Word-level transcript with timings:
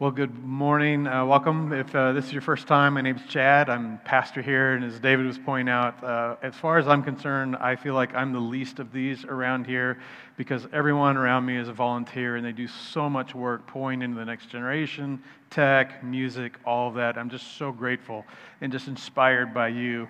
Well, 0.00 0.10
good 0.10 0.42
morning. 0.42 1.06
Uh, 1.06 1.24
welcome. 1.24 1.72
If 1.72 1.94
uh, 1.94 2.14
this 2.14 2.24
is 2.24 2.32
your 2.32 2.42
first 2.42 2.66
time, 2.66 2.94
my 2.94 3.00
name's 3.00 3.24
Chad. 3.28 3.70
I'm 3.70 4.00
pastor 4.04 4.42
here, 4.42 4.72
and 4.72 4.84
as 4.84 4.98
David 4.98 5.24
was 5.24 5.38
pointing 5.38 5.72
out, 5.72 6.02
uh, 6.02 6.34
as 6.42 6.56
far 6.56 6.78
as 6.78 6.88
I'm 6.88 7.04
concerned, 7.04 7.54
I 7.54 7.76
feel 7.76 7.94
like 7.94 8.12
I'm 8.12 8.32
the 8.32 8.40
least 8.40 8.80
of 8.80 8.90
these 8.90 9.24
around 9.24 9.68
here 9.68 10.00
because 10.36 10.66
everyone 10.72 11.16
around 11.16 11.46
me 11.46 11.56
is 11.56 11.68
a 11.68 11.72
volunteer, 11.72 12.34
and 12.34 12.44
they 12.44 12.50
do 12.50 12.66
so 12.66 13.08
much 13.08 13.36
work 13.36 13.68
pouring 13.68 14.02
into 14.02 14.16
the 14.16 14.24
next 14.24 14.46
generation, 14.46 15.22
tech, 15.48 16.02
music, 16.02 16.58
all 16.64 16.88
of 16.88 16.94
that. 16.96 17.16
I'm 17.16 17.30
just 17.30 17.56
so 17.56 17.70
grateful 17.70 18.26
and 18.62 18.72
just 18.72 18.88
inspired 18.88 19.54
by 19.54 19.68
you. 19.68 20.08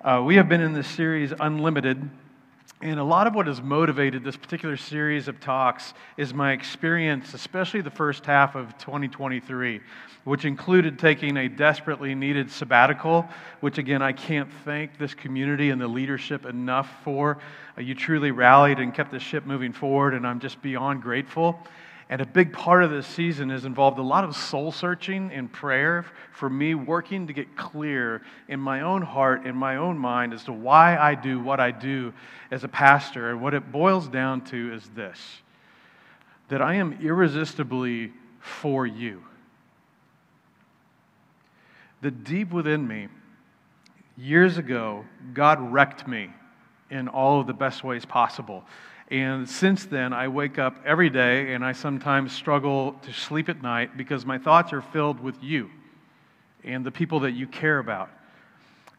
Uh, 0.00 0.22
we 0.24 0.36
have 0.36 0.48
been 0.48 0.60
in 0.60 0.74
this 0.74 0.86
series, 0.86 1.32
Unlimited. 1.40 2.08
And 2.84 3.00
a 3.00 3.04
lot 3.04 3.26
of 3.26 3.34
what 3.34 3.46
has 3.46 3.62
motivated 3.62 4.24
this 4.24 4.36
particular 4.36 4.76
series 4.76 5.26
of 5.26 5.40
talks 5.40 5.94
is 6.18 6.34
my 6.34 6.52
experience, 6.52 7.32
especially 7.32 7.80
the 7.80 7.90
first 7.90 8.26
half 8.26 8.56
of 8.56 8.76
2023, 8.76 9.80
which 10.24 10.44
included 10.44 10.98
taking 10.98 11.38
a 11.38 11.48
desperately 11.48 12.14
needed 12.14 12.50
sabbatical, 12.50 13.26
which 13.60 13.78
again, 13.78 14.02
I 14.02 14.12
can't 14.12 14.52
thank 14.66 14.98
this 14.98 15.14
community 15.14 15.70
and 15.70 15.80
the 15.80 15.88
leadership 15.88 16.44
enough 16.44 16.90
for. 17.02 17.38
Uh, 17.78 17.80
you 17.80 17.94
truly 17.94 18.32
rallied 18.32 18.78
and 18.78 18.92
kept 18.92 19.12
the 19.12 19.18
ship 19.18 19.46
moving 19.46 19.72
forward, 19.72 20.12
and 20.12 20.26
I'm 20.26 20.38
just 20.38 20.60
beyond 20.60 21.00
grateful. 21.00 21.58
And 22.10 22.20
a 22.20 22.26
big 22.26 22.52
part 22.52 22.84
of 22.84 22.90
this 22.90 23.06
season 23.06 23.48
has 23.48 23.64
involved 23.64 23.98
a 23.98 24.02
lot 24.02 24.24
of 24.24 24.36
soul 24.36 24.72
searching 24.72 25.30
and 25.32 25.50
prayer 25.50 26.04
for 26.32 26.50
me 26.50 26.74
working 26.74 27.26
to 27.28 27.32
get 27.32 27.56
clear 27.56 28.20
in 28.48 28.60
my 28.60 28.82
own 28.82 29.00
heart, 29.00 29.46
in 29.46 29.56
my 29.56 29.76
own 29.76 29.96
mind, 29.96 30.34
as 30.34 30.44
to 30.44 30.52
why 30.52 30.98
I 30.98 31.14
do 31.14 31.40
what 31.40 31.60
I 31.60 31.70
do 31.70 32.12
as 32.50 32.62
a 32.62 32.68
pastor. 32.68 33.30
And 33.30 33.40
what 33.40 33.54
it 33.54 33.72
boils 33.72 34.06
down 34.06 34.42
to 34.46 34.74
is 34.74 34.88
this 34.94 35.18
that 36.48 36.60
I 36.60 36.74
am 36.74 36.98
irresistibly 37.00 38.12
for 38.38 38.86
you. 38.86 39.22
That 42.02 42.22
deep 42.22 42.52
within 42.52 42.86
me, 42.86 43.08
years 44.18 44.58
ago, 44.58 45.06
God 45.32 45.72
wrecked 45.72 46.06
me 46.06 46.28
in 46.90 47.08
all 47.08 47.40
of 47.40 47.46
the 47.46 47.54
best 47.54 47.82
ways 47.82 48.04
possible. 48.04 48.62
And 49.10 49.48
since 49.48 49.84
then, 49.84 50.12
I 50.12 50.28
wake 50.28 50.58
up 50.58 50.76
every 50.84 51.10
day 51.10 51.52
and 51.54 51.64
I 51.64 51.72
sometimes 51.72 52.32
struggle 52.32 52.92
to 53.02 53.12
sleep 53.12 53.48
at 53.48 53.62
night 53.62 53.96
because 53.96 54.24
my 54.24 54.38
thoughts 54.38 54.72
are 54.72 54.80
filled 54.80 55.20
with 55.20 55.42
you 55.42 55.70
and 56.64 56.84
the 56.84 56.90
people 56.90 57.20
that 57.20 57.32
you 57.32 57.46
care 57.46 57.78
about, 57.78 58.10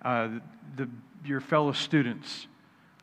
uh, 0.04 0.30
the, 0.76 0.88
your 1.26 1.42
fellow 1.42 1.72
students, 1.72 2.48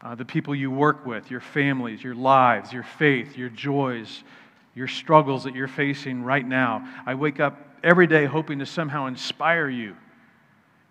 uh, 0.00 0.14
the 0.14 0.24
people 0.24 0.54
you 0.54 0.70
work 0.70 1.04
with, 1.04 1.30
your 1.30 1.40
families, 1.40 2.02
your 2.02 2.14
lives, 2.14 2.72
your 2.72 2.84
faith, 2.84 3.36
your 3.36 3.48
joys, 3.48 4.22
your 4.74 4.88
struggles 4.88 5.44
that 5.44 5.54
you're 5.54 5.68
facing 5.68 6.22
right 6.22 6.46
now. 6.46 6.88
I 7.04 7.14
wake 7.14 7.40
up 7.40 7.58
every 7.82 8.06
day 8.06 8.24
hoping 8.26 8.60
to 8.60 8.66
somehow 8.66 9.06
inspire 9.06 9.68
you 9.68 9.96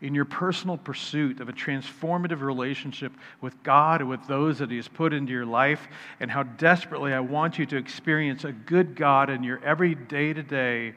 in 0.01 0.15
your 0.15 0.25
personal 0.25 0.77
pursuit 0.77 1.39
of 1.39 1.47
a 1.47 1.53
transformative 1.53 2.41
relationship 2.41 3.13
with 3.39 3.61
God 3.63 4.01
and 4.01 4.09
with 4.09 4.25
those 4.27 4.59
that 4.59 4.71
He 4.71 4.77
has 4.77 4.87
put 4.87 5.13
into 5.13 5.31
your 5.31 5.45
life, 5.45 5.87
and 6.19 6.29
how 6.29 6.43
desperately 6.43 7.13
I 7.13 7.19
want 7.19 7.59
you 7.59 7.65
to 7.67 7.77
experience 7.77 8.43
a 8.43 8.51
good 8.51 8.95
God 8.95 9.29
in 9.29 9.43
your 9.43 9.63
every 9.63 9.95
day 9.95 10.33
to 10.33 10.41
day 10.41 10.95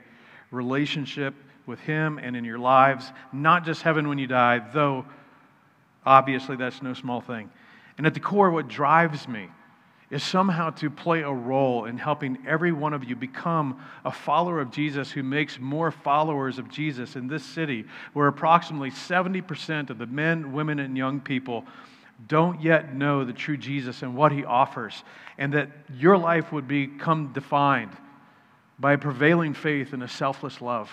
relationship 0.51 1.35
with 1.67 1.81
Him 1.81 2.19
and 2.19 2.35
in 2.35 2.45
your 2.45 2.59
lives, 2.59 3.13
not 3.33 3.65
just 3.65 3.83
heaven 3.83 4.09
when 4.09 4.19
you 4.19 4.27
die, 4.27 4.61
though 4.73 5.05
obviously 6.07 6.57
that's 6.57 6.83
no 6.83 6.95
small 6.95 7.21
thing. 7.21 7.51
And 7.99 8.07
at 8.07 8.15
the 8.15 8.21
core, 8.21 8.51
what 8.51 8.69
drives 8.69 9.29
me 9.29 9.49
is 10.15 10.23
somehow 10.23 10.71
to 10.71 10.89
play 10.89 11.23
a 11.23 11.33
role 11.33 11.87
in 11.87 11.99
helping 11.99 12.39
every 12.47 12.71
one 12.71 12.95
of 12.95 13.03
you 13.03 13.17
become 13.17 13.83
a 14.05 14.13
follower 14.13 14.61
of 14.61 14.71
Jesus 14.71 15.11
who 15.11 15.25
makes 15.25 15.59
more 15.59 15.91
followers 15.91 16.61
of 16.61 16.71
Jesus 16.71 17.17
in 17.17 17.27
this 17.27 17.45
city, 17.45 17.85
where 18.13 18.29
approximately 18.29 18.93
70% 18.93 19.91
of 19.91 19.99
the 19.99 20.07
men, 20.07 20.53
women, 20.53 20.79
and 20.79 20.97
young 20.97 21.21
people 21.21 21.67
don't 22.29 22.61
yet 22.63 22.95
know 22.95 23.25
the 23.25 23.33
true 23.33 23.57
Jesus 23.57 24.03
and 24.03 24.15
what 24.15 24.31
he 24.31 24.45
offers, 24.45 25.03
and 25.37 25.53
that 25.55 25.69
your 25.93 26.17
life 26.17 26.53
would 26.53 26.69
become 26.69 27.33
defined 27.33 27.91
by 28.79 28.93
a 28.93 28.99
prevailing 28.99 29.53
faith 29.53 29.93
and 29.93 30.05
a 30.05 30.09
selfless 30.09 30.61
love 30.61 30.89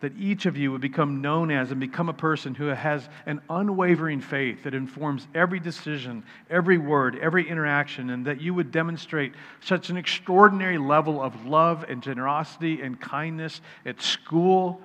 that 0.00 0.12
each 0.18 0.44
of 0.46 0.56
you 0.56 0.70
would 0.72 0.80
become 0.80 1.22
known 1.22 1.50
as 1.50 1.70
and 1.70 1.80
become 1.80 2.08
a 2.08 2.14
person 2.14 2.54
who 2.54 2.66
has 2.66 3.08
an 3.24 3.40
unwavering 3.48 4.20
faith 4.20 4.64
that 4.64 4.74
informs 4.74 5.26
every 5.34 5.58
decision, 5.58 6.22
every 6.50 6.76
word, 6.76 7.18
every 7.20 7.48
interaction, 7.48 8.10
and 8.10 8.26
that 8.26 8.40
you 8.40 8.52
would 8.52 8.70
demonstrate 8.70 9.32
such 9.60 9.88
an 9.88 9.96
extraordinary 9.96 10.76
level 10.76 11.22
of 11.22 11.46
love 11.46 11.84
and 11.88 12.02
generosity 12.02 12.82
and 12.82 13.00
kindness 13.00 13.62
at 13.86 14.02
school, 14.02 14.80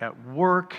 at 0.00 0.26
work, 0.26 0.74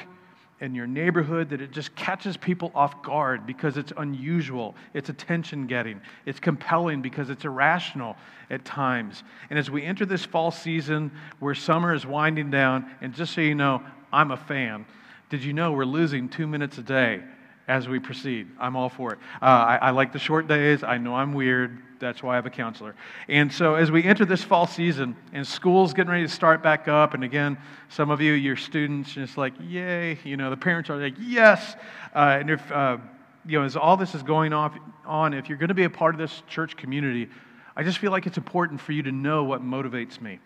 in 0.59 0.73
your 0.73 0.87
neighborhood 0.87 1.49
that 1.49 1.61
it 1.61 1.71
just 1.71 1.95
catches 1.95 2.35
people 2.35 2.71
off 2.73 3.03
guard 3.03 3.45
because 3.45 3.77
it's 3.77 3.93
unusual, 3.97 4.75
it's 4.93 5.09
attention 5.09 5.67
getting, 5.67 6.01
it's 6.25 6.39
compelling 6.39 7.01
because 7.01 7.29
it's 7.29 7.45
irrational 7.45 8.15
at 8.49 8.65
times. 8.65 9.23
And 9.49 9.59
as 9.59 9.69
we 9.69 9.83
enter 9.83 10.05
this 10.05 10.25
fall 10.25 10.49
season 10.49 11.11
where 11.39 11.53
summer 11.53 11.93
is 11.93 12.05
winding 12.05 12.49
down, 12.49 12.89
and 13.01 13.13
just 13.13 13.33
so 13.33 13.41
you 13.41 13.55
know, 13.55 13.83
I'm 14.11 14.31
a 14.31 14.37
fan. 14.37 14.85
Did 15.29 15.43
you 15.43 15.53
know 15.53 15.73
we're 15.73 15.85
losing 15.85 16.29
two 16.29 16.47
minutes 16.47 16.77
a 16.77 16.83
day 16.83 17.21
as 17.67 17.87
we 17.87 17.99
proceed? 17.99 18.47
I'm 18.59 18.75
all 18.75 18.89
for 18.89 19.13
it. 19.13 19.19
Uh, 19.41 19.45
I, 19.45 19.79
I 19.81 19.89
like 19.91 20.13
the 20.13 20.19
short 20.19 20.47
days. 20.47 20.83
I 20.83 20.97
know 20.97 21.15
I'm 21.15 21.33
weird. 21.33 21.81
That's 21.99 22.21
why 22.21 22.33
I 22.33 22.35
have 22.35 22.45
a 22.45 22.51
counselor. 22.51 22.95
And 23.27 23.51
so, 23.51 23.75
as 23.75 23.91
we 23.91 24.03
enter 24.03 24.23
this 24.23 24.43
fall 24.43 24.67
season 24.67 25.15
and 25.33 25.45
school's 25.45 25.93
getting 25.93 26.11
ready 26.11 26.27
to 26.27 26.31
start 26.31 26.61
back 26.61 26.87
up, 26.87 27.13
and 27.13 27.23
again, 27.23 27.57
some 27.89 28.11
of 28.11 28.21
you, 28.21 28.33
your 28.33 28.55
students, 28.55 29.13
just 29.13 29.37
like, 29.37 29.53
yay, 29.59 30.19
you 30.23 30.37
know, 30.37 30.49
the 30.49 30.57
parents 30.57 30.89
are 30.89 30.97
like, 30.97 31.15
yes. 31.19 31.75
Uh, 32.15 32.37
and 32.39 32.49
if, 32.49 32.71
uh, 32.71 32.97
you 33.45 33.59
know, 33.59 33.65
as 33.65 33.75
all 33.75 33.97
this 33.97 34.13
is 34.13 34.21
going 34.21 34.53
off, 34.53 34.77
on, 35.05 35.33
if 35.33 35.49
you're 35.49 35.57
going 35.57 35.69
to 35.69 35.73
be 35.73 35.85
a 35.85 35.89
part 35.89 36.13
of 36.13 36.19
this 36.19 36.43
church 36.47 36.77
community, 36.77 37.29
I 37.75 37.83
just 37.83 37.97
feel 37.97 38.11
like 38.11 38.27
it's 38.27 38.37
important 38.37 38.79
for 38.79 38.91
you 38.91 39.03
to 39.03 39.11
know 39.11 39.43
what 39.43 39.63
motivates 39.63 40.21
me. 40.21 40.39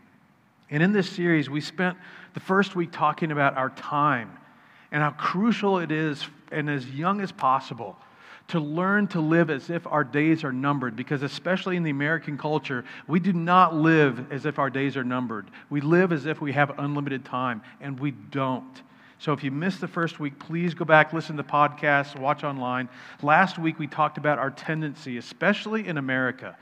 And 0.70 0.82
in 0.82 0.94
this 0.94 1.10
series, 1.10 1.50
we 1.50 1.60
spent 1.60 1.98
the 2.34 2.40
first 2.40 2.76
week 2.76 2.92
talking 2.92 3.32
about 3.32 3.58
our 3.58 3.72
time 3.72 4.38
and 4.92 5.02
how 5.02 5.12
crucial 5.12 5.80
it 5.80 5.92
is, 5.92 6.26
and 6.52 6.70
as 6.70 6.86
young 6.90 7.22
as 7.22 7.32
possible, 7.32 7.98
to 8.50 8.60
learn 8.60 9.08
to 9.08 9.22
live 9.22 9.50
as 9.50 9.70
if 9.70 9.88
our 9.88 10.04
days 10.04 10.44
are 10.44 10.52
numbered, 10.52 10.96
because 10.96 11.24
especially 11.24 11.78
in 11.78 11.84
the 11.84 11.90
American 11.90 12.38
culture, 12.38 12.84
we 13.08 13.20
do 13.20 13.32
not 13.32 13.74
live 13.74 14.32
as 14.32 14.46
if 14.46 14.60
our 14.60 14.70
days 14.70 14.98
are 14.98 15.04
numbered. 15.04 15.48
We 15.70 15.80
live 15.80 16.12
as 16.12 16.26
if 16.26 16.42
we 16.42 16.52
have 16.52 16.78
unlimited 16.78 17.24
time, 17.24 17.62
and 17.80 17.98
we 17.98 18.12
don't. 18.12 18.82
So 19.20 19.32
if 19.32 19.44
you 19.44 19.52
missed 19.52 19.80
the 19.80 19.88
first 19.88 20.20
week, 20.20 20.38
please 20.40 20.74
go 20.74 20.84
back, 20.84 21.14
listen 21.14 21.38
to 21.38 21.44
podcasts, 21.44 22.20
watch 22.20 22.44
online. 22.44 22.90
Last 23.22 23.58
week, 23.58 23.80
we 23.80 23.88
talked 23.88 24.18
about 24.18 24.40
our 24.40 24.52
tendency, 24.52 25.18
especially 25.18 25.88
in 25.88 25.98
America, 25.98 26.58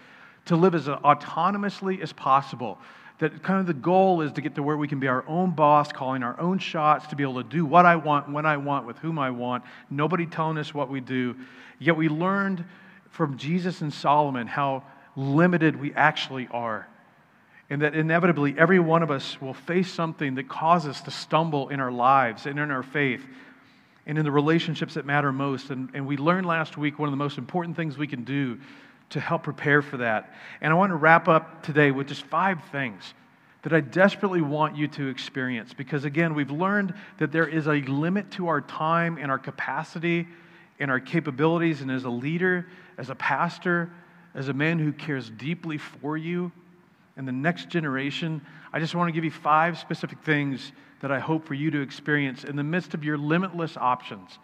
to 0.46 0.56
live 0.56 0.76
as 0.76 0.88
autonomously 0.88 2.02
as 2.02 2.12
possible 2.14 2.78
that 3.20 3.44
kind 3.44 3.60
of 3.60 3.68
the 3.68 3.74
goal 3.74 4.22
is 4.22 4.32
to 4.34 4.42
get 4.42 4.56
to 4.56 4.64
where 4.64 4.78
we 4.78 4.88
can 4.88 5.00
be 5.00 5.08
our 5.08 5.28
own 5.28 5.52
boss, 5.52 5.92
calling 5.92 6.24
our 6.24 6.40
own 6.40 6.58
shots, 6.58 7.08
to 7.08 7.16
be 7.16 7.24
able 7.24 7.44
to 7.44 7.50
do 7.50 7.66
what 7.66 7.86
I 7.86 7.98
want, 7.98 8.32
when 8.32 8.46
I 8.46 8.58
want, 8.58 8.88
with 8.88 8.98
whom 8.98 9.20
I 9.20 9.30
want, 9.30 9.64
nobody 9.90 10.26
telling 10.26 10.58
us 10.58 10.74
what 10.74 10.90
we 10.90 11.02
do. 11.02 11.36
Yet 11.80 11.98
we 11.98 12.08
learned 12.08 12.64
from 13.12 13.38
Jesus 13.38 13.82
and 13.82 13.94
Solomon 13.94 14.48
how 14.48 14.84
limited 15.18 15.80
we 15.80 15.94
actually 15.94 16.48
are. 16.52 16.88
And 17.70 17.82
that 17.82 17.94
inevitably 17.94 18.56
every 18.58 18.80
one 18.80 19.04
of 19.04 19.12
us 19.12 19.40
will 19.42 19.54
face 19.54 19.92
something 19.92 20.36
that 20.36 20.48
causes 20.48 20.96
us 20.96 21.02
to 21.02 21.12
stumble 21.12 21.70
in 21.70 21.80
our 21.80 21.92
lives 21.92 22.46
and 22.46 22.58
in 22.58 22.72
our 22.72 22.84
faith 22.84 23.26
and 24.08 24.18
in 24.18 24.24
the 24.24 24.32
relationships 24.32 24.96
that 24.96 25.06
matter 25.06 25.32
most. 25.32 25.70
And, 25.70 25.90
and 25.94 26.08
we 26.08 26.18
learned 26.18 26.48
last 26.48 26.78
week 26.78 26.98
one 26.98 27.10
of 27.10 27.12
the 27.12 27.18
most 27.18 27.38
important 27.38 27.76
things 27.76 27.98
we 27.98 28.08
can 28.08 28.24
do 28.24 28.60
to 29.12 29.20
help 29.20 29.44
prepare 29.44 29.82
for 29.82 29.98
that. 29.98 30.34
And 30.62 30.72
I 30.72 30.76
want 30.76 30.92
to 30.92 30.96
wrap 30.96 31.28
up 31.28 31.64
today 31.64 31.92
with 31.92 32.08
just 32.08 32.24
five 32.24 32.60
things 32.72 33.14
that 33.64 33.74
I 33.74 33.82
desperately 33.82 34.42
want 34.42 34.78
you 34.78 34.88
to 34.88 35.08
experience 35.08 35.74
because, 35.74 36.06
again, 36.06 36.34
we've 36.34 36.52
learned 36.52 36.94
that 37.18 37.32
there 37.32 37.48
is 37.48 37.68
a 37.68 37.82
limit 37.82 38.32
to 38.32 38.48
our 38.48 38.62
time 38.62 39.18
and 39.18 39.30
our 39.30 39.40
capacity 39.40 40.28
and 40.80 40.90
our 40.90 41.00
capabilities. 41.00 41.82
And 41.82 41.92
as 41.92 42.06
a 42.06 42.10
leader, 42.10 42.68
as 42.98 43.10
a 43.10 43.16
pastor, 43.16 43.92
as 44.34 44.48
a 44.48 44.54
man 44.54 44.80
who 44.80 44.94
cares 44.94 45.30
deeply 45.30 45.78
for 45.78 46.16
you 46.16 46.52
and 47.18 47.28
the 47.28 47.34
next 47.34 47.70
generation, 47.70 48.42
I 48.72 48.80
just 48.80 48.96
want 48.96 49.10
to 49.10 49.12
give 49.12 49.26
you 49.26 49.32
five 49.32 49.78
specific 49.78 50.20
things 50.24 50.72
that 51.02 51.12
I 51.12 51.20
hope 51.20 51.46
for 51.46 51.54
you 51.54 51.72
to 51.72 51.82
experience 51.82 52.44
in 52.44 52.56
the 52.56 52.64
midst 52.64 52.94
of 52.94 53.04
your 53.04 53.18
limitless 53.18 53.76
options. 53.76 54.38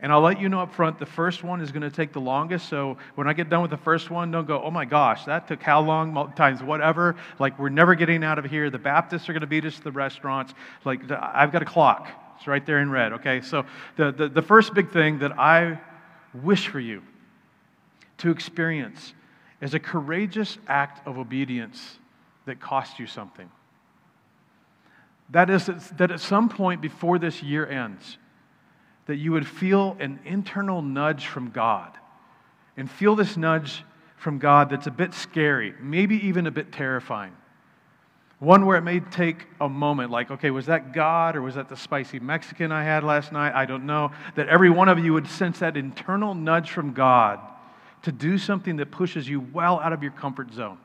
And 0.00 0.12
I'll 0.12 0.20
let 0.20 0.38
you 0.38 0.50
know 0.50 0.60
up 0.60 0.74
front, 0.74 0.98
the 0.98 1.06
first 1.06 1.42
one 1.42 1.62
is 1.62 1.72
going 1.72 1.82
to 1.82 1.90
take 1.90 2.12
the 2.12 2.20
longest. 2.20 2.68
So 2.68 2.98
when 3.14 3.26
I 3.26 3.32
get 3.32 3.48
done 3.48 3.62
with 3.62 3.70
the 3.70 3.78
first 3.78 4.10
one, 4.10 4.30
don't 4.30 4.46
go, 4.46 4.62
oh 4.62 4.70
my 4.70 4.84
gosh, 4.84 5.24
that 5.24 5.48
took 5.48 5.62
how 5.62 5.80
long? 5.80 6.32
Times 6.34 6.62
whatever. 6.62 7.16
Like, 7.38 7.58
we're 7.58 7.70
never 7.70 7.94
getting 7.94 8.22
out 8.22 8.38
of 8.38 8.44
here. 8.44 8.68
The 8.68 8.78
Baptists 8.78 9.28
are 9.28 9.32
going 9.32 9.40
to 9.40 9.46
beat 9.46 9.64
us 9.64 9.76
to 9.76 9.84
the 9.84 9.92
restaurants. 9.92 10.52
Like, 10.84 11.10
I've 11.10 11.50
got 11.50 11.62
a 11.62 11.66
clock. 11.66 12.08
It's 12.36 12.46
right 12.46 12.64
there 12.66 12.80
in 12.80 12.90
red, 12.90 13.14
okay? 13.14 13.40
So 13.40 13.64
the, 13.96 14.12
the, 14.12 14.28
the 14.28 14.42
first 14.42 14.74
big 14.74 14.90
thing 14.90 15.20
that 15.20 15.38
I 15.38 15.80
wish 16.34 16.68
for 16.68 16.80
you 16.80 17.02
to 18.18 18.30
experience 18.30 19.14
is 19.62 19.72
a 19.72 19.80
courageous 19.80 20.58
act 20.68 21.06
of 21.06 21.16
obedience 21.16 21.98
that 22.44 22.60
costs 22.60 22.98
you 22.98 23.06
something. 23.06 23.50
That 25.30 25.48
is, 25.48 25.66
that 25.96 26.10
at 26.10 26.20
some 26.20 26.50
point 26.50 26.82
before 26.82 27.18
this 27.18 27.42
year 27.42 27.66
ends, 27.66 28.18
that 29.06 29.16
you 29.16 29.32
would 29.32 29.46
feel 29.46 29.96
an 30.00 30.18
internal 30.24 30.82
nudge 30.82 31.26
from 31.26 31.50
God 31.50 31.96
and 32.76 32.90
feel 32.90 33.16
this 33.16 33.36
nudge 33.36 33.84
from 34.16 34.38
God 34.38 34.70
that's 34.70 34.86
a 34.86 34.90
bit 34.90 35.14
scary, 35.14 35.74
maybe 35.80 36.26
even 36.26 36.46
a 36.46 36.50
bit 36.50 36.72
terrifying. 36.72 37.32
One 38.38 38.66
where 38.66 38.76
it 38.76 38.82
may 38.82 39.00
take 39.00 39.46
a 39.60 39.68
moment, 39.68 40.10
like, 40.10 40.30
okay, 40.30 40.50
was 40.50 40.66
that 40.66 40.92
God 40.92 41.36
or 41.36 41.42
was 41.42 41.54
that 41.54 41.68
the 41.68 41.76
spicy 41.76 42.18
Mexican 42.18 42.70
I 42.70 42.84
had 42.84 43.02
last 43.02 43.32
night? 43.32 43.54
I 43.54 43.64
don't 43.64 43.86
know. 43.86 44.10
That 44.34 44.48
every 44.48 44.68
one 44.68 44.90
of 44.90 44.98
you 44.98 45.14
would 45.14 45.26
sense 45.26 45.60
that 45.60 45.76
internal 45.76 46.34
nudge 46.34 46.70
from 46.70 46.92
God 46.92 47.40
to 48.02 48.12
do 48.12 48.36
something 48.36 48.76
that 48.76 48.90
pushes 48.90 49.26
you 49.26 49.40
well 49.40 49.80
out 49.80 49.94
of 49.94 50.02
your 50.02 50.12
comfort 50.12 50.52
zone. 50.52 50.78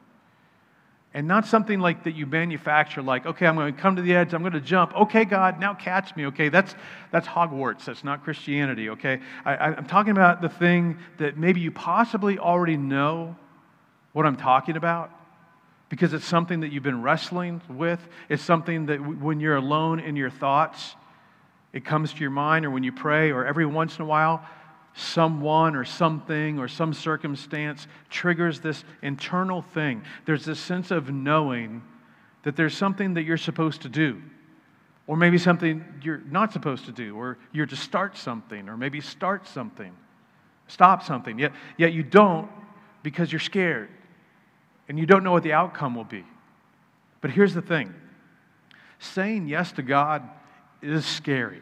And 1.14 1.28
not 1.28 1.46
something 1.46 1.82
like 1.82 2.06
that 2.06 2.16
you 2.16 2.26
manufacture, 2.26 3.02
like, 3.02 3.26
okay, 3.26 3.46
I'm 3.46 3.56
going 3.56 3.76
to 3.76 3.82
come 3.82 3.98
to 3.98 4.02
the 4.02 4.16
edge, 4.16 4.34
I'm 4.34 4.42
going 4.42 4.54
to 4.54 4.62
jump. 4.62 4.96
Okay, 4.96 5.26
God, 5.26 5.60
now 5.60 5.74
catch 5.74 6.16
me. 6.16 6.28
Okay, 6.28 6.48
that's, 6.48 6.74
that's 7.12 7.28
Hogwarts, 7.28 7.84
that's 7.84 8.06
not 8.06 8.24
Christianity, 8.24 8.90
okay? 8.92 9.20
I, 9.44 9.58
I'm 9.58 9.88
talking 9.88 10.12
about 10.12 10.42
the 10.42 10.48
thing 10.48 11.00
that 11.18 11.38
maybe 11.38 11.60
you 11.60 11.70
possibly 11.70 12.40
already 12.40 12.78
know 12.78 13.36
what 14.14 14.26
I'm 14.26 14.38
talking 14.38 14.78
about 14.78 15.12
because 15.90 16.14
it's 16.14 16.26
something 16.26 16.62
that 16.62 16.72
you've 16.72 16.84
been 16.84 17.02
wrestling 17.02 17.62
with. 17.68 18.00
It's 18.30 18.42
something 18.42 18.86
that 18.86 19.20
when 19.20 19.42
you're 19.42 19.58
alone 19.58 20.00
in 20.00 20.16
your 20.16 20.30
thoughts, 20.30 20.96
it 21.74 21.84
comes 21.84 22.14
to 22.14 22.20
your 22.22 22.32
mind, 22.32 22.66
or 22.66 22.72
when 22.72 22.84
you 22.84 22.94
pray, 22.94 23.32
or 23.32 23.46
every 23.46 23.66
once 23.66 23.98
in 23.98 24.04
a 24.04 24.06
while, 24.06 24.46
someone 24.94 25.76
or 25.76 25.86
something 25.86 26.60
or 26.60 26.68
some 26.68 26.94
circumstance 26.94 27.88
triggers 28.10 28.60
this 28.60 28.84
internal 29.02 29.62
thing. 29.62 30.04
There's 30.26 30.46
this 30.46 30.60
sense 30.60 30.92
of 30.92 31.10
knowing 31.10 31.82
that 32.44 32.56
there's 32.56 32.76
something 32.76 33.14
that 33.14 33.24
you're 33.24 33.38
supposed 33.38 33.82
to 33.84 33.90
do, 33.90 34.22
or 35.08 35.16
maybe 35.16 35.38
something 35.38 35.86
you're 36.02 36.22
not 36.30 36.52
supposed 36.52 36.86
to 36.86 36.92
do, 36.92 37.16
or 37.16 37.38
you're 37.52 37.66
to 37.68 37.76
start 37.76 38.18
something, 38.18 38.68
or 38.68 38.78
maybe 38.78 39.00
start 39.00 39.48
something, 39.48 39.96
stop 40.68 41.04
something. 41.04 41.38
Yet, 41.38 41.54
yet 41.78 41.94
you 41.94 42.04
don't 42.04 42.50
because 43.04 43.32
you're 43.32 43.40
scared 43.40 43.90
and 44.88 45.00
you 45.00 45.06
don't 45.06 45.24
know 45.24 45.32
what 45.32 45.44
the 45.44 45.54
outcome 45.54 45.96
will 45.96 46.04
be. 46.04 46.26
But 47.22 47.32
here's 47.32 47.54
the 47.54 47.62
thing 47.62 47.94
saying 49.00 49.48
yes 49.48 49.72
to 49.74 49.82
God 49.82 50.28
is 50.82 51.06
scary 51.06 51.62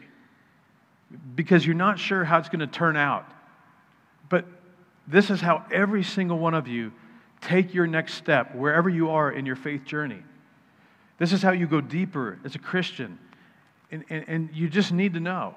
because 1.34 1.66
you're 1.66 1.74
not 1.74 1.98
sure 1.98 2.24
how 2.24 2.38
it's 2.38 2.48
going 2.48 2.60
to 2.60 2.66
turn 2.66 2.96
out. 2.96 3.26
But 4.28 4.46
this 5.06 5.30
is 5.30 5.40
how 5.40 5.64
every 5.72 6.04
single 6.04 6.38
one 6.38 6.54
of 6.54 6.68
you 6.68 6.92
take 7.40 7.74
your 7.74 7.86
next 7.86 8.14
step 8.14 8.54
wherever 8.54 8.88
you 8.88 9.10
are 9.10 9.30
in 9.30 9.46
your 9.46 9.56
faith 9.56 9.84
journey. 9.84 10.22
This 11.18 11.32
is 11.32 11.42
how 11.42 11.52
you 11.52 11.66
go 11.66 11.80
deeper 11.80 12.38
as 12.44 12.54
a 12.54 12.58
Christian. 12.58 13.18
And, 13.90 14.04
and, 14.08 14.24
and 14.28 14.50
you 14.52 14.68
just 14.68 14.92
need 14.92 15.14
to 15.14 15.20
know 15.20 15.54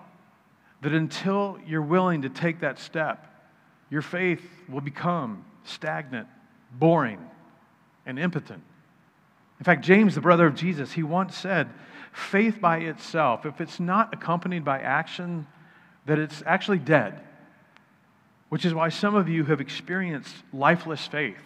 that 0.82 0.92
until 0.92 1.58
you're 1.66 1.82
willing 1.82 2.24
to 2.24 2.30
take 2.30 2.60
that 2.62 2.80
step, 2.80 3.30
your 3.90 4.02
faith 4.02 4.42
will 4.68 4.82
become 4.82 5.46
stagnant, 5.64 6.28
boring, 6.74 7.20
and 8.06 8.18
impotent. 8.18 8.64
In 9.60 9.64
fact, 9.64 9.86
James, 9.86 10.16
the 10.16 10.22
brother 10.22 10.48
of 10.48 10.56
Jesus, 10.56 10.92
he 10.92 11.04
once 11.04 11.38
said, 11.38 11.70
faith 12.13 12.62
by 12.62 12.77
itself, 12.77 13.45
if 13.45 13.60
it's 13.60 13.80
not 13.80 14.13
accompanied 14.13 14.63
by 14.63 14.80
action, 14.80 15.48
that 16.06 16.19
it's 16.19 16.44
actually 16.45 16.80
dead. 16.80 17.19
Which 18.50 18.65
is 18.65 18.74
why 18.74 18.89
some 18.89 19.15
of 19.15 19.27
you 19.27 19.44
have 19.45 19.60
experienced 19.60 20.36
lifeless 20.54 21.06
faith. 21.07 21.38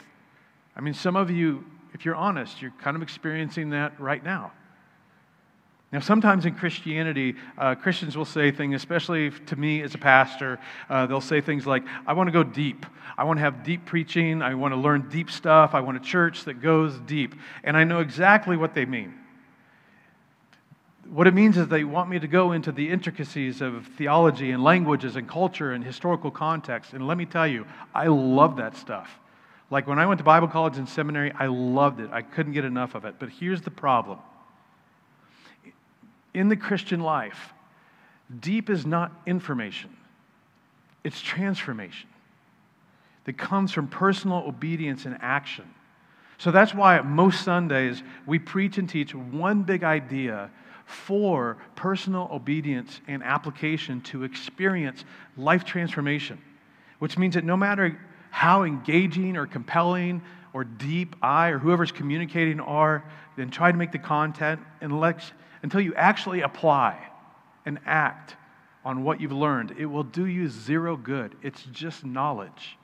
I 0.76 0.82
mean, 0.82 0.94
some 0.94 1.16
of 1.16 1.32
you, 1.32 1.66
if 1.94 2.06
you're 2.06 2.16
honest, 2.16 2.62
you're 2.62 2.74
kind 2.82 2.96
of 2.96 3.02
experiencing 3.02 3.72
that 3.72 4.00
right 4.00 4.24
now. 4.24 4.52
Now, 5.92 6.02
sometimes 6.02 6.46
in 6.46 6.54
Christianity, 6.54 7.36
uh, 7.58 7.76
Christians 7.76 8.18
will 8.18 8.26
say 8.26 8.52
things, 8.52 8.76
especially 8.76 9.32
to 9.32 9.56
me 9.56 9.82
as 9.82 9.96
a 9.96 9.98
pastor, 9.98 10.60
uh, 10.90 11.06
they'll 11.06 11.22
say 11.22 11.40
things 11.40 11.66
like, 11.66 11.84
I 12.06 12.12
want 12.12 12.28
to 12.28 12.34
go 12.34 12.44
deep. 12.44 12.86
I 13.18 13.24
want 13.24 13.38
to 13.38 13.42
have 13.42 13.64
deep 13.64 13.86
preaching. 13.86 14.42
I 14.42 14.54
want 14.56 14.74
to 14.74 14.80
learn 14.80 15.08
deep 15.08 15.32
stuff. 15.32 15.74
I 15.74 15.80
want 15.80 15.96
a 15.96 16.02
church 16.02 16.44
that 16.44 16.62
goes 16.62 17.00
deep. 17.00 17.36
And 17.64 17.78
I 17.78 17.86
know 17.86 18.02
exactly 18.02 18.58
what 18.58 18.74
they 18.74 18.84
mean. 18.84 19.14
What 21.12 21.28
it 21.28 21.34
means 21.34 21.58
is 21.58 21.68
they 21.68 21.84
want 21.84 22.10
me 22.10 22.20
to 22.20 22.28
go 22.28 22.52
into 22.52 22.72
the 22.72 22.90
intricacies 22.90 23.62
of 23.62 23.88
theology 23.98 24.52
and 24.52 24.64
languages 24.64 25.16
and 25.16 25.28
culture 25.28 25.72
and 25.72 25.84
historical 25.84 26.32
context. 26.32 26.94
And 26.94 27.08
let 27.08 27.18
me 27.18 27.26
tell 27.26 27.48
you, 27.48 27.66
I 27.94 28.08
love 28.08 28.58
that 28.58 28.76
stuff. 28.76 29.20
Like 29.70 29.88
when 29.88 30.00
I 30.00 30.06
went 30.06 30.18
to 30.20 30.24
Bible 30.24 30.48
college 30.48 30.78
and 30.78 30.88
seminary, 30.88 31.32
I 31.38 31.48
loved 31.48 32.00
it. 32.00 32.10
I 32.12 32.22
couldn't 32.22 32.54
get 32.54 32.66
enough 32.66 32.96
of 32.96 33.06
it. 33.06 33.16
But 33.20 33.30
here's 33.30 33.62
the 33.62 33.72
problem 33.72 34.20
in 36.34 36.50
the 36.50 36.56
Christian 36.56 37.00
life, 37.00 37.54
deep 38.40 38.70
is 38.70 38.86
not 38.86 39.12
information, 39.26 39.90
it's 41.04 41.20
transformation 41.20 42.10
that 43.26 43.38
comes 43.38 43.72
from 43.72 43.88
personal 43.88 44.44
obedience 44.48 45.06
and 45.06 45.18
action. 45.20 45.66
So 46.38 46.52
that's 46.52 46.74
why 46.74 47.02
most 47.02 47.44
Sundays 47.44 48.04
we 48.26 48.40
preach 48.40 48.78
and 48.78 48.88
teach 48.88 49.16
one 49.16 49.64
big 49.64 49.84
idea 49.84 50.52
for 50.88 51.58
personal 51.76 52.30
obedience 52.32 53.02
and 53.08 53.22
application 53.22 54.00
to 54.02 54.24
experience 54.24 55.04
life 55.36 55.66
transformation, 55.66 56.42
which 57.00 57.18
means 57.18 57.36
that 57.36 57.44
no 57.44 57.58
matter 57.58 58.00
how 58.32 58.64
engaging 58.64 59.36
or 59.36 59.46
compelling 59.46 60.22
or 60.54 60.64
deep 60.64 61.16
I 61.22 61.50
or 61.50 61.60
whoever's 61.60 61.92
communicating 61.92 62.62
are, 62.62 63.04
then 63.36 63.52
try 63.52 63.72
to 63.72 63.78
make 63.78 63.92
the 63.92 64.00
content 64.00 64.62
until 64.82 65.82
you 65.82 65.94
actually 65.96 66.42
apply 66.42 66.98
and 67.66 67.80
act 67.86 68.38
on 68.86 69.04
what 69.04 69.20
you've 69.20 69.34
learned, 69.34 69.76
it 69.78 69.86
will 69.86 70.04
do 70.04 70.26
you 70.26 70.48
zero 70.48 70.96
good. 70.96 71.36
It's 71.44 71.64
just 71.74 72.06
knowledge. 72.06 72.78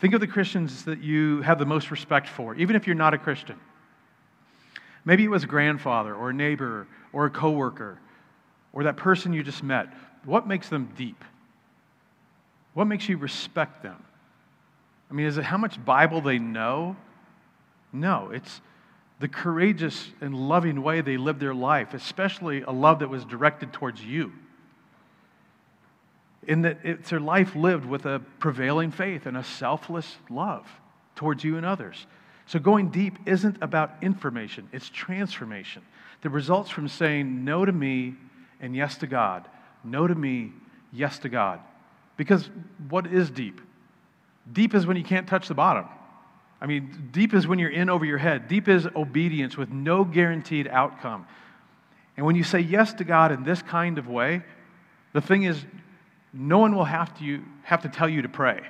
Think 0.00 0.12
of 0.12 0.20
the 0.20 0.26
Christians 0.26 0.84
that 0.84 1.02
you 1.02 1.40
have 1.40 1.58
the 1.58 1.64
most 1.64 1.90
respect 1.90 2.28
for, 2.28 2.54
even 2.56 2.76
if 2.76 2.86
you're 2.86 2.94
not 2.94 3.14
a 3.14 3.18
Christian. 3.18 3.58
Maybe 5.04 5.24
it 5.24 5.30
was 5.30 5.44
a 5.44 5.48
grandfather 5.48 6.14
or 6.14 6.30
a 6.30 6.32
neighbor 6.32 6.86
or 7.12 7.26
a 7.26 7.30
coworker 7.30 7.98
or 8.72 8.84
that 8.84 8.96
person 8.96 9.32
you 9.32 9.42
just 9.42 9.62
met. 9.62 9.92
What 10.24 10.48
makes 10.48 10.68
them 10.68 10.92
deep? 10.96 11.22
What 12.72 12.86
makes 12.86 13.08
you 13.08 13.16
respect 13.16 13.82
them? 13.82 14.02
I 15.10 15.14
mean, 15.14 15.26
is 15.26 15.38
it 15.38 15.44
how 15.44 15.58
much 15.58 15.82
Bible 15.84 16.20
they 16.20 16.38
know? 16.38 16.96
No, 17.92 18.30
it's 18.32 18.60
the 19.20 19.28
courageous 19.28 20.10
and 20.20 20.34
loving 20.34 20.82
way 20.82 21.00
they 21.00 21.16
lived 21.16 21.38
their 21.38 21.54
life, 21.54 21.94
especially 21.94 22.62
a 22.62 22.72
love 22.72 22.98
that 22.98 23.08
was 23.08 23.24
directed 23.24 23.72
towards 23.72 24.04
you. 24.04 24.32
In 26.46 26.62
that 26.62 26.80
it's 26.82 27.10
their 27.10 27.20
life 27.20 27.54
lived 27.54 27.86
with 27.86 28.06
a 28.06 28.20
prevailing 28.38 28.90
faith 28.90 29.26
and 29.26 29.36
a 29.36 29.44
selfless 29.44 30.16
love 30.28 30.66
towards 31.14 31.44
you 31.44 31.56
and 31.56 31.64
others. 31.64 32.06
So 32.46 32.58
going 32.58 32.90
deep 32.90 33.18
isn't 33.26 33.58
about 33.62 33.94
information, 34.02 34.68
it's 34.72 34.88
transformation 34.88 35.82
that 36.22 36.30
results 36.30 36.70
from 36.70 36.88
saying 36.88 37.44
no 37.44 37.64
to 37.64 37.72
me 37.72 38.14
and 38.60 38.74
yes 38.74 38.96
to 38.98 39.06
God. 39.06 39.48
No 39.82 40.06
to 40.06 40.14
me, 40.14 40.52
yes 40.92 41.18
to 41.20 41.28
God. 41.28 41.60
Because 42.16 42.48
what 42.88 43.06
is 43.06 43.30
deep? 43.30 43.60
Deep 44.50 44.74
is 44.74 44.86
when 44.86 44.96
you 44.96 45.04
can't 45.04 45.26
touch 45.26 45.48
the 45.48 45.54
bottom. 45.54 45.86
I 46.60 46.66
mean, 46.66 47.10
deep 47.12 47.34
is 47.34 47.46
when 47.46 47.58
you're 47.58 47.70
in 47.70 47.90
over 47.90 48.04
your 48.04 48.18
head. 48.18 48.48
Deep 48.48 48.68
is 48.68 48.86
obedience 48.96 49.56
with 49.56 49.70
no 49.70 50.04
guaranteed 50.04 50.68
outcome. 50.68 51.26
And 52.16 52.24
when 52.24 52.36
you 52.36 52.44
say 52.44 52.60
yes 52.60 52.94
to 52.94 53.04
God 53.04 53.32
in 53.32 53.42
this 53.42 53.60
kind 53.60 53.98
of 53.98 54.08
way, 54.08 54.42
the 55.12 55.20
thing 55.20 55.42
is, 55.42 55.62
no 56.32 56.58
one 56.58 56.74
will 56.74 56.84
have 56.84 57.16
to, 57.18 57.42
have 57.62 57.82
to 57.82 57.88
tell 57.88 58.08
you 58.08 58.22
to 58.22 58.28
pray. 58.28 58.60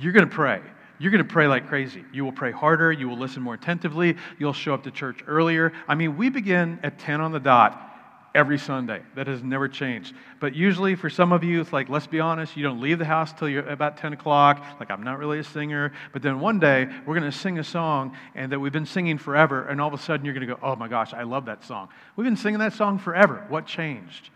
You're 0.00 0.12
going 0.12 0.28
to 0.28 0.34
pray. 0.34 0.60
You're 0.98 1.10
going 1.10 1.24
to 1.24 1.32
pray 1.32 1.48
like 1.48 1.68
crazy. 1.68 2.04
You 2.12 2.24
will 2.24 2.32
pray 2.32 2.52
harder. 2.52 2.92
You 2.92 3.08
will 3.08 3.18
listen 3.18 3.42
more 3.42 3.54
attentively. 3.54 4.16
You'll 4.38 4.52
show 4.52 4.74
up 4.74 4.84
to 4.84 4.90
church 4.90 5.20
earlier. 5.26 5.72
I 5.88 5.94
mean, 5.94 6.16
we 6.16 6.28
begin 6.28 6.78
at 6.82 6.98
10 6.98 7.20
on 7.20 7.32
the 7.32 7.40
dot 7.40 7.90
every 8.32 8.58
Sunday. 8.58 9.02
That 9.16 9.26
has 9.26 9.42
never 9.42 9.68
changed. 9.68 10.14
But 10.38 10.54
usually, 10.54 10.94
for 10.94 11.10
some 11.10 11.32
of 11.32 11.42
you, 11.42 11.60
it's 11.60 11.72
like, 11.72 11.88
let's 11.88 12.06
be 12.06 12.20
honest, 12.20 12.56
you 12.56 12.62
don't 12.62 12.80
leave 12.80 13.00
the 13.00 13.04
house 13.04 13.32
till 13.32 13.48
you're 13.48 13.68
about 13.68 13.96
10 13.96 14.12
o'clock. 14.12 14.64
Like, 14.78 14.90
I'm 14.90 15.02
not 15.02 15.18
really 15.18 15.40
a 15.40 15.44
singer. 15.44 15.92
But 16.12 16.22
then 16.22 16.38
one 16.38 16.60
day, 16.60 16.86
we're 17.06 17.18
going 17.18 17.30
to 17.30 17.36
sing 17.36 17.58
a 17.58 17.64
song 17.64 18.16
and 18.36 18.52
that 18.52 18.60
we've 18.60 18.72
been 18.72 18.86
singing 18.86 19.18
forever. 19.18 19.66
And 19.66 19.80
all 19.80 19.88
of 19.88 19.94
a 19.94 20.02
sudden, 20.02 20.24
you're 20.24 20.34
going 20.34 20.46
to 20.46 20.54
go, 20.54 20.60
oh 20.62 20.76
my 20.76 20.86
gosh, 20.86 21.12
I 21.12 21.24
love 21.24 21.46
that 21.46 21.64
song. 21.64 21.88
We've 22.14 22.24
been 22.24 22.36
singing 22.36 22.60
that 22.60 22.72
song 22.72 22.98
forever. 22.98 23.44
What 23.48 23.66
changed? 23.66 24.30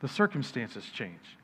The 0.00 0.08
circumstances 0.08 0.84
changed 0.84 1.37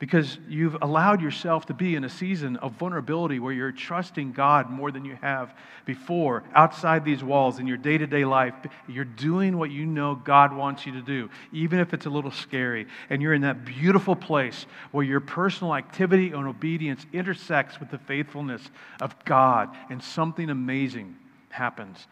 because 0.00 0.38
you've 0.48 0.78
allowed 0.80 1.20
yourself 1.20 1.66
to 1.66 1.74
be 1.74 1.94
in 1.94 2.04
a 2.04 2.08
season 2.08 2.56
of 2.56 2.72
vulnerability 2.72 3.38
where 3.38 3.52
you're 3.52 3.70
trusting 3.70 4.32
God 4.32 4.70
more 4.70 4.90
than 4.90 5.04
you 5.04 5.16
have 5.20 5.54
before 5.84 6.42
outside 6.54 7.04
these 7.04 7.22
walls 7.22 7.58
in 7.58 7.66
your 7.66 7.76
day 7.76 7.98
to 7.98 8.06
day 8.06 8.24
life. 8.24 8.54
You're 8.88 9.04
doing 9.04 9.58
what 9.58 9.70
you 9.70 9.84
know 9.84 10.14
God 10.14 10.56
wants 10.56 10.86
you 10.86 10.92
to 10.92 11.02
do, 11.02 11.28
even 11.52 11.80
if 11.80 11.92
it's 11.92 12.06
a 12.06 12.10
little 12.10 12.30
scary. 12.30 12.86
And 13.10 13.20
you're 13.20 13.34
in 13.34 13.42
that 13.42 13.66
beautiful 13.66 14.16
place 14.16 14.64
where 14.90 15.04
your 15.04 15.20
personal 15.20 15.74
activity 15.74 16.32
and 16.32 16.46
obedience 16.46 17.04
intersects 17.12 17.78
with 17.78 17.90
the 17.90 17.98
faithfulness 17.98 18.70
of 19.02 19.14
God, 19.26 19.68
and 19.90 20.02
something 20.02 20.48
amazing 20.48 21.14
happens. 21.50 22.06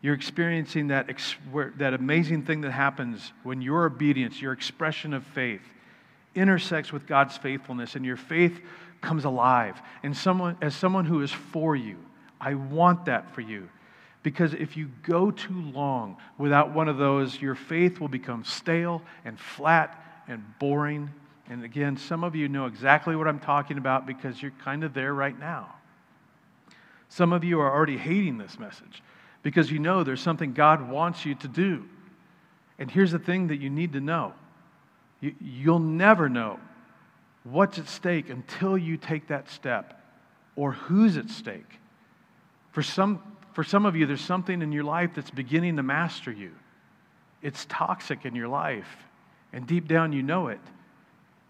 You're 0.00 0.14
experiencing 0.14 0.88
that, 0.88 1.10
that 1.76 1.92
amazing 1.92 2.44
thing 2.44 2.62
that 2.62 2.72
happens 2.72 3.32
when 3.42 3.60
your 3.60 3.84
obedience, 3.84 4.40
your 4.40 4.52
expression 4.52 5.12
of 5.12 5.22
faith, 5.24 5.62
intersects 6.34 6.92
with 6.92 7.06
God's 7.06 7.36
faithfulness 7.36 7.96
and 7.96 8.04
your 8.04 8.16
faith 8.16 8.60
comes 9.00 9.24
alive. 9.24 9.80
And 10.02 10.16
someone, 10.16 10.56
as 10.60 10.74
someone 10.74 11.04
who 11.04 11.22
is 11.22 11.30
for 11.30 11.76
you, 11.76 11.96
I 12.40 12.54
want 12.54 13.06
that 13.06 13.34
for 13.34 13.40
you. 13.40 13.68
Because 14.22 14.54
if 14.54 14.76
you 14.76 14.90
go 15.02 15.30
too 15.30 15.60
long 15.72 16.16
without 16.38 16.72
one 16.72 16.88
of 16.88 16.96
those, 16.96 17.40
your 17.40 17.54
faith 17.54 18.00
will 18.00 18.08
become 18.08 18.42
stale 18.42 19.02
and 19.24 19.38
flat 19.38 20.02
and 20.26 20.42
boring. 20.58 21.10
And 21.48 21.62
again, 21.62 21.96
some 21.96 22.24
of 22.24 22.34
you 22.34 22.48
know 22.48 22.66
exactly 22.66 23.16
what 23.16 23.28
I'm 23.28 23.38
talking 23.38 23.76
about 23.76 24.06
because 24.06 24.40
you're 24.40 24.52
kind 24.62 24.82
of 24.82 24.94
there 24.94 25.12
right 25.12 25.38
now. 25.38 25.74
Some 27.10 27.32
of 27.32 27.44
you 27.44 27.60
are 27.60 27.70
already 27.70 27.98
hating 27.98 28.38
this 28.38 28.58
message 28.58 29.02
because 29.42 29.70
you 29.70 29.78
know 29.78 30.02
there's 30.02 30.22
something 30.22 30.54
God 30.54 30.88
wants 30.88 31.26
you 31.26 31.34
to 31.36 31.48
do. 31.48 31.84
And 32.78 32.90
here's 32.90 33.12
the 33.12 33.18
thing 33.18 33.48
that 33.48 33.60
you 33.60 33.70
need 33.70 33.92
to 33.92 34.00
know 34.00 34.32
you, 35.40 35.70
will 35.72 35.78
never 35.78 36.28
know 36.28 36.58
what's 37.44 37.78
at 37.78 37.88
stake 37.88 38.28
until 38.30 38.76
you 38.76 38.96
take 38.96 39.28
that 39.28 39.48
step 39.48 40.00
or 40.56 40.72
who's 40.72 41.16
at 41.16 41.30
stake. 41.30 41.78
For 42.72 42.82
some, 42.82 43.22
for 43.52 43.64
some 43.64 43.86
of 43.86 43.96
you, 43.96 44.06
there's 44.06 44.20
something 44.20 44.62
in 44.62 44.72
your 44.72 44.84
life 44.84 45.10
that's 45.14 45.30
beginning 45.30 45.76
to 45.76 45.82
master 45.82 46.32
you. 46.32 46.52
It's 47.42 47.66
toxic 47.68 48.24
in 48.24 48.34
your 48.34 48.48
life, 48.48 48.88
and 49.52 49.66
deep 49.66 49.86
down 49.86 50.12
you 50.12 50.22
know 50.22 50.48
it. 50.48 50.60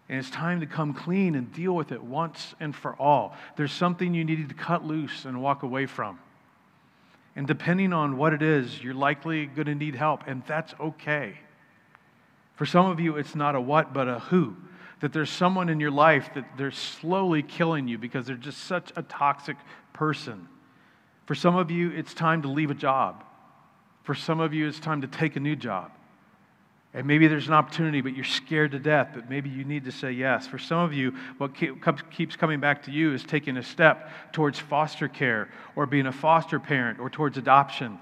And 0.07 0.19
it's 0.19 0.29
time 0.29 0.59
to 0.59 0.67
come 0.67 0.93
clean 0.93 1.33
and 1.33 1.51
deal 1.51 1.73
with 1.73 1.91
it 1.91 2.03
once 2.03 2.53
and 2.59 2.75
for 2.75 2.95
all. 2.95 3.35
There's 3.55 3.71
something 3.71 4.13
you 4.13 4.23
needed 4.23 4.49
to 4.49 4.55
cut 4.55 4.85
loose 4.85 5.25
and 5.25 5.41
walk 5.41 5.63
away 5.63 5.87
from. 5.87 6.19
And 7.35 7.47
depending 7.47 7.91
on 7.91 8.17
what 8.17 8.33
it 8.33 8.41
is, 8.41 8.81
you're 8.83 8.93
likely 8.93 9.47
going 9.47 9.65
to 9.65 9.75
need 9.75 9.95
help, 9.95 10.23
and 10.27 10.43
that's 10.45 10.73
okay. 10.79 11.39
For 12.55 12.65
some 12.65 12.85
of 12.85 12.99
you, 12.99 13.17
it's 13.17 13.35
not 13.35 13.55
a 13.55 13.61
what, 13.61 13.93
but 13.93 14.07
a 14.07 14.19
who. 14.19 14.55
That 15.01 15.11
there's 15.11 15.29
someone 15.29 15.69
in 15.69 15.79
your 15.79 15.91
life 15.91 16.29
that 16.35 16.45
they're 16.57 16.71
slowly 16.71 17.43
killing 17.43 17.87
you 17.87 17.97
because 17.97 18.25
they're 18.25 18.35
just 18.35 18.63
such 18.63 18.91
a 18.95 19.03
toxic 19.03 19.57
person. 19.93 20.47
For 21.25 21.35
some 21.35 21.55
of 21.55 21.69
you, 21.69 21.91
it's 21.91 22.13
time 22.13 22.43
to 22.43 22.47
leave 22.47 22.71
a 22.71 22.75
job. 22.75 23.23
For 24.03 24.15
some 24.15 24.39
of 24.39 24.53
you, 24.53 24.67
it's 24.67 24.79
time 24.79 25.01
to 25.01 25.07
take 25.07 25.35
a 25.35 25.39
new 25.39 25.55
job. 25.55 25.91
And 26.93 27.05
maybe 27.05 27.27
there's 27.27 27.49
an 27.49 27.53
opportunity, 27.53 27.99
but 27.99 28.15
you're 28.15 28.23
scared 28.23 28.71
to 28.71 28.79
death, 28.79 29.09
but 29.13 29.29
maybe 29.29 29.49
you 29.49 29.65
need 29.65 29.83
to 29.83 29.91
say 29.91 30.13
yes. 30.13 30.47
For 30.47 30.57
some 30.57 30.79
of 30.79 30.93
you, 30.93 31.13
what 31.39 31.53
keeps 32.09 32.37
coming 32.37 32.61
back 32.61 32.83
to 32.83 32.91
you 32.91 33.13
is 33.13 33.23
taking 33.25 33.57
a 33.57 33.63
step 33.63 34.09
towards 34.31 34.59
foster 34.59 35.09
care 35.09 35.49
or 35.75 35.85
being 35.87 36.05
a 36.05 36.13
foster 36.13 36.57
parent 36.57 36.99
or 36.99 37.09
towards 37.09 37.37
adoption 37.37 37.99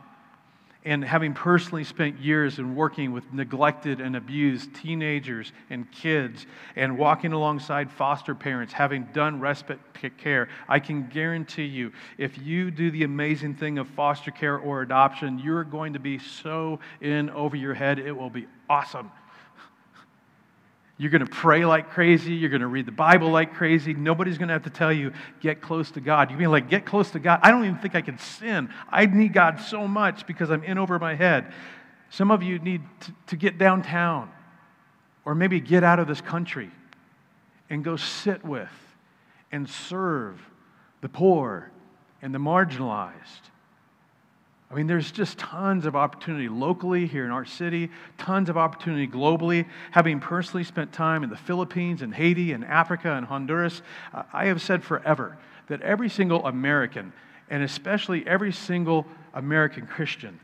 and 0.86 1.04
having 1.04 1.34
personally 1.34 1.84
spent 1.84 2.20
years 2.20 2.60
in 2.60 2.75
working 2.75 3.12
with 3.12 3.32
neglected 3.34 4.02
and 4.02 4.16
abused 4.16 4.74
teenagers 4.75 5.52
and 5.70 5.90
kids 5.92 6.46
and 6.75 6.98
walking 6.98 7.32
alongside 7.32 7.92
foster 7.92 8.36
parents, 8.36 8.74
having 8.74 9.04
done 9.13 9.40
respite 9.40 9.80
care, 10.18 10.50
I 10.68 10.80
can 10.80 11.08
guarantee 11.08 11.66
you 11.66 11.92
if 12.18 12.38
you 12.38 12.70
do 12.72 12.92
the 12.92 13.04
amazing 13.04 13.56
thing 13.56 13.78
of 13.78 13.88
foster 13.90 14.32
care 14.32 14.58
or 14.58 14.82
adoption, 14.82 15.40
you're 15.40 15.63
going 15.63 15.94
to 15.94 16.00
be 16.00 16.20
so 16.20 16.80
in 17.02 17.30
over 17.30 17.56
your 17.56 17.74
head, 17.74 18.00
it 18.00 18.12
will 18.12 18.30
be 18.30 18.48
awesome. 18.70 19.12
You're 21.04 21.12
going 21.12 21.26
to 21.26 21.30
pray 21.30 21.66
like 21.66 21.90
crazy. 21.90 22.34
You're 22.34 22.50
going 22.50 22.62
to 22.62 22.68
read 22.68 22.86
the 22.86 22.94
Bible 22.94 23.30
like 23.30 23.56
crazy. 23.56 23.94
Nobody's 23.94 24.38
going 24.38 24.48
to 24.48 24.54
have 24.54 24.64
to 24.64 24.70
tell 24.70 24.94
you, 24.94 25.12
get 25.42 25.60
close 25.60 25.92
to 25.92 26.00
God. 26.00 26.32
You 26.32 26.38
mean 26.38 26.50
like, 26.50 26.70
get 26.70 26.86
close 26.86 27.12
to 27.12 27.20
God? 27.20 27.42
I 27.44 27.52
don't 27.52 27.66
even 27.66 27.78
think 27.80 27.94
I 27.94 28.00
can 28.00 28.18
sin. 28.18 28.70
I 28.90 29.06
need 29.06 29.34
God 29.34 29.60
so 29.60 29.86
much 29.86 30.26
because 30.26 30.50
I'm 30.50 30.64
in 30.64 30.78
over 30.78 30.98
my 31.00 31.16
head. 31.16 31.52
Some 32.10 32.32
of 32.32 32.42
you 32.42 32.58
need 32.58 32.84
to, 33.02 33.14
to 33.28 33.36
get 33.36 33.58
downtown 33.58 34.32
or 35.26 35.36
maybe 35.36 35.60
get 35.60 35.84
out 35.84 36.00
of 36.00 36.08
this 36.08 36.22
country 36.22 36.72
and 37.70 37.84
go 37.84 37.98
sit 37.98 38.46
with 38.46 38.72
and 39.52 39.70
serve 39.70 40.40
the 41.02 41.10
poor 41.10 41.70
and 42.22 42.34
the 42.34 42.40
marginalized 42.40 43.12
I 44.74 44.75
mean, 44.75 44.88
there's 44.88 45.12
just 45.12 45.38
tons 45.38 45.86
of 45.86 45.96
opportunity 45.96 46.50
locally 46.50 47.06
here 47.06 47.25
in 47.25 47.30
our 47.30 47.46
city, 47.46 47.92
tons 48.18 48.50
of 48.50 48.58
opportunity 48.58 49.08
globally. 49.08 49.68
Having 49.92 50.22
personally 50.22 50.63
spent 50.63 50.92
time 50.92 51.24
in 51.24 51.30
the 51.30 51.38
Philippines 51.38 52.01
and 52.01 52.12
Haiti 52.12 52.53
and 52.53 52.65
Africa 52.65 53.13
and 53.13 53.24
Honduras, 53.24 53.84
uh, 54.15 54.24
I 54.34 54.46
have 54.46 54.63
said 54.63 54.84
forever 54.84 55.38
that 55.68 55.82
every 55.82 56.10
single 56.10 56.44
American, 56.48 57.13
and 57.51 57.62
especially 57.62 58.25
every 58.25 58.51
single 58.51 59.06
American 59.36 59.86
Christian, 59.86 60.39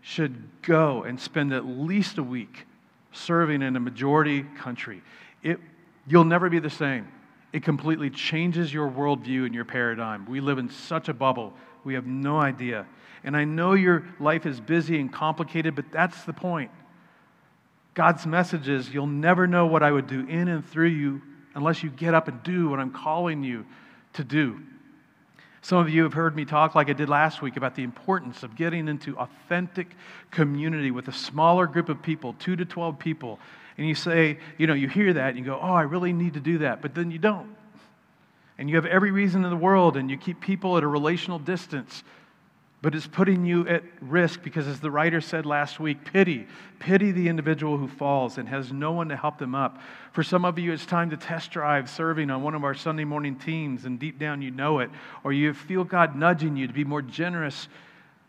should 0.00 0.48
go 0.62 1.02
and 1.02 1.18
spend 1.18 1.52
at 1.52 1.66
least 1.66 2.18
a 2.18 2.22
week 2.22 2.66
serving 3.10 3.62
in 3.62 3.74
a 3.74 3.80
majority 3.80 4.44
country. 4.58 5.02
It, 5.42 5.58
you'll 6.06 6.22
never 6.22 6.48
be 6.50 6.60
the 6.60 6.70
same. 6.70 7.08
It 7.52 7.64
completely 7.64 8.10
changes 8.10 8.72
your 8.72 8.88
worldview 8.88 9.44
and 9.44 9.52
your 9.52 9.64
paradigm. 9.64 10.24
We 10.26 10.40
live 10.40 10.58
in 10.58 10.70
such 10.70 11.08
a 11.08 11.14
bubble, 11.14 11.52
we 11.82 11.94
have 11.94 12.06
no 12.06 12.38
idea. 12.38 12.86
And 13.22 13.36
I 13.36 13.44
know 13.44 13.74
your 13.74 14.04
life 14.18 14.46
is 14.46 14.60
busy 14.60 14.98
and 14.98 15.12
complicated, 15.12 15.74
but 15.74 15.90
that's 15.92 16.24
the 16.24 16.32
point. 16.32 16.70
God's 17.94 18.26
message 18.26 18.68
is 18.68 18.92
you'll 18.92 19.06
never 19.06 19.46
know 19.46 19.66
what 19.66 19.82
I 19.82 19.90
would 19.90 20.06
do 20.06 20.26
in 20.26 20.48
and 20.48 20.64
through 20.64 20.88
you 20.88 21.22
unless 21.54 21.82
you 21.82 21.90
get 21.90 22.14
up 22.14 22.28
and 22.28 22.42
do 22.42 22.68
what 22.68 22.78
I'm 22.78 22.92
calling 22.92 23.42
you 23.42 23.66
to 24.14 24.24
do. 24.24 24.60
Some 25.62 25.78
of 25.78 25.90
you 25.90 26.04
have 26.04 26.14
heard 26.14 26.34
me 26.34 26.46
talk, 26.46 26.74
like 26.74 26.88
I 26.88 26.94
did 26.94 27.10
last 27.10 27.42
week, 27.42 27.56
about 27.56 27.74
the 27.74 27.82
importance 27.82 28.42
of 28.42 28.56
getting 28.56 28.88
into 28.88 29.18
authentic 29.18 29.88
community 30.30 30.90
with 30.90 31.08
a 31.08 31.12
smaller 31.12 31.66
group 31.66 31.90
of 31.90 32.02
people, 32.02 32.34
two 32.38 32.56
to 32.56 32.64
12 32.64 32.98
people. 32.98 33.38
And 33.76 33.86
you 33.86 33.94
say, 33.94 34.38
you 34.56 34.66
know, 34.66 34.74
you 34.74 34.88
hear 34.88 35.12
that 35.12 35.30
and 35.30 35.38
you 35.38 35.44
go, 35.44 35.58
oh, 35.60 35.72
I 35.72 35.82
really 35.82 36.14
need 36.14 36.34
to 36.34 36.40
do 36.40 36.58
that. 36.58 36.80
But 36.80 36.94
then 36.94 37.10
you 37.10 37.18
don't. 37.18 37.54
And 38.56 38.70
you 38.70 38.76
have 38.76 38.86
every 38.86 39.10
reason 39.10 39.44
in 39.44 39.50
the 39.50 39.56
world, 39.56 39.96
and 39.96 40.10
you 40.10 40.16
keep 40.16 40.40
people 40.40 40.76
at 40.76 40.82
a 40.82 40.86
relational 40.86 41.38
distance 41.38 42.04
but 42.82 42.94
it's 42.94 43.06
putting 43.06 43.44
you 43.44 43.68
at 43.68 43.82
risk 44.00 44.42
because, 44.42 44.66
as 44.66 44.80
the 44.80 44.90
writer 44.90 45.20
said 45.20 45.44
last 45.44 45.78
week, 45.78 46.12
pity. 46.12 46.46
Pity 46.78 47.12
the 47.12 47.28
individual 47.28 47.76
who 47.76 47.86
falls 47.86 48.38
and 48.38 48.48
has 48.48 48.72
no 48.72 48.92
one 48.92 49.10
to 49.10 49.16
help 49.16 49.36
them 49.36 49.54
up. 49.54 49.82
For 50.12 50.22
some 50.22 50.46
of 50.46 50.58
you, 50.58 50.72
it's 50.72 50.86
time 50.86 51.10
to 51.10 51.16
test 51.18 51.50
drive 51.50 51.90
serving 51.90 52.30
on 52.30 52.42
one 52.42 52.54
of 52.54 52.64
our 52.64 52.72
Sunday 52.72 53.04
morning 53.04 53.36
teams, 53.36 53.84
and 53.84 53.98
deep 53.98 54.18
down 54.18 54.40
you 54.40 54.50
know 54.50 54.78
it. 54.78 54.90
Or 55.24 55.32
you 55.32 55.52
feel 55.52 55.84
God 55.84 56.16
nudging 56.16 56.56
you 56.56 56.66
to 56.66 56.72
be 56.72 56.84
more 56.84 57.02
generous 57.02 57.68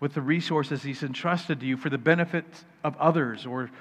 with 0.01 0.13
the 0.13 0.21
resources 0.21 0.83
He's 0.83 1.01
entrusted 1.01 1.61
to 1.61 1.65
you 1.65 1.77
for 1.77 1.89
the 1.89 1.97
benefit 1.97 2.45
of 2.83 2.97
others, 2.97 3.45
or 3.45 3.71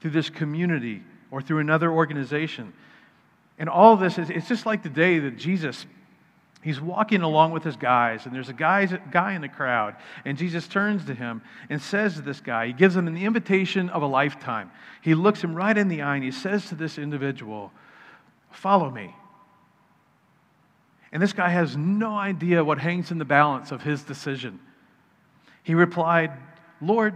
through 0.00 0.12
this 0.12 0.30
community, 0.30 1.02
or 1.32 1.42
through 1.42 1.58
another 1.58 1.90
organization. 1.90 2.72
And 3.58 3.68
all 3.68 3.96
this 3.96 4.16
is 4.16 4.30
it's 4.30 4.48
just 4.48 4.64
like 4.64 4.84
the 4.84 4.88
day 4.88 5.18
that 5.18 5.36
Jesus 5.36 5.86
He's 6.62 6.80
walking 6.80 7.22
along 7.22 7.52
with 7.52 7.64
his 7.64 7.76
guys, 7.76 8.26
and 8.26 8.34
there's 8.34 8.50
a 8.50 8.54
guy, 8.54 8.84
guy 8.84 9.32
in 9.32 9.40
the 9.40 9.48
crowd. 9.48 9.96
And 10.26 10.36
Jesus 10.36 10.68
turns 10.68 11.06
to 11.06 11.14
him 11.14 11.40
and 11.70 11.80
says 11.80 12.16
to 12.16 12.20
this 12.20 12.40
guy, 12.40 12.66
he 12.66 12.72
gives 12.74 12.96
him 12.96 13.06
the 13.06 13.24
invitation 13.24 13.88
of 13.88 14.02
a 14.02 14.06
lifetime. 14.06 14.70
He 15.00 15.14
looks 15.14 15.42
him 15.42 15.54
right 15.54 15.76
in 15.76 15.88
the 15.88 16.02
eye 16.02 16.16
and 16.16 16.24
he 16.24 16.30
says 16.30 16.66
to 16.66 16.74
this 16.74 16.98
individual, 16.98 17.72
Follow 18.50 18.90
me. 18.90 19.14
And 21.12 21.22
this 21.22 21.32
guy 21.32 21.48
has 21.48 21.76
no 21.76 22.16
idea 22.16 22.64
what 22.64 22.78
hangs 22.78 23.10
in 23.10 23.18
the 23.18 23.24
balance 23.24 23.72
of 23.72 23.82
his 23.82 24.02
decision. 24.02 24.60
He 25.62 25.74
replied, 25.74 26.32
Lord, 26.80 27.14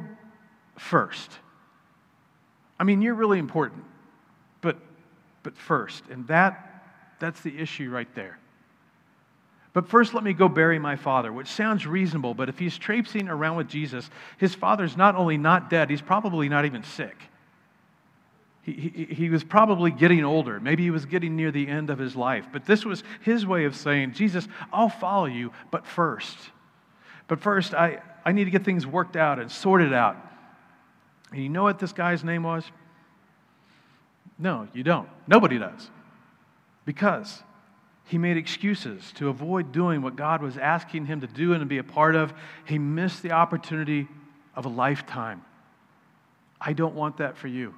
first. 0.77 1.31
I 2.79 2.85
mean, 2.85 3.03
you're 3.03 3.15
really 3.15 3.39
important, 3.39 3.85
but, 4.61 4.79
but 5.43 5.57
first. 5.57 6.05
And 6.09 6.27
that, 6.29 6.85
that's 7.21 7.41
the 7.41 7.59
issue 7.59 7.91
right 7.91 8.13
there. 8.15 8.39
But 9.75 9.89
first, 9.89 10.15
let 10.15 10.23
me 10.23 10.33
go 10.33 10.49
bury 10.49 10.79
my 10.79 10.95
father, 10.95 11.33
which 11.33 11.49
sounds 11.49 11.85
reasonable, 11.85 12.33
but 12.33 12.49
if 12.49 12.61
he's 12.61 12.79
traipsing 12.79 13.29
around 13.29 13.57
with 13.57 13.69
Jesus, 13.69 14.09
his 14.39 14.55
father's 14.55 14.97
not 14.97 15.17
only 15.17 15.37
not 15.37 15.69
dead, 15.69 15.91
he's 15.91 16.01
probably 16.01 16.49
not 16.49 16.65
even 16.65 16.85
sick. 16.85 17.17
He, 18.63 18.73
he, 18.73 19.05
he, 19.15 19.31
was 19.31 19.43
probably 19.43 19.91
getting 19.91 20.25
older. 20.25 20.59
Maybe 20.61 20.85
he 20.85 20.91
was 20.91 21.05
getting 21.05 21.37
near 21.37 21.51
the 21.51 21.67
end 21.69 21.91
of 21.91 21.99
his 21.99 22.15
life. 22.17 22.47
But 22.53 22.65
this 22.65 22.85
was 22.85 23.03
his 23.21 23.45
way 23.45 23.65
of 23.65 23.77
saying, 23.77 24.15
Jesus, 24.15 24.49
I'll 24.73 24.89
follow 24.89 25.27
you, 25.27 25.53
but 25.73 25.85
first. 25.85 26.39
But 27.27 27.41
first, 27.41 27.75
I, 27.75 28.01
I 28.25 28.33
need 28.33 28.45
to 28.45 28.51
get 28.51 28.65
things 28.65 28.87
worked 28.87 29.17
out 29.17 29.41
and 29.41 29.51
sorted 29.51 29.93
out. 29.93 30.17
And 31.33 31.43
you 31.43 31.49
know 31.49 31.65
what 31.65 31.81
this 31.81 31.93
guy's 31.93 32.23
name 32.23 32.45
was? 32.45 32.65
No, 34.39 34.69
you 34.73 34.85
don't. 34.85 35.09
Nobody 35.27 35.59
does. 35.59 35.91
Because 36.87 37.43
he 38.07 38.19
made 38.19 38.37
excuses 38.37 39.13
to 39.13 39.29
avoid 39.29 39.73
doing 39.73 40.03
what 40.03 40.17
God 40.17 40.43
was 40.43 40.59
asking 40.59 41.07
him 41.07 41.23
to 41.23 41.27
do 41.27 41.53
and 41.53 41.61
to 41.61 41.67
be 41.67 41.79
a 41.79 41.85
part 41.85 42.15
of. 42.15 42.35
He 42.67 42.79
missed 42.79 43.23
the 43.23 43.33
opportunity 43.33 44.09
of 44.55 44.67
a 44.67 44.69
lifetime. 44.69 45.43
I 46.61 46.75
don't 46.75 46.95
want 46.95 47.19
that 47.19 47.37
for 47.37 47.49
you. 47.49 47.75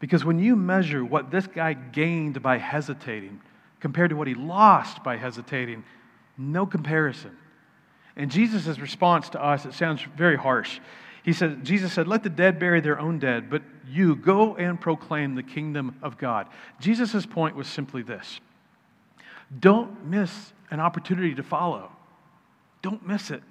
Because 0.00 0.24
when 0.24 0.38
you 0.38 0.54
measure 0.54 1.04
what 1.04 1.30
this 1.30 1.46
guy 1.46 1.72
gained 1.72 2.42
by 2.42 2.58
hesitating 2.58 3.40
compared 3.80 4.10
to 4.10 4.16
what 4.16 4.28
he 4.28 4.34
lost 4.34 5.02
by 5.02 5.16
hesitating, 5.16 5.82
no 6.36 6.66
comparison. 6.66 7.36
And 8.16 8.30
Jesus' 8.30 8.78
response 8.78 9.28
to 9.30 9.42
us, 9.42 9.64
it 9.64 9.74
sounds 9.74 10.02
very 10.16 10.36
harsh. 10.36 10.78
He 11.22 11.32
said, 11.32 11.64
Jesus 11.64 11.92
said, 11.92 12.06
Let 12.06 12.22
the 12.22 12.30
dead 12.30 12.58
bury 12.58 12.80
their 12.80 12.98
own 12.98 13.18
dead, 13.18 13.50
but 13.50 13.62
you 13.86 14.14
go 14.14 14.56
and 14.56 14.80
proclaim 14.80 15.34
the 15.34 15.42
kingdom 15.42 15.96
of 16.02 16.18
God. 16.18 16.48
Jesus' 16.80 17.26
point 17.26 17.56
was 17.56 17.66
simply 17.66 18.02
this 18.02 18.40
don't 19.60 20.06
miss 20.06 20.52
an 20.70 20.80
opportunity 20.80 21.34
to 21.34 21.42
follow. 21.42 21.90
Don't 22.82 23.06
miss 23.06 23.30
it. 23.30 23.42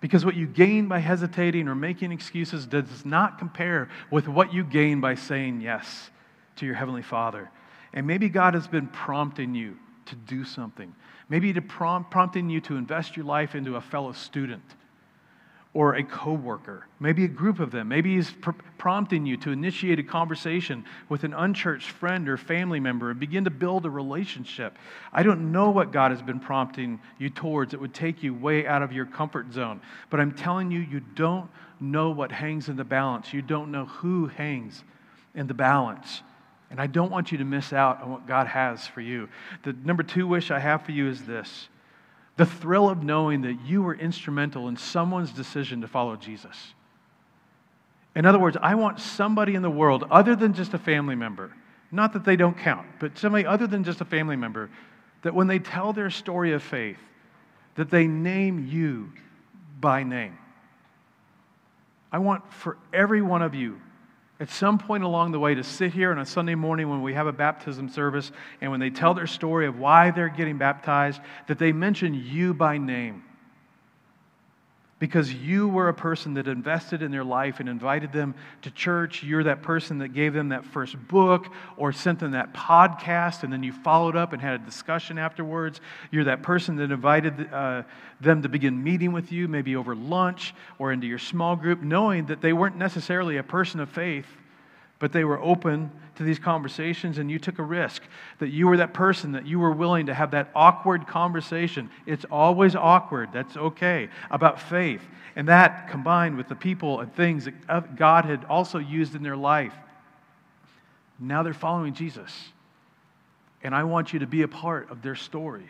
Because 0.00 0.24
what 0.24 0.36
you 0.36 0.46
gain 0.46 0.86
by 0.86 0.98
hesitating 0.98 1.66
or 1.66 1.74
making 1.74 2.12
excuses 2.12 2.66
does 2.66 3.04
not 3.04 3.38
compare 3.38 3.88
with 4.10 4.28
what 4.28 4.52
you 4.52 4.62
gain 4.62 5.00
by 5.00 5.14
saying 5.14 5.60
yes 5.60 6.10
to 6.56 6.66
your 6.66 6.76
Heavenly 6.76 7.02
Father. 7.02 7.50
And 7.92 8.06
maybe 8.06 8.28
God 8.28 8.54
has 8.54 8.68
been 8.68 8.86
prompting 8.88 9.54
you 9.54 9.76
to 10.06 10.14
do 10.14 10.44
something. 10.44 10.94
Maybe 11.28 11.52
to 11.52 11.62
prompt, 11.62 12.10
prompting 12.10 12.48
you 12.48 12.60
to 12.62 12.76
invest 12.76 13.16
your 13.16 13.26
life 13.26 13.54
into 13.54 13.76
a 13.76 13.80
fellow 13.80 14.12
student 14.12 14.62
or 15.74 15.96
a 15.96 16.02
coworker, 16.02 16.86
maybe 16.98 17.24
a 17.24 17.28
group 17.28 17.60
of 17.60 17.70
them. 17.70 17.88
Maybe 17.88 18.16
he's 18.16 18.30
pr- 18.30 18.52
prompting 18.78 19.26
you 19.26 19.36
to 19.38 19.50
initiate 19.50 19.98
a 19.98 20.02
conversation 20.02 20.84
with 21.08 21.24
an 21.24 21.34
unchurched 21.34 21.90
friend 21.90 22.28
or 22.28 22.36
family 22.36 22.80
member 22.80 23.10
and 23.10 23.20
begin 23.20 23.44
to 23.44 23.50
build 23.50 23.84
a 23.84 23.90
relationship. 23.90 24.78
I 25.12 25.22
don't 25.22 25.52
know 25.52 25.70
what 25.70 25.92
God 25.92 26.10
has 26.10 26.22
been 26.22 26.40
prompting 26.40 27.00
you 27.18 27.28
towards. 27.28 27.74
It 27.74 27.80
would 27.80 27.92
take 27.92 28.22
you 28.22 28.32
way 28.34 28.66
out 28.66 28.82
of 28.82 28.92
your 28.92 29.04
comfort 29.04 29.52
zone. 29.52 29.80
But 30.08 30.20
I'm 30.20 30.32
telling 30.32 30.70
you, 30.70 30.80
you 30.80 31.00
don't 31.00 31.50
know 31.80 32.10
what 32.10 32.32
hangs 32.32 32.68
in 32.68 32.76
the 32.76 32.84
balance. 32.84 33.32
You 33.32 33.42
don't 33.42 33.70
know 33.70 33.84
who 33.84 34.28
hangs 34.28 34.82
in 35.34 35.46
the 35.46 35.54
balance. 35.54 36.22
And 36.70 36.80
I 36.80 36.86
don't 36.86 37.10
want 37.10 37.30
you 37.30 37.38
to 37.38 37.44
miss 37.44 37.72
out 37.72 38.02
on 38.02 38.10
what 38.10 38.26
God 38.26 38.46
has 38.46 38.86
for 38.86 39.00
you. 39.00 39.28
The 39.64 39.74
number 39.84 40.02
two 40.02 40.26
wish 40.26 40.50
I 40.50 40.58
have 40.58 40.82
for 40.82 40.92
you 40.92 41.08
is 41.08 41.24
this 41.24 41.68
the 42.38 42.46
thrill 42.46 42.88
of 42.88 43.02
knowing 43.02 43.42
that 43.42 43.58
you 43.66 43.82
were 43.82 43.94
instrumental 43.94 44.68
in 44.68 44.76
someone's 44.76 45.32
decision 45.32 45.80
to 45.80 45.88
follow 45.88 46.14
Jesus. 46.14 46.72
In 48.14 48.24
other 48.24 48.38
words, 48.38 48.56
I 48.62 48.76
want 48.76 49.00
somebody 49.00 49.56
in 49.56 49.62
the 49.62 49.70
world 49.70 50.04
other 50.08 50.36
than 50.36 50.54
just 50.54 50.72
a 50.72 50.78
family 50.78 51.16
member, 51.16 51.52
not 51.90 52.12
that 52.12 52.24
they 52.24 52.36
don't 52.36 52.56
count, 52.56 52.86
but 53.00 53.18
somebody 53.18 53.44
other 53.44 53.66
than 53.66 53.82
just 53.82 54.00
a 54.00 54.04
family 54.04 54.36
member, 54.36 54.70
that 55.22 55.34
when 55.34 55.48
they 55.48 55.58
tell 55.58 55.92
their 55.92 56.10
story 56.10 56.52
of 56.52 56.62
faith, 56.62 57.00
that 57.74 57.90
they 57.90 58.06
name 58.06 58.68
you 58.68 59.12
by 59.80 60.04
name. 60.04 60.38
I 62.12 62.18
want 62.18 62.52
for 62.52 62.78
every 62.92 63.20
one 63.20 63.42
of 63.42 63.56
you 63.56 63.80
at 64.40 64.50
some 64.50 64.78
point 64.78 65.02
along 65.02 65.32
the 65.32 65.40
way 65.40 65.54
to 65.54 65.64
sit 65.64 65.92
here 65.92 66.10
on 66.10 66.18
a 66.18 66.26
Sunday 66.26 66.54
morning 66.54 66.88
when 66.88 67.02
we 67.02 67.14
have 67.14 67.26
a 67.26 67.32
baptism 67.32 67.88
service 67.88 68.30
and 68.60 68.70
when 68.70 68.80
they 68.80 68.90
tell 68.90 69.14
their 69.14 69.26
story 69.26 69.66
of 69.66 69.78
why 69.78 70.10
they're 70.10 70.28
getting 70.28 70.58
baptized, 70.58 71.20
that 71.48 71.58
they 71.58 71.72
mention 71.72 72.14
you 72.14 72.54
by 72.54 72.78
name. 72.78 73.24
Because 74.98 75.32
you 75.32 75.68
were 75.68 75.88
a 75.88 75.94
person 75.94 76.34
that 76.34 76.48
invested 76.48 77.02
in 77.02 77.12
their 77.12 77.22
life 77.22 77.60
and 77.60 77.68
invited 77.68 78.12
them 78.12 78.34
to 78.62 78.70
church. 78.72 79.22
You're 79.22 79.44
that 79.44 79.62
person 79.62 79.98
that 79.98 80.08
gave 80.08 80.34
them 80.34 80.48
that 80.48 80.64
first 80.64 80.96
book 81.06 81.46
or 81.76 81.92
sent 81.92 82.18
them 82.18 82.32
that 82.32 82.52
podcast, 82.52 83.44
and 83.44 83.52
then 83.52 83.62
you 83.62 83.72
followed 83.72 84.16
up 84.16 84.32
and 84.32 84.42
had 84.42 84.60
a 84.60 84.64
discussion 84.64 85.16
afterwards. 85.16 85.80
You're 86.10 86.24
that 86.24 86.42
person 86.42 86.74
that 86.76 86.90
invited 86.90 87.52
uh, 87.52 87.84
them 88.20 88.42
to 88.42 88.48
begin 88.48 88.82
meeting 88.82 89.12
with 89.12 89.30
you, 89.30 89.46
maybe 89.46 89.76
over 89.76 89.94
lunch 89.94 90.52
or 90.78 90.90
into 90.90 91.06
your 91.06 91.18
small 91.18 91.54
group, 91.54 91.80
knowing 91.80 92.26
that 92.26 92.40
they 92.40 92.52
weren't 92.52 92.76
necessarily 92.76 93.36
a 93.36 93.44
person 93.44 93.78
of 93.78 93.88
faith, 93.88 94.26
but 94.98 95.12
they 95.12 95.24
were 95.24 95.40
open 95.40 95.90
to 96.16 96.24
these 96.24 96.38
conversations 96.38 97.18
and 97.18 97.30
you 97.30 97.38
took 97.38 97.58
a 97.58 97.62
risk. 97.62 98.02
That 98.38 98.48
you 98.48 98.66
were 98.66 98.78
that 98.78 98.92
person 98.92 99.32
that 99.32 99.46
you 99.46 99.58
were 99.60 99.72
willing 99.72 100.06
to 100.06 100.14
have 100.14 100.32
that 100.32 100.50
awkward 100.54 101.06
conversation. 101.06 101.90
It's 102.06 102.24
always 102.30 102.74
awkward, 102.74 103.30
that's 103.32 103.56
okay, 103.56 104.08
about 104.30 104.60
faith. 104.60 105.02
And 105.36 105.48
that 105.48 105.88
combined 105.88 106.36
with 106.36 106.48
the 106.48 106.56
people 106.56 107.00
and 107.00 107.14
things 107.14 107.44
that 107.44 107.54
uh, 107.68 107.80
God 107.80 108.24
had 108.24 108.44
also 108.46 108.78
used 108.78 109.14
in 109.14 109.22
their 109.22 109.36
life. 109.36 109.74
Now 111.20 111.42
they're 111.42 111.54
following 111.54 111.94
Jesus. 111.94 112.32
And 113.62 113.74
I 113.74 113.84
want 113.84 114.12
you 114.12 114.20
to 114.20 114.26
be 114.26 114.42
a 114.42 114.48
part 114.48 114.90
of 114.90 115.02
their 115.02 115.16
story 115.16 115.68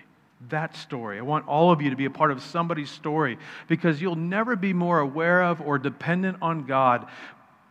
that 0.51 0.77
story. 0.77 1.19
I 1.19 1.23
want 1.23 1.49
all 1.49 1.73
of 1.73 1.83
you 1.83 1.91
to 1.91 1.97
be 1.97 2.05
a 2.05 2.11
part 2.11 2.31
of 2.31 2.41
somebody's 2.41 2.91
story 2.91 3.39
because 3.67 4.01
you'll 4.01 4.15
never 4.15 4.55
be 4.55 4.73
more 4.73 5.01
aware 5.01 5.43
of 5.43 5.61
or 5.61 5.79
dependent 5.79 6.39
on 6.41 6.65
God 6.65 7.09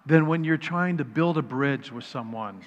than 0.08 0.28
when 0.28 0.44
you're 0.44 0.58
trying 0.58 0.98
to 0.98 1.04
build 1.04 1.38
a 1.38 1.42
bridge 1.42 1.92
with 1.92 2.06
someone 2.06 2.62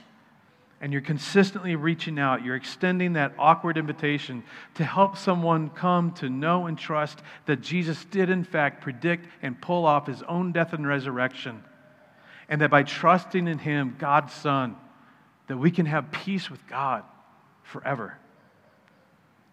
and 0.83 0.93
you're 0.93 1.03
consistently 1.03 1.75
reaching 1.75 2.19
out, 2.19 2.45
you're 2.45 2.57
extending 2.57 3.15
that 3.15 3.33
awkward 3.39 3.77
invitation 3.77 4.43
to 4.75 4.85
help 4.85 5.17
someone 5.17 5.71
come 5.71 6.13
to 6.13 6.29
know 6.29 6.67
and 6.67 6.79
trust 6.79 7.21
that 7.47 7.61
Jesus 7.61 8.05
did, 8.07 8.31
in 8.31 8.45
fact, 8.45 8.83
predict 8.83 9.27
and 9.43 9.61
pull 9.61 9.85
off 9.87 10.07
his 10.07 10.23
own 10.23 10.53
death 10.53 10.73
and 10.73 10.87
resurrection. 10.87 11.63
And 12.49 12.61
that 12.61 12.71
by 12.71 12.83
trusting 12.83 13.49
in 13.49 13.59
him, 13.59 13.97
God's 13.99 14.33
Son, 14.33 14.77
that 15.49 15.57
we 15.57 15.71
can 15.71 15.87
have 15.87 16.11
peace 16.13 16.51
with 16.51 16.67
God 16.67 17.05
forever. 17.63 18.17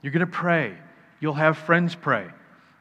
You're 0.02 0.14
going 0.14 0.26
to 0.26 0.32
pray. 0.32 0.78
You'll 1.20 1.34
have 1.34 1.58
friends 1.58 1.96
pray. 1.96 2.28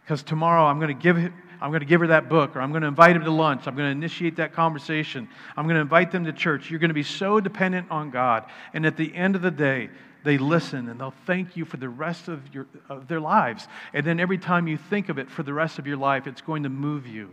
Because 0.03 0.23
tomorrow 0.23 0.64
I'm 0.64 0.79
going 0.79 0.97
to 0.97 1.03
give 1.03 1.33
I'm 1.61 1.71
going 1.71 1.81
to 1.81 1.87
give 1.87 2.01
her 2.01 2.09
that 2.09 2.29
book, 2.29 2.57
or 2.57 2.61
I'm 2.61 2.71
going 2.71 2.83
to 2.83 2.88
invite 2.88 3.16
him 3.16 3.25
to 3.25 3.31
lunch. 3.31 3.66
I'm 3.66 3.77
going 3.77 3.87
to 3.87 3.92
initiate 3.92 4.37
that 4.37 4.53
conversation. 4.53 5.29
I'm 5.57 5.64
going 5.64 5.77
to 5.77 5.81
invite 5.81 6.11
them 6.11 6.25
to 6.25 6.33
church. 6.33 6.71
You're 6.71 6.81
going 6.81 6.90
to 6.90 6.95
be 6.95 7.03
so 7.03 7.40
dependent 7.40 7.90
on 7.90 8.11
God. 8.11 8.45
And 8.75 8.85
at 8.85 8.97
the 8.97 9.14
end 9.14 9.37
of 9.37 9.42
the 9.42 9.51
day, 9.51 9.90
they 10.25 10.38
listen 10.38 10.88
and 10.88 11.01
they'll 11.01 11.14
thank 11.25 11.57
you 11.57 11.64
for 11.64 11.77
the 11.77 11.88
rest 11.88 12.29
of, 12.29 12.53
your, 12.53 12.66
of 12.88 13.07
their 13.09 13.21
lives. 13.21 13.69
And 13.95 14.05
then 14.05 14.19
every 14.21 14.38
time 14.38 14.66
you 14.66 14.77
think 14.77 15.09
of 15.09 15.19
it 15.19 15.31
for 15.31 15.42
the 15.42 15.55
rest 15.55 15.79
of 15.79 15.87
your 15.87 15.97
life, 15.97 16.27
it's 16.27 16.40
going 16.40 16.64
to 16.64 16.69
move 16.69 17.07
you. 17.07 17.31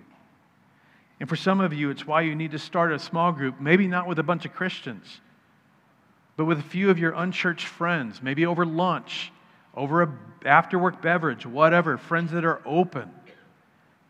And 1.20 1.28
for 1.28 1.36
some 1.36 1.60
of 1.60 1.74
you, 1.74 1.90
it's 1.90 2.06
why 2.06 2.22
you 2.22 2.36
need 2.36 2.52
to 2.52 2.60
start 2.60 2.92
a 2.92 3.00
small 3.00 3.32
group, 3.32 3.60
maybe 3.60 3.88
not 3.88 4.08
with 4.08 4.20
a 4.20 4.24
bunch 4.24 4.46
of 4.46 4.54
Christians, 4.54 5.22
but 6.38 6.46
with 6.46 6.60
a 6.60 6.64
few 6.64 6.90
of 6.90 7.00
your 7.00 7.14
unchurched 7.14 7.66
friends, 7.66 8.22
maybe 8.22 8.46
over 8.46 8.66
lunch, 8.66 9.32
over 9.76 10.04
a 10.04 10.18
after 10.46 10.78
work 10.78 11.02
beverage, 11.02 11.46
whatever, 11.46 11.98
friends 11.98 12.32
that 12.32 12.46
are 12.46 12.62
open 12.66 13.10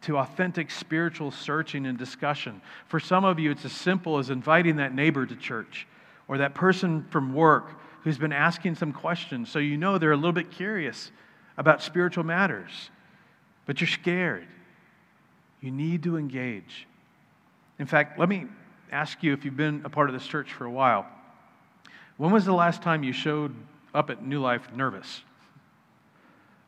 to 0.04 0.18
authentic 0.18 0.70
spiritual 0.70 1.32
searching 1.32 1.86
and 1.86 1.98
discussion. 1.98 2.62
For 2.88 3.00
some 3.00 3.26
of 3.26 3.40
you, 3.40 3.52
it's 3.52 3.66
as 3.66 3.72
simple 3.72 4.18
as 4.18 4.30
inviting 4.30 4.78
that 4.78 4.94
neighbor 4.94 5.26
to 5.26 5.36
church 5.36 5.88
or 6.28 6.38
that 6.38 6.54
person 6.54 7.06
from 7.10 7.34
work 7.34 7.80
who's 8.04 8.18
been 8.18 8.34
asking 8.34 8.76
some 8.76 8.92
questions 8.92 9.50
so 9.50 9.60
you 9.60 9.78
know 9.78 9.98
they're 9.98 10.12
a 10.12 10.18
little 10.18 10.34
bit 10.34 10.52
curious 10.52 11.12
about 11.58 11.82
spiritual 11.82 12.24
matters, 12.24 12.90
but 13.66 13.80
you're 13.80 13.88
scared. 13.88 14.48
You 15.62 15.72
need 15.72 16.04
to 16.04 16.18
engage. 16.18 16.88
In 17.80 17.86
fact, 17.86 18.20
let 18.20 18.28
me 18.28 18.48
ask 18.92 19.24
you 19.24 19.34
if 19.34 19.46
you've 19.46 19.58
been 19.58 19.82
a 19.86 19.90
part 19.90 20.10
of 20.10 20.14
this 20.14 20.26
church 20.26 20.52
for 20.52 20.66
a 20.66 20.72
while. 20.72 21.06
When 22.18 22.32
was 22.32 22.46
the 22.46 22.54
last 22.54 22.82
time 22.82 23.04
you 23.04 23.14
showed 23.14 23.56
up 23.94 24.10
at 24.10 24.26
New 24.26 24.42
Life 24.42 24.68
nervous? 24.76 25.22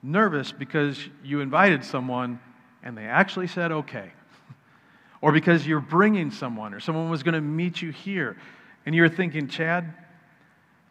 Nervous 0.01 0.51
because 0.51 0.99
you 1.23 1.41
invited 1.41 1.83
someone 1.83 2.39
and 2.85 2.97
they 2.97 3.05
actually 3.05 3.47
said 3.47 3.71
okay. 3.71 4.11
or 5.21 5.31
because 5.31 5.67
you're 5.67 5.81
bringing 5.81 6.31
someone 6.31 6.73
or 6.73 6.79
someone 6.79 7.09
was 7.09 7.23
going 7.23 7.33
to 7.33 7.41
meet 7.41 7.81
you 7.81 7.91
here 7.91 8.37
and 8.85 8.95
you're 8.95 9.09
thinking, 9.09 9.47
Chad, 9.47 9.93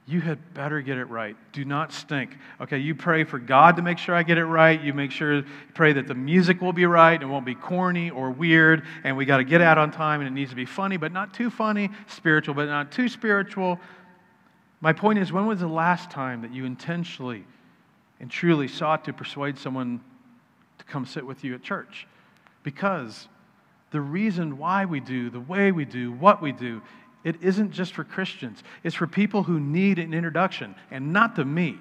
you 0.06 0.20
had 0.20 0.52
better 0.52 0.82
get 0.82 0.98
it 0.98 1.06
right. 1.06 1.34
Do 1.52 1.64
not 1.64 1.90
stink. 1.90 2.36
Okay, 2.60 2.76
you 2.78 2.94
pray 2.94 3.24
for 3.24 3.38
God 3.38 3.76
to 3.76 3.82
make 3.82 3.96
sure 3.96 4.14
I 4.14 4.22
get 4.22 4.36
it 4.36 4.44
right. 4.44 4.78
You 4.78 4.92
make 4.92 5.10
sure, 5.10 5.44
pray 5.72 5.94
that 5.94 6.06
the 6.06 6.14
music 6.14 6.60
will 6.60 6.74
be 6.74 6.84
right 6.84 7.18
and 7.18 7.30
won't 7.30 7.46
be 7.46 7.54
corny 7.54 8.10
or 8.10 8.30
weird. 8.30 8.84
And 9.02 9.16
we 9.16 9.24
got 9.24 9.38
to 9.38 9.44
get 9.44 9.62
out 9.62 9.78
on 9.78 9.90
time 9.90 10.20
and 10.20 10.28
it 10.28 10.32
needs 10.32 10.50
to 10.50 10.56
be 10.56 10.66
funny, 10.66 10.98
but 10.98 11.12
not 11.12 11.32
too 11.32 11.48
funny, 11.48 11.88
spiritual, 12.06 12.54
but 12.54 12.66
not 12.66 12.92
too 12.92 13.08
spiritual. 13.08 13.80
My 14.82 14.92
point 14.92 15.20
is, 15.20 15.32
when 15.32 15.46
was 15.46 15.60
the 15.60 15.68
last 15.68 16.10
time 16.10 16.42
that 16.42 16.52
you 16.52 16.66
intentionally 16.66 17.44
and 18.20 18.30
truly 18.30 18.68
sought 18.68 19.06
to 19.06 19.12
persuade 19.14 19.56
someone 19.56 20.00
to 20.78 20.84
come 20.84 21.06
sit 21.06 21.26
with 21.26 21.44
you 21.44 21.54
at 21.54 21.62
church. 21.62 22.06
Because 22.62 23.28
the 23.90 24.00
reason 24.00 24.58
why 24.58 24.84
we 24.84 25.00
do, 25.00 25.30
the 25.30 25.40
way 25.40 25.72
we 25.72 25.84
do, 25.84 26.12
what 26.12 26.42
we 26.42 26.52
do, 26.52 26.82
it 27.22 27.42
isn't 27.42 27.72
just 27.72 27.92
for 27.92 28.04
Christians. 28.04 28.62
It's 28.82 28.94
for 28.94 29.06
people 29.06 29.44
who 29.44 29.58
need 29.58 29.98
an 29.98 30.12
introduction, 30.12 30.74
and 30.90 31.12
not 31.12 31.36
to 31.36 31.44
me, 31.44 31.78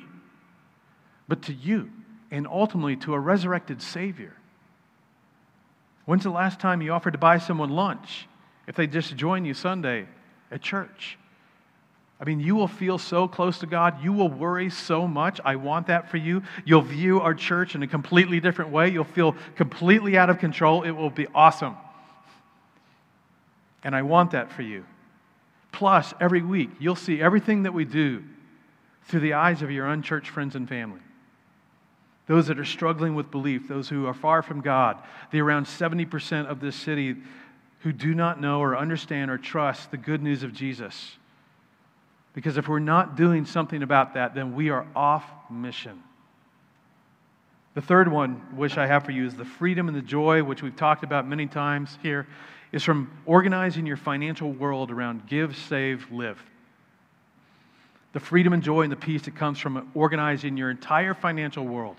but 1.27 1.43
to 1.43 1.53
you, 1.53 1.89
and 2.32 2.47
ultimately 2.47 2.95
to 2.97 3.13
a 3.13 3.19
resurrected 3.19 3.82
Savior. 3.82 4.34
When's 6.06 6.23
the 6.23 6.29
last 6.29 6.60
time 6.60 6.82
you 6.82 6.91
offered 6.91 7.12
to 7.12 7.17
buy 7.17 7.38
someone 7.38 7.69
lunch 7.69 8.27
if 8.67 8.75
they 8.75 8.88
just 8.88 9.15
join 9.15 9.45
you 9.45 9.53
Sunday 9.53 10.08
at 10.51 10.62
church? 10.62 11.17
I 12.19 12.26
mean, 12.26 12.39
you 12.39 12.56
will 12.56 12.67
feel 12.67 12.97
so 12.97 13.28
close 13.28 13.60
to 13.60 13.65
God. 13.65 14.02
You 14.04 14.13
will 14.13 14.30
worry 14.30 14.69
so 14.69 15.08
much. 15.08 15.41
I 15.43 15.58
want 15.58 15.88
that 15.88 16.10
for 16.10 16.17
you. 16.17 16.43
You'll 16.63 16.82
view 16.82 17.19
our 17.19 17.34
church 17.34 17.76
in 17.76 17.84
a 17.84 17.88
completely 17.88 18.39
different 18.39 18.71
way. 18.71 18.89
You'll 18.89 19.04
feel 19.04 19.36
completely 19.56 20.17
out 20.17 20.30
of 20.30 20.39
control. 20.39 20.84
It 20.84 20.91
will 20.91 21.10
be 21.10 21.28
awesome. 21.36 21.76
And 23.84 23.93
I 23.93 24.04
want 24.04 24.32
that 24.32 24.52
for 24.52 24.62
you. 24.62 24.86
Plus, 25.73 26.13
every 26.21 26.41
week, 26.41 26.69
you'll 26.80 26.95
see 26.95 27.19
everything 27.19 27.63
that 27.63 27.73
we 27.73 27.84
do 27.84 28.23
through 29.08 29.19
the 29.19 29.34
eyes 29.34 29.62
of 29.62 29.71
your 29.71 29.88
unchurched 29.88 30.30
friends 30.30 30.56
and 30.56 30.69
family. 30.69 31.02
those 32.28 32.47
that 32.47 32.60
are 32.60 32.65
struggling 32.65 33.15
with 33.15 33.32
belief, 33.32 33.67
those 33.67 33.89
who 33.89 34.08
are 34.08 34.13
far 34.13 34.41
from 34.41 34.62
God, 34.62 34.97
the 35.32 35.41
around 35.41 35.65
70% 35.65 36.45
of 36.45 36.60
this 36.60 36.76
city 36.76 37.17
who 37.80 37.91
do 37.91 38.15
not 38.15 38.39
know 38.39 38.62
or 38.62 38.78
understand 38.78 39.30
or 39.30 39.38
trust 39.38 39.91
the 39.91 39.97
good 39.97 40.23
news 40.23 40.43
of 40.43 40.54
Jesus. 40.54 41.17
Because 42.34 42.58
if 42.58 42.67
we're 42.67 42.80
not 42.80 43.15
doing 43.15 43.46
something 43.46 43.84
about 43.84 44.15
that, 44.15 44.34
then 44.34 44.56
we 44.56 44.69
are 44.69 44.86
off 44.96 45.24
mission. 45.50 46.02
The 47.76 47.82
third 47.82 48.12
one, 48.12 48.41
wish 48.56 48.78
I 48.78 48.86
have 48.86 49.04
for 49.04 49.12
you, 49.12 49.26
is 49.26 49.36
the 49.36 49.46
freedom 49.46 49.88
and 49.88 49.98
the 49.98 50.02
joy, 50.02 50.43
which 50.43 50.62
we've 50.62 50.76
talked 50.76 51.04
about 51.04 51.28
many 51.28 51.48
times 51.48 51.98
here, 52.04 52.28
is 52.72 52.84
from 52.84 53.12
organizing 53.26 53.86
your 53.86 53.98
financial 53.98 54.52
world 54.52 54.91
around 54.91 55.28
give, 55.28 55.56
save, 55.56 56.12
live. 56.12 56.41
The 58.13 58.19
freedom 58.19 58.54
and 58.54 58.62
joy 58.62 58.82
and 58.82 58.91
the 58.91 58.98
peace 58.98 59.24
that 59.24 59.36
comes 59.36 59.60
from 59.60 59.89
organizing 59.96 60.56
your 60.56 60.69
entire 60.69 61.15
financial 61.15 61.65
world 61.65 61.98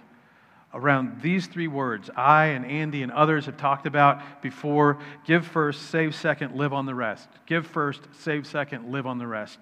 around 0.73 1.23
these 1.23 1.47
three 1.47 1.69
words 1.69 2.11
I 2.17 2.47
and 2.47 2.67
Andy 2.67 3.03
and 3.03 3.13
others 3.13 3.47
have 3.47 3.57
talked 3.57 3.87
about 3.87 4.43
before 4.43 4.99
give 5.25 5.47
first, 5.47 5.91
save 5.91 6.15
second, 6.15 6.57
live 6.57 6.73
on 6.73 6.87
the 6.87 6.95
rest. 6.95 7.29
Give 7.47 7.67
first, 7.67 8.03
save 8.21 8.47
second, 8.47 8.91
live 8.93 9.07
on 9.07 9.19
the 9.19 9.27
rest. 9.27 9.59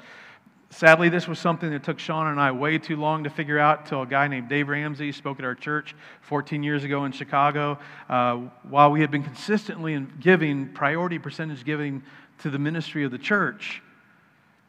Sadly, 0.72 1.10
this 1.10 1.28
was 1.28 1.38
something 1.38 1.70
that 1.70 1.82
took 1.82 1.98
Sean 1.98 2.28
and 2.28 2.40
I 2.40 2.50
way 2.50 2.78
too 2.78 2.96
long 2.96 3.24
to 3.24 3.30
figure 3.30 3.58
out 3.58 3.80
until 3.80 4.02
a 4.02 4.06
guy 4.06 4.26
named 4.26 4.48
Dave 4.48 4.70
Ramsey 4.70 5.12
spoke 5.12 5.38
at 5.38 5.44
our 5.44 5.54
church 5.54 5.94
14 6.22 6.62
years 6.62 6.82
ago 6.82 7.04
in 7.04 7.12
Chicago. 7.12 7.78
Uh, 8.08 8.36
while 8.70 8.90
we 8.90 9.02
had 9.02 9.10
been 9.10 9.22
consistently 9.22 10.00
giving 10.18 10.72
priority 10.72 11.18
percentage 11.18 11.66
giving 11.66 12.02
to 12.38 12.48
the 12.48 12.58
ministry 12.58 13.04
of 13.04 13.10
the 13.10 13.18
church, 13.18 13.82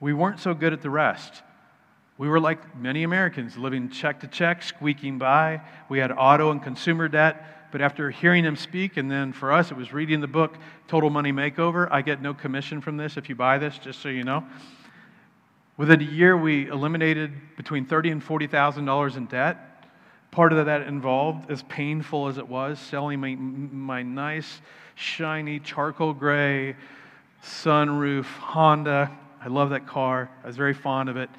we 0.01 0.11
weren't 0.11 0.41
so 0.41 0.53
good 0.53 0.73
at 0.73 0.81
the 0.81 0.89
rest. 0.89 1.41
We 2.17 2.27
were 2.27 2.39
like 2.39 2.75
many 2.75 3.03
Americans, 3.03 3.55
living 3.55 3.89
check 3.89 4.19
to 4.19 4.27
check, 4.27 4.61
squeaking 4.61 5.19
by. 5.19 5.61
We 5.87 5.99
had 5.99 6.11
auto 6.11 6.51
and 6.51 6.61
consumer 6.61 7.07
debt. 7.07 7.71
But 7.71 7.79
after 7.79 8.11
hearing 8.11 8.43
him 8.43 8.57
speak, 8.57 8.97
and 8.97 9.09
then 9.09 9.31
for 9.31 9.53
us, 9.53 9.71
it 9.71 9.77
was 9.77 9.93
reading 9.93 10.19
the 10.19 10.27
book 10.27 10.57
Total 10.89 11.09
Money 11.09 11.31
Makeover. 11.31 11.87
I 11.89 12.01
get 12.01 12.21
no 12.21 12.33
commission 12.33 12.81
from 12.81 12.97
this 12.97 13.15
if 13.15 13.29
you 13.29 13.35
buy 13.35 13.57
this, 13.57 13.77
just 13.77 14.01
so 14.01 14.09
you 14.09 14.25
know. 14.25 14.43
Within 15.77 16.01
a 16.01 16.05
year, 16.05 16.37
we 16.37 16.67
eliminated 16.67 17.33
between 17.57 17.85
thirty 17.85 18.11
and 18.11 18.23
forty 18.23 18.47
thousand 18.47 18.85
dollars 18.85 19.15
in 19.15 19.25
debt. 19.25 19.85
Part 20.31 20.53
of 20.53 20.65
that 20.65 20.81
involved, 20.83 21.51
as 21.51 21.63
painful 21.63 22.27
as 22.27 22.37
it 22.37 22.47
was, 22.47 22.79
selling 22.79 23.19
my, 23.19 23.35
my 23.35 24.01
nice, 24.01 24.61
shiny 24.95 25.59
charcoal 25.59 26.13
gray 26.13 26.75
sunroof 27.43 28.25
Honda. 28.25 29.11
I 29.43 29.47
love 29.47 29.71
that 29.71 29.85
car. 29.85 30.29
I 30.43 30.47
was 30.47 30.55
very 30.55 30.73
fond 30.73 31.09
of 31.09 31.17
it. 31.17 31.29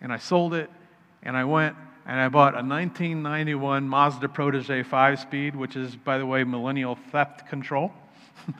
And 0.00 0.12
I 0.12 0.18
sold 0.18 0.54
it, 0.54 0.70
and 1.22 1.36
I 1.36 1.44
went 1.44 1.76
and 2.06 2.18
I 2.18 2.28
bought 2.28 2.54
a 2.54 2.66
1991 2.66 3.88
Mazda 3.88 4.28
Protege 4.28 4.82
5 4.82 5.20
speed, 5.20 5.54
which 5.54 5.76
is, 5.76 5.94
by 5.94 6.18
the 6.18 6.26
way, 6.26 6.42
millennial 6.42 6.96
theft 7.12 7.46
control. 7.48 7.92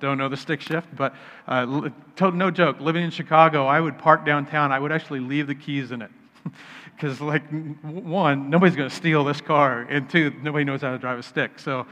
don't 0.00 0.18
know 0.18 0.28
the 0.28 0.36
stick 0.36 0.60
shift, 0.60 0.88
but 0.96 1.14
uh, 1.46 1.90
no 2.20 2.50
joke. 2.50 2.80
Living 2.80 3.04
in 3.04 3.10
Chicago, 3.10 3.66
I 3.66 3.80
would 3.80 3.98
park 3.98 4.24
downtown. 4.24 4.72
I 4.72 4.78
would 4.78 4.92
actually 4.92 5.20
leave 5.20 5.46
the 5.46 5.54
keys 5.54 5.92
in 5.92 6.02
it. 6.02 6.10
Because, 6.96 7.18
like, 7.18 7.48
one, 7.80 8.50
nobody's 8.50 8.76
going 8.76 8.90
to 8.90 8.94
steal 8.94 9.24
this 9.24 9.40
car, 9.40 9.86
and 9.88 10.10
two, 10.10 10.34
nobody 10.42 10.64
knows 10.66 10.82
how 10.82 10.90
to 10.90 10.98
drive 10.98 11.18
a 11.18 11.22
stick. 11.22 11.58
So, 11.58 11.86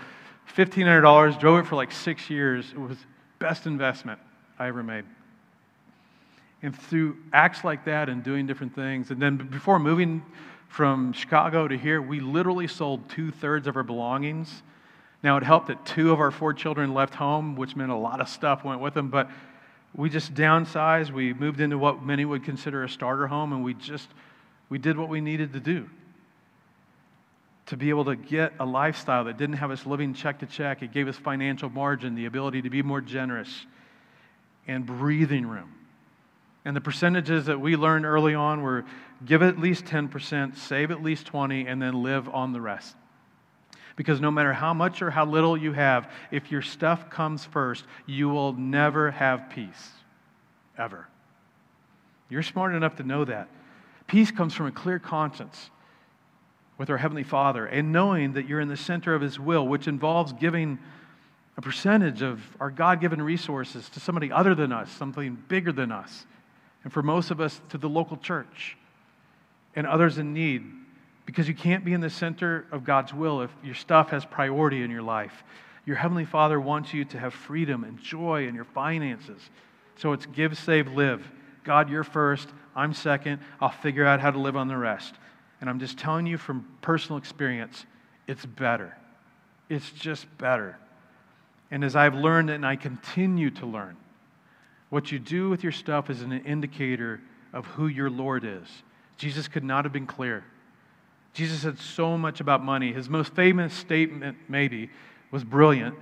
$1,500, 0.54 1.40
drove 1.40 1.60
it 1.60 1.66
for 1.66 1.76
like 1.76 1.92
six 1.92 2.28
years. 2.28 2.70
It 2.72 2.78
was 2.78 2.98
best 3.38 3.64
investment 3.66 4.20
I 4.58 4.68
ever 4.68 4.82
made. 4.82 5.04
And 6.62 6.76
through 6.76 7.16
acts 7.32 7.64
like 7.64 7.86
that 7.86 8.10
and 8.10 8.22
doing 8.22 8.46
different 8.46 8.74
things, 8.74 9.10
and 9.10 9.22
then 9.22 9.36
before 9.36 9.78
moving 9.78 10.22
from 10.68 11.14
Chicago 11.14 11.68
to 11.68 11.78
here, 11.78 12.02
we 12.02 12.20
literally 12.20 12.66
sold 12.66 13.08
two 13.08 13.30
thirds 13.30 13.66
of 13.66 13.76
our 13.76 13.82
belongings 13.82 14.62
now, 15.22 15.36
it 15.36 15.42
helped 15.42 15.66
that 15.66 15.84
two 15.84 16.12
of 16.12 16.20
our 16.20 16.30
four 16.30 16.54
children 16.54 16.94
left 16.94 17.14
home, 17.14 17.56
which 17.56 17.74
meant 17.74 17.90
a 17.90 17.96
lot 17.96 18.20
of 18.20 18.28
stuff 18.28 18.62
went 18.62 18.80
with 18.80 18.94
them, 18.94 19.08
but 19.08 19.28
we 19.94 20.10
just 20.10 20.32
downsized. 20.32 21.10
We 21.10 21.34
moved 21.34 21.60
into 21.60 21.76
what 21.76 22.04
many 22.04 22.24
would 22.24 22.44
consider 22.44 22.84
a 22.84 22.88
starter 22.88 23.26
home, 23.26 23.52
and 23.52 23.64
we 23.64 23.74
just 23.74 24.08
we 24.68 24.78
did 24.78 24.96
what 24.96 25.08
we 25.08 25.20
needed 25.20 25.54
to 25.54 25.60
do 25.60 25.88
to 27.66 27.76
be 27.76 27.90
able 27.90 28.04
to 28.04 28.16
get 28.16 28.54
a 28.60 28.64
lifestyle 28.64 29.24
that 29.24 29.36
didn't 29.36 29.56
have 29.56 29.70
us 29.70 29.84
living 29.84 30.14
check 30.14 30.38
to 30.38 30.46
check. 30.46 30.82
It 30.82 30.92
gave 30.92 31.08
us 31.08 31.16
financial 31.16 31.68
margin, 31.68 32.14
the 32.14 32.26
ability 32.26 32.62
to 32.62 32.70
be 32.70 32.82
more 32.82 33.00
generous, 33.00 33.66
and 34.66 34.86
breathing 34.86 35.46
room. 35.46 35.74
And 36.64 36.76
the 36.76 36.80
percentages 36.80 37.46
that 37.46 37.60
we 37.60 37.76
learned 37.76 38.06
early 38.06 38.34
on 38.34 38.62
were 38.62 38.84
give 39.24 39.42
at 39.42 39.58
least 39.58 39.84
10%, 39.84 40.56
save 40.56 40.90
at 40.90 41.02
least 41.02 41.26
20, 41.26 41.66
and 41.66 41.80
then 41.82 42.02
live 42.02 42.28
on 42.28 42.52
the 42.52 42.60
rest. 42.60 42.94
Because 43.98 44.20
no 44.20 44.30
matter 44.30 44.52
how 44.52 44.72
much 44.74 45.02
or 45.02 45.10
how 45.10 45.26
little 45.26 45.56
you 45.56 45.72
have, 45.72 46.08
if 46.30 46.52
your 46.52 46.62
stuff 46.62 47.10
comes 47.10 47.44
first, 47.44 47.84
you 48.06 48.28
will 48.28 48.52
never 48.52 49.10
have 49.10 49.50
peace. 49.50 49.90
Ever. 50.78 51.08
You're 52.30 52.44
smart 52.44 52.76
enough 52.76 52.94
to 52.98 53.02
know 53.02 53.24
that. 53.24 53.48
Peace 54.06 54.30
comes 54.30 54.54
from 54.54 54.66
a 54.66 54.70
clear 54.70 55.00
conscience 55.00 55.70
with 56.78 56.90
our 56.90 56.96
Heavenly 56.96 57.24
Father 57.24 57.66
and 57.66 57.90
knowing 57.90 58.34
that 58.34 58.46
you're 58.46 58.60
in 58.60 58.68
the 58.68 58.76
center 58.76 59.16
of 59.16 59.20
His 59.20 59.40
will, 59.40 59.66
which 59.66 59.88
involves 59.88 60.32
giving 60.32 60.78
a 61.56 61.60
percentage 61.60 62.22
of 62.22 62.40
our 62.60 62.70
God 62.70 63.00
given 63.00 63.20
resources 63.20 63.88
to 63.88 63.98
somebody 63.98 64.30
other 64.30 64.54
than 64.54 64.70
us, 64.70 64.92
something 64.92 65.36
bigger 65.48 65.72
than 65.72 65.90
us. 65.90 66.24
And 66.84 66.92
for 66.92 67.02
most 67.02 67.32
of 67.32 67.40
us, 67.40 67.60
to 67.70 67.78
the 67.78 67.88
local 67.88 68.16
church 68.16 68.76
and 69.74 69.88
others 69.88 70.18
in 70.18 70.32
need 70.32 70.62
because 71.28 71.46
you 71.46 71.52
can't 71.52 71.84
be 71.84 71.92
in 71.92 72.00
the 72.00 72.08
center 72.08 72.64
of 72.72 72.84
God's 72.84 73.12
will 73.12 73.42
if 73.42 73.50
your 73.62 73.74
stuff 73.74 74.08
has 74.08 74.24
priority 74.24 74.82
in 74.82 74.90
your 74.90 75.02
life. 75.02 75.44
Your 75.84 75.96
Heavenly 75.96 76.24
Father 76.24 76.58
wants 76.58 76.94
you 76.94 77.04
to 77.04 77.18
have 77.18 77.34
freedom 77.34 77.84
and 77.84 77.98
joy 77.98 78.48
in 78.48 78.54
your 78.54 78.64
finances. 78.64 79.50
So 79.96 80.14
it's 80.14 80.24
give, 80.24 80.56
save, 80.56 80.90
live. 80.90 81.22
God, 81.64 81.90
you're 81.90 82.02
first. 82.02 82.48
I'm 82.74 82.94
second. 82.94 83.42
I'll 83.60 83.68
figure 83.68 84.06
out 84.06 84.20
how 84.20 84.30
to 84.30 84.38
live 84.38 84.56
on 84.56 84.68
the 84.68 84.76
rest. 84.78 85.16
And 85.60 85.68
I'm 85.68 85.78
just 85.78 85.98
telling 85.98 86.26
you 86.26 86.38
from 86.38 86.66
personal 86.80 87.18
experience, 87.18 87.84
it's 88.26 88.46
better. 88.46 88.96
It's 89.68 89.90
just 89.90 90.26
better. 90.38 90.78
And 91.70 91.84
as 91.84 91.94
I've 91.94 92.14
learned 92.14 92.48
and 92.48 92.64
I 92.64 92.76
continue 92.76 93.50
to 93.50 93.66
learn, 93.66 93.98
what 94.88 95.12
you 95.12 95.18
do 95.18 95.50
with 95.50 95.62
your 95.62 95.72
stuff 95.72 96.08
is 96.08 96.22
an 96.22 96.32
indicator 96.32 97.20
of 97.52 97.66
who 97.66 97.86
your 97.86 98.08
Lord 98.08 98.46
is. 98.46 98.66
Jesus 99.18 99.46
could 99.46 99.62
not 99.64 99.84
have 99.84 99.92
been 99.92 100.06
clearer. 100.06 100.42
Jesus 101.38 101.60
said 101.60 101.78
so 101.78 102.18
much 102.18 102.40
about 102.40 102.64
money. 102.64 102.92
His 102.92 103.08
most 103.08 103.32
famous 103.32 103.72
statement, 103.72 104.36
maybe, 104.48 104.90
was 105.30 105.44
brilliant. 105.44 105.94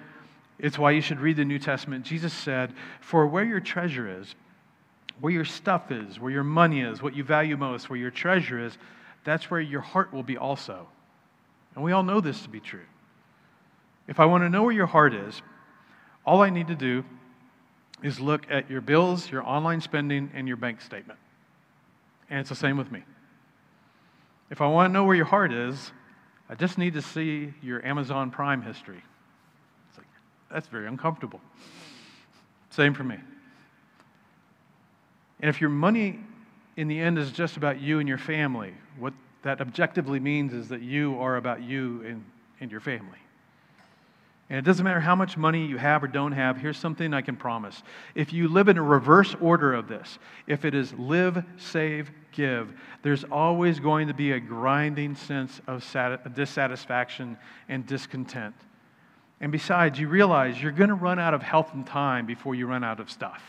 It's 0.58 0.78
why 0.78 0.92
you 0.92 1.02
should 1.02 1.20
read 1.20 1.36
the 1.36 1.44
New 1.44 1.58
Testament. 1.58 2.06
Jesus 2.06 2.32
said, 2.32 2.72
For 3.02 3.26
where 3.26 3.44
your 3.44 3.60
treasure 3.60 4.18
is, 4.18 4.34
where 5.20 5.34
your 5.34 5.44
stuff 5.44 5.92
is, 5.92 6.18
where 6.18 6.32
your 6.32 6.42
money 6.42 6.80
is, 6.80 7.02
what 7.02 7.14
you 7.14 7.22
value 7.22 7.58
most, 7.58 7.90
where 7.90 7.98
your 7.98 8.10
treasure 8.10 8.64
is, 8.64 8.78
that's 9.24 9.50
where 9.50 9.60
your 9.60 9.82
heart 9.82 10.10
will 10.10 10.22
be 10.22 10.38
also. 10.38 10.88
And 11.74 11.84
we 11.84 11.92
all 11.92 12.02
know 12.02 12.22
this 12.22 12.40
to 12.44 12.48
be 12.48 12.60
true. 12.60 12.86
If 14.08 14.18
I 14.18 14.24
want 14.24 14.42
to 14.42 14.48
know 14.48 14.62
where 14.62 14.72
your 14.72 14.86
heart 14.86 15.12
is, 15.12 15.42
all 16.24 16.40
I 16.40 16.48
need 16.48 16.68
to 16.68 16.74
do 16.74 17.04
is 18.02 18.18
look 18.18 18.46
at 18.50 18.70
your 18.70 18.80
bills, 18.80 19.30
your 19.30 19.46
online 19.46 19.82
spending, 19.82 20.30
and 20.32 20.48
your 20.48 20.56
bank 20.56 20.80
statement. 20.80 21.18
And 22.30 22.40
it's 22.40 22.48
the 22.48 22.56
same 22.56 22.78
with 22.78 22.90
me. 22.90 23.02
If 24.50 24.60
I 24.60 24.66
want 24.66 24.90
to 24.90 24.92
know 24.92 25.04
where 25.04 25.16
your 25.16 25.24
heart 25.24 25.52
is, 25.52 25.92
I 26.48 26.54
just 26.54 26.78
need 26.78 26.94
to 26.94 27.02
see 27.02 27.52
your 27.62 27.84
Amazon 27.84 28.30
Prime 28.30 28.62
history. 28.62 29.02
It's 29.88 29.98
like, 29.98 30.06
that's 30.50 30.68
very 30.68 30.86
uncomfortable. 30.86 31.40
Same 32.70 32.94
for 32.94 33.04
me. 33.04 33.16
And 35.40 35.48
if 35.48 35.60
your 35.60 35.70
money 35.70 36.20
in 36.76 36.88
the 36.88 36.98
end 36.98 37.18
is 37.18 37.32
just 37.32 37.56
about 37.56 37.80
you 37.80 37.98
and 37.98 38.08
your 38.08 38.18
family, 38.18 38.74
what 38.98 39.12
that 39.42 39.60
objectively 39.60 40.20
means 40.20 40.52
is 40.52 40.68
that 40.68 40.82
you 40.82 41.18
are 41.20 41.36
about 41.36 41.62
you 41.62 42.02
and, 42.06 42.24
and 42.60 42.70
your 42.70 42.80
family. 42.80 43.18
And 44.48 44.58
it 44.58 44.64
doesn't 44.64 44.84
matter 44.84 45.00
how 45.00 45.16
much 45.16 45.36
money 45.36 45.66
you 45.66 45.76
have 45.76 46.04
or 46.04 46.06
don't 46.06 46.30
have, 46.30 46.56
here's 46.56 46.78
something 46.78 47.12
I 47.12 47.20
can 47.20 47.36
promise. 47.36 47.82
If 48.14 48.32
you 48.32 48.46
live 48.46 48.68
in 48.68 48.78
a 48.78 48.82
reverse 48.82 49.34
order 49.40 49.74
of 49.74 49.88
this, 49.88 50.20
if 50.46 50.64
it 50.64 50.72
is 50.72 50.92
live, 50.94 51.44
save, 51.56 52.10
give, 52.30 52.72
there's 53.02 53.24
always 53.24 53.80
going 53.80 54.06
to 54.06 54.14
be 54.14 54.32
a 54.32 54.40
grinding 54.40 55.16
sense 55.16 55.60
of 55.66 55.84
dissatisfaction 56.34 57.36
and 57.68 57.86
discontent. 57.86 58.54
And 59.40 59.50
besides, 59.50 59.98
you 59.98 60.08
realize 60.08 60.62
you're 60.62 60.70
going 60.70 60.90
to 60.90 60.94
run 60.94 61.18
out 61.18 61.34
of 61.34 61.42
health 61.42 61.74
and 61.74 61.84
time 61.84 62.24
before 62.24 62.54
you 62.54 62.66
run 62.68 62.84
out 62.84 63.00
of 63.00 63.10
stuff, 63.10 63.42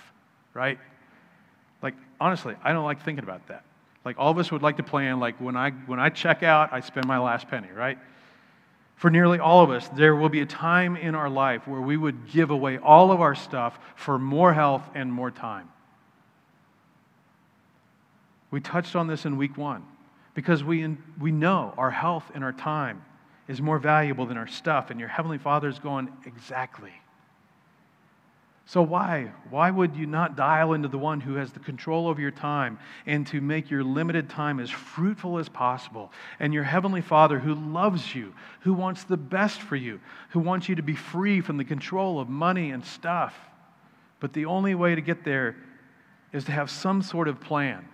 right? 0.55 0.79
Like, 1.83 1.93
honestly, 2.19 2.55
I 2.63 2.73
don't 2.73 2.86
like 2.86 3.03
thinking 3.03 3.23
about 3.23 3.47
that. 3.47 3.63
Like, 4.03 4.17
all 4.17 4.31
of 4.31 4.39
us 4.39 4.51
would 4.51 4.63
like 4.63 4.77
to 4.77 4.83
plan, 4.83 5.19
like, 5.19 5.39
when 5.39 5.55
I, 5.55 5.71
when 5.71 5.99
I 5.99 6.10
check 6.10 6.41
out, 6.41 6.73
I 6.73 6.79
spend 6.79 7.05
my 7.05 7.19
last 7.19 7.47
penny, 7.49 7.69
right? 7.71 7.99
For 8.97 9.12
nearly 9.12 9.39
all 9.39 9.63
of 9.63 9.69
us, 9.69 9.88
there 9.89 10.15
will 10.15 10.29
be 10.29 10.41
a 10.41 10.45
time 10.45 10.95
in 10.95 11.13
our 11.13 11.29
life 11.29 11.67
where 11.67 11.79
we 11.79 11.95
would 11.95 12.31
give 12.31 12.49
away 12.49 12.79
all 12.79 13.12
of 13.12 13.21
our 13.21 13.36
stuff 13.36 13.79
for 13.95 14.17
more 14.17 14.53
health 14.53 14.89
and 14.95 15.13
more 15.13 15.29
time. 15.29 15.69
We 18.49 18.60
touched 18.60 18.95
on 18.95 19.07
this 19.07 19.25
in 19.25 19.38
week 19.38 19.55
one 19.55 19.86
because 20.33 20.63
we, 20.63 20.97
we 21.19 21.31
know 21.31 21.75
our 21.77 21.91
health 21.91 22.31
and 22.33 22.43
our 22.43 22.53
time 22.53 23.03
is 23.47 23.62
more 23.62 23.77
valuable 23.77 24.25
than 24.25 24.36
our 24.36 24.47
stuff. 24.47 24.89
And 24.89 24.99
your 24.99 25.10
Heavenly 25.10 25.38
Father 25.38 25.67
is 25.69 25.77
going, 25.77 26.10
Exactly. 26.25 26.93
So, 28.67 28.82
why? 28.82 29.32
Why 29.49 29.71
would 29.71 29.95
you 29.95 30.06
not 30.06 30.36
dial 30.36 30.73
into 30.73 30.89
the 30.89 30.97
one 30.97 31.21
who 31.21 31.36
has 31.36 31.53
the 31.53 31.60
control 31.62 32.06
over 32.06 32.19
your 32.19 32.32
time 32.32 32.77
and 33.06 33.25
to 33.27 33.39
make 33.39 33.71
your 33.71 33.82
limited 33.82 34.30
time 34.30 34.60
as 34.60 34.69
fruitful 34.69 35.38
as 35.38 35.47
possible? 35.47 36.12
And 36.38 36.53
your 36.53 36.65
Heavenly 36.65 36.99
Father 36.99 37.39
who 37.39 37.56
loves 37.56 38.13
you, 38.13 38.34
who 38.60 38.73
wants 38.73 39.06
the 39.06 39.15
best 39.15 39.62
for 39.62 39.77
you, 39.77 40.01
who 40.32 40.41
wants 40.41 40.67
you 40.67 40.75
to 40.75 40.82
be 40.82 40.95
free 40.95 41.39
from 41.39 41.56
the 41.56 41.63
control 41.63 42.19
of 42.19 42.27
money 42.27 42.71
and 42.71 42.84
stuff. 42.84 43.34
But 44.19 44.34
the 44.34 44.47
only 44.47 44.75
way 44.75 44.95
to 44.95 45.01
get 45.01 45.23
there 45.23 45.56
is 46.34 46.43
to 46.43 46.51
have 46.51 46.69
some 46.69 47.01
sort 47.01 47.30
of 47.30 47.39
plan. 47.39 47.88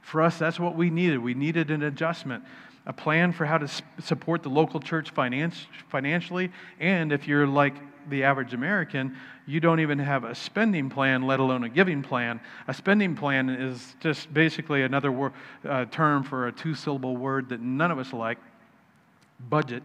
For 0.00 0.22
us, 0.22 0.38
that's 0.38 0.60
what 0.60 0.76
we 0.76 0.90
needed. 0.90 1.18
We 1.18 1.34
needed 1.34 1.72
an 1.72 1.82
adjustment, 1.82 2.44
a 2.86 2.92
plan 2.92 3.32
for 3.32 3.44
how 3.44 3.58
to 3.58 3.68
support 4.00 4.42
the 4.42 4.48
local 4.48 4.80
church 4.80 5.10
finance, 5.10 5.66
financially. 5.88 6.50
And 6.78 7.12
if 7.12 7.28
you're 7.28 7.46
like 7.46 7.74
the 8.08 8.24
average 8.24 8.54
American, 8.54 9.16
you 9.46 9.60
don't 9.60 9.80
even 9.80 9.98
have 9.98 10.24
a 10.24 10.34
spending 10.34 10.88
plan, 10.88 11.26
let 11.26 11.40
alone 11.40 11.64
a 11.64 11.68
giving 11.68 12.02
plan. 12.02 12.40
A 12.68 12.74
spending 12.74 13.14
plan 13.14 13.50
is 13.50 13.94
just 14.00 14.32
basically 14.32 14.82
another 14.82 15.12
wor- 15.12 15.32
uh, 15.68 15.84
term 15.86 16.22
for 16.22 16.46
a 16.46 16.52
two 16.52 16.74
syllable 16.74 17.16
word 17.16 17.50
that 17.50 17.60
none 17.60 17.90
of 17.90 17.98
us 17.98 18.12
like 18.12 18.38
budget. 19.48 19.82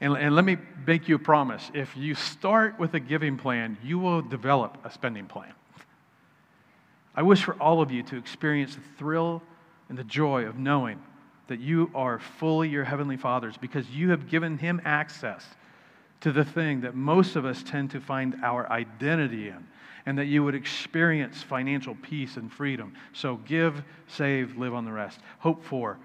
And, 0.00 0.14
and 0.14 0.34
let 0.34 0.44
me 0.44 0.58
make 0.86 1.08
you 1.08 1.14
a 1.14 1.18
promise 1.18 1.70
if 1.72 1.96
you 1.96 2.14
start 2.14 2.78
with 2.78 2.92
a 2.94 3.00
giving 3.00 3.38
plan, 3.38 3.78
you 3.82 3.98
will 3.98 4.20
develop 4.20 4.78
a 4.84 4.90
spending 4.90 5.26
plan. 5.26 5.52
I 7.14 7.22
wish 7.22 7.42
for 7.42 7.54
all 7.54 7.80
of 7.80 7.90
you 7.90 8.02
to 8.04 8.16
experience 8.16 8.74
the 8.74 8.82
thrill 8.98 9.42
and 9.88 9.96
the 9.96 10.04
joy 10.04 10.44
of 10.44 10.58
knowing 10.58 11.00
that 11.48 11.60
you 11.60 11.90
are 11.94 12.18
fully 12.18 12.68
your 12.68 12.84
Heavenly 12.84 13.16
Father's 13.16 13.56
because 13.56 13.88
you 13.90 14.10
have 14.10 14.28
given 14.28 14.58
Him 14.58 14.80
access 14.84 15.44
to 16.20 16.32
the 16.32 16.44
thing 16.44 16.80
that 16.80 16.94
most 16.94 17.36
of 17.36 17.44
us 17.44 17.62
tend 17.62 17.90
to 17.90 18.00
find 18.00 18.36
our 18.42 18.70
identity 18.70 19.48
in, 19.48 19.66
and 20.06 20.18
that 20.18 20.26
you 20.26 20.42
would 20.42 20.54
experience 20.54 21.42
financial 21.42 21.94
peace 22.02 22.36
and 22.36 22.52
freedom. 22.52 22.94
So 23.12 23.36
give, 23.36 23.82
save, 24.08 24.56
live 24.56 24.74
on 24.74 24.84
the 24.84 24.92
rest. 24.92 25.20
Hope 25.38 25.62
for, 25.64 25.98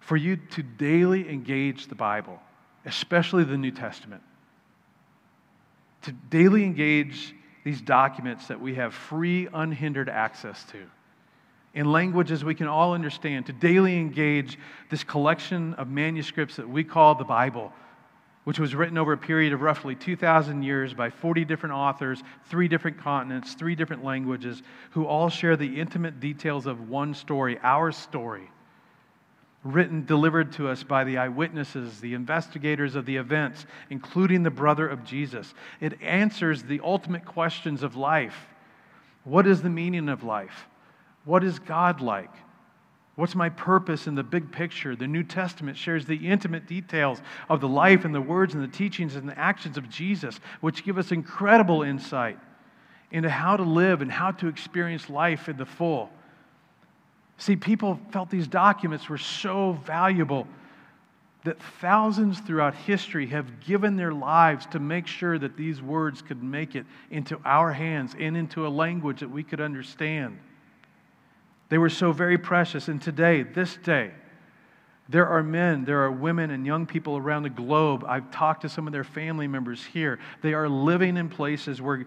for 0.00 0.16
you 0.16 0.36
to 0.36 0.62
daily 0.62 1.28
engage 1.28 1.88
the 1.88 1.94
Bible, 1.94 2.40
especially 2.84 3.44
the 3.44 3.56
New 3.56 3.70
Testament, 3.70 4.22
to 6.02 6.12
daily 6.12 6.64
engage 6.64 7.34
these 7.64 7.80
documents 7.80 8.46
that 8.48 8.60
we 8.60 8.74
have 8.74 8.94
free, 8.94 9.48
unhindered 9.52 10.08
access 10.08 10.64
to 10.64 10.78
in 11.74 11.90
languages 11.90 12.44
we 12.44 12.54
can 12.54 12.68
all 12.68 12.94
understand, 12.94 13.46
to 13.46 13.52
daily 13.52 13.96
engage 13.96 14.58
this 14.90 15.04
collection 15.04 15.74
of 15.74 15.88
manuscripts 15.88 16.56
that 16.56 16.68
we 16.68 16.84
call 16.84 17.14
the 17.14 17.24
Bible 17.24 17.72
which 18.44 18.58
was 18.58 18.74
written 18.74 18.98
over 18.98 19.14
a 19.14 19.18
period 19.18 19.52
of 19.52 19.62
roughly 19.62 19.94
2,000 19.94 20.62
years 20.62 20.94
by 20.94 21.10
40 21.10 21.44
different 21.46 21.74
authors, 21.74 22.22
three 22.44 22.68
different 22.68 22.98
continents, 22.98 23.54
three 23.54 23.74
different 23.74 24.04
languages, 24.04 24.62
who 24.90 25.06
all 25.06 25.30
share 25.30 25.56
the 25.56 25.80
intimate 25.80 26.20
details 26.20 26.66
of 26.66 26.88
one 26.88 27.14
story, 27.14 27.58
our 27.62 27.90
story, 27.90 28.50
written, 29.64 30.04
delivered 30.04 30.52
to 30.52 30.68
us 30.68 30.82
by 30.82 31.04
the 31.04 31.16
eyewitnesses, 31.16 32.00
the 32.00 32.12
investigators 32.12 32.94
of 32.94 33.06
the 33.06 33.16
events, 33.16 33.64
including 33.88 34.42
the 34.42 34.50
brother 34.50 34.86
of 34.86 35.04
Jesus. 35.04 35.54
It 35.80 36.00
answers 36.02 36.62
the 36.62 36.80
ultimate 36.84 37.24
questions 37.24 37.82
of 37.82 37.96
life. 37.96 38.46
What 39.24 39.46
is 39.46 39.62
the 39.62 39.70
meaning 39.70 40.10
of 40.10 40.22
life? 40.22 40.68
What 41.24 41.44
is 41.44 41.58
God 41.58 42.00
like? 42.00 42.30
What's 43.16 43.34
my 43.36 43.48
purpose 43.48 44.06
in 44.06 44.16
the 44.16 44.24
big 44.24 44.50
picture? 44.50 44.96
The 44.96 45.06
New 45.06 45.22
Testament 45.22 45.76
shares 45.76 46.04
the 46.04 46.16
intimate 46.16 46.66
details 46.66 47.22
of 47.48 47.60
the 47.60 47.68
life 47.68 48.04
and 48.04 48.14
the 48.14 48.20
words 48.20 48.54
and 48.54 48.62
the 48.62 48.68
teachings 48.68 49.14
and 49.14 49.28
the 49.28 49.38
actions 49.38 49.76
of 49.76 49.88
Jesus, 49.88 50.40
which 50.60 50.84
give 50.84 50.98
us 50.98 51.12
incredible 51.12 51.82
insight 51.82 52.38
into 53.12 53.30
how 53.30 53.56
to 53.56 53.62
live 53.62 54.02
and 54.02 54.10
how 54.10 54.32
to 54.32 54.48
experience 54.48 55.08
life 55.08 55.48
in 55.48 55.56
the 55.56 55.66
full. 55.66 56.10
See, 57.38 57.54
people 57.54 58.00
felt 58.10 58.30
these 58.30 58.48
documents 58.48 59.08
were 59.08 59.18
so 59.18 59.72
valuable 59.84 60.48
that 61.44 61.60
thousands 61.80 62.40
throughout 62.40 62.74
history 62.74 63.26
have 63.26 63.60
given 63.60 63.96
their 63.96 64.12
lives 64.12 64.66
to 64.66 64.80
make 64.80 65.06
sure 65.06 65.38
that 65.38 65.56
these 65.56 65.80
words 65.80 66.22
could 66.22 66.42
make 66.42 66.74
it 66.74 66.86
into 67.10 67.38
our 67.44 67.72
hands 67.72 68.16
and 68.18 68.36
into 68.36 68.66
a 68.66 68.68
language 68.68 69.20
that 69.20 69.30
we 69.30 69.42
could 69.44 69.60
understand. 69.60 70.38
They 71.74 71.78
were 71.78 71.90
so 71.90 72.12
very 72.12 72.38
precious. 72.38 72.86
And 72.86 73.02
today, 73.02 73.42
this 73.42 73.76
day, 73.78 74.12
there 75.08 75.26
are 75.26 75.42
men, 75.42 75.84
there 75.84 76.04
are 76.04 76.12
women, 76.12 76.52
and 76.52 76.64
young 76.64 76.86
people 76.86 77.16
around 77.16 77.42
the 77.42 77.50
globe. 77.50 78.04
I've 78.06 78.30
talked 78.30 78.62
to 78.62 78.68
some 78.68 78.86
of 78.86 78.92
their 78.92 79.02
family 79.02 79.48
members 79.48 79.84
here. 79.84 80.20
They 80.40 80.54
are 80.54 80.68
living 80.68 81.16
in 81.16 81.28
places 81.28 81.82
where 81.82 82.06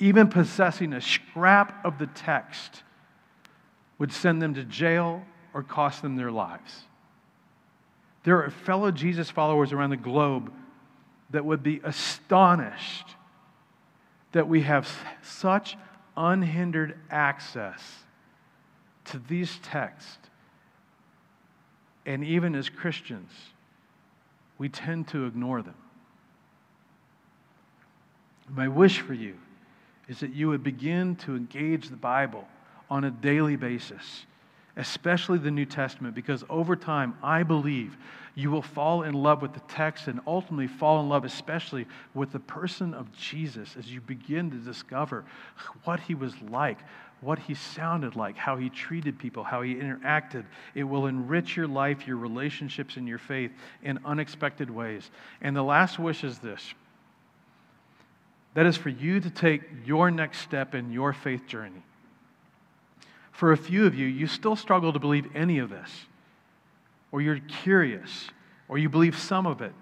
even 0.00 0.26
possessing 0.26 0.92
a 0.92 1.00
scrap 1.00 1.86
of 1.86 1.98
the 1.98 2.08
text 2.08 2.82
would 3.98 4.12
send 4.12 4.42
them 4.42 4.54
to 4.54 4.64
jail 4.64 5.22
or 5.54 5.62
cost 5.62 6.02
them 6.02 6.16
their 6.16 6.32
lives. 6.32 6.82
There 8.24 8.42
are 8.42 8.50
fellow 8.50 8.90
Jesus 8.90 9.30
followers 9.30 9.72
around 9.72 9.90
the 9.90 9.98
globe 9.98 10.52
that 11.30 11.44
would 11.44 11.62
be 11.62 11.80
astonished 11.84 13.06
that 14.32 14.48
we 14.48 14.62
have 14.62 14.92
such 15.22 15.76
unhindered 16.16 16.98
access 17.08 17.99
to 19.10 19.18
these 19.18 19.58
texts, 19.62 20.18
and 22.06 22.24
even 22.24 22.54
as 22.54 22.68
Christians, 22.68 23.30
we 24.58 24.68
tend 24.68 25.08
to 25.08 25.26
ignore 25.26 25.62
them. 25.62 25.74
My 28.48 28.68
wish 28.68 29.00
for 29.00 29.14
you 29.14 29.36
is 30.08 30.20
that 30.20 30.32
you 30.32 30.48
would 30.48 30.64
begin 30.64 31.14
to 31.16 31.36
engage 31.36 31.88
the 31.88 31.96
Bible 31.96 32.46
on 32.90 33.04
a 33.04 33.10
daily 33.10 33.56
basis, 33.56 34.26
especially 34.76 35.38
the 35.38 35.50
New 35.50 35.66
Testament, 35.66 36.14
because 36.14 36.42
over 36.50 36.74
time, 36.74 37.16
I 37.22 37.44
believe 37.44 37.96
you 38.34 38.50
will 38.50 38.62
fall 38.62 39.02
in 39.02 39.14
love 39.14 39.42
with 39.42 39.52
the 39.52 39.60
text 39.60 40.08
and 40.08 40.20
ultimately 40.26 40.66
fall 40.66 41.00
in 41.00 41.08
love, 41.08 41.24
especially 41.24 41.86
with 42.14 42.32
the 42.32 42.40
person 42.40 42.94
of 42.94 43.12
Jesus, 43.16 43.76
as 43.78 43.92
you 43.92 44.00
begin 44.00 44.50
to 44.50 44.56
discover 44.56 45.24
what 45.84 46.00
he 46.00 46.14
was 46.14 46.34
like, 46.42 46.78
what 47.20 47.38
he 47.38 47.54
sounded 47.54 48.16
like, 48.16 48.36
how 48.36 48.56
he 48.56 48.70
treated 48.70 49.18
people, 49.18 49.44
how 49.44 49.62
he 49.62 49.74
interacted. 49.74 50.44
It 50.74 50.84
will 50.84 51.06
enrich 51.06 51.56
your 51.56 51.66
life, 51.66 52.06
your 52.06 52.16
relationships, 52.16 52.96
and 52.96 53.06
your 53.06 53.18
faith 53.18 53.52
in 53.82 53.98
unexpected 54.04 54.70
ways. 54.70 55.10
And 55.42 55.54
the 55.54 55.62
last 55.62 55.98
wish 55.98 56.24
is 56.24 56.38
this 56.38 56.74
that 58.54 58.66
is 58.66 58.76
for 58.76 58.88
you 58.88 59.20
to 59.20 59.30
take 59.30 59.62
your 59.84 60.10
next 60.10 60.40
step 60.40 60.74
in 60.74 60.90
your 60.90 61.12
faith 61.12 61.46
journey. 61.46 61.82
For 63.30 63.52
a 63.52 63.56
few 63.56 63.86
of 63.86 63.94
you, 63.94 64.06
you 64.06 64.26
still 64.26 64.56
struggle 64.56 64.92
to 64.92 64.98
believe 64.98 65.28
any 65.34 65.58
of 65.60 65.70
this, 65.70 65.88
or 67.12 67.22
you're 67.22 67.38
curious, 67.38 68.28
or 68.68 68.76
you 68.76 68.88
believe 68.88 69.16
some 69.16 69.46
of 69.46 69.62
it, 69.62 69.72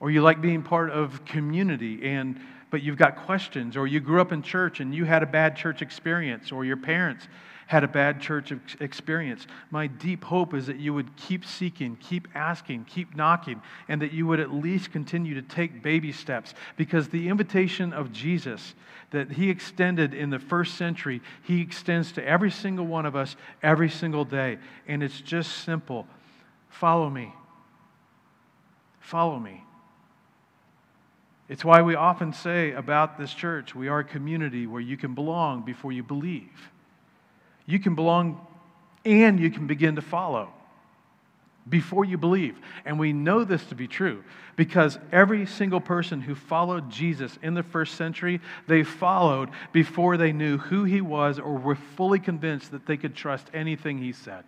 or 0.00 0.10
you 0.10 0.22
like 0.22 0.40
being 0.40 0.62
part 0.62 0.90
of 0.90 1.24
community 1.24 2.08
and 2.08 2.40
but 2.70 2.82
you've 2.82 2.96
got 2.96 3.16
questions, 3.16 3.76
or 3.76 3.86
you 3.86 4.00
grew 4.00 4.20
up 4.20 4.32
in 4.32 4.42
church 4.42 4.80
and 4.80 4.94
you 4.94 5.04
had 5.04 5.22
a 5.22 5.26
bad 5.26 5.56
church 5.56 5.82
experience, 5.82 6.52
or 6.52 6.64
your 6.64 6.76
parents 6.76 7.28
had 7.68 7.84
a 7.84 7.88
bad 7.88 8.18
church 8.18 8.50
experience. 8.80 9.46
My 9.70 9.86
deep 9.86 10.24
hope 10.24 10.54
is 10.54 10.66
that 10.68 10.78
you 10.78 10.94
would 10.94 11.14
keep 11.16 11.44
seeking, 11.44 11.96
keep 11.96 12.26
asking, 12.34 12.86
keep 12.86 13.14
knocking, 13.14 13.60
and 13.88 14.00
that 14.00 14.10
you 14.10 14.26
would 14.26 14.40
at 14.40 14.50
least 14.50 14.90
continue 14.90 15.34
to 15.34 15.42
take 15.42 15.82
baby 15.82 16.10
steps 16.10 16.54
because 16.78 17.08
the 17.08 17.28
invitation 17.28 17.92
of 17.92 18.10
Jesus 18.10 18.74
that 19.10 19.32
he 19.32 19.50
extended 19.50 20.14
in 20.14 20.30
the 20.30 20.38
first 20.38 20.76
century, 20.76 21.20
he 21.42 21.60
extends 21.60 22.10
to 22.12 22.26
every 22.26 22.50
single 22.50 22.86
one 22.86 23.04
of 23.04 23.14
us 23.14 23.36
every 23.62 23.90
single 23.90 24.24
day. 24.24 24.58
And 24.86 25.02
it's 25.02 25.20
just 25.20 25.64
simple 25.64 26.06
follow 26.70 27.10
me. 27.10 27.34
Follow 29.00 29.38
me. 29.38 29.62
It's 31.48 31.64
why 31.64 31.80
we 31.82 31.94
often 31.94 32.32
say 32.32 32.72
about 32.72 33.18
this 33.18 33.32
church, 33.32 33.74
we 33.74 33.88
are 33.88 34.00
a 34.00 34.04
community 34.04 34.66
where 34.66 34.82
you 34.82 34.96
can 34.96 35.14
belong 35.14 35.62
before 35.62 35.92
you 35.92 36.02
believe. 36.02 36.70
You 37.64 37.78
can 37.78 37.94
belong 37.94 38.46
and 39.04 39.40
you 39.40 39.50
can 39.50 39.66
begin 39.66 39.96
to 39.96 40.02
follow 40.02 40.50
before 41.68 42.04
you 42.04 42.18
believe. 42.18 42.58
And 42.84 42.98
we 42.98 43.12
know 43.12 43.44
this 43.44 43.64
to 43.66 43.74
be 43.74 43.88
true 43.88 44.24
because 44.56 44.98
every 45.12 45.46
single 45.46 45.80
person 45.80 46.20
who 46.20 46.34
followed 46.34 46.90
Jesus 46.90 47.38
in 47.42 47.54
the 47.54 47.62
first 47.62 47.94
century, 47.94 48.40
they 48.66 48.82
followed 48.82 49.50
before 49.72 50.16
they 50.16 50.32
knew 50.32 50.58
who 50.58 50.84
he 50.84 51.00
was 51.00 51.38
or 51.38 51.54
were 51.54 51.76
fully 51.76 52.18
convinced 52.18 52.72
that 52.72 52.86
they 52.86 52.96
could 52.96 53.14
trust 53.14 53.46
anything 53.54 53.98
he 53.98 54.12
said 54.12 54.44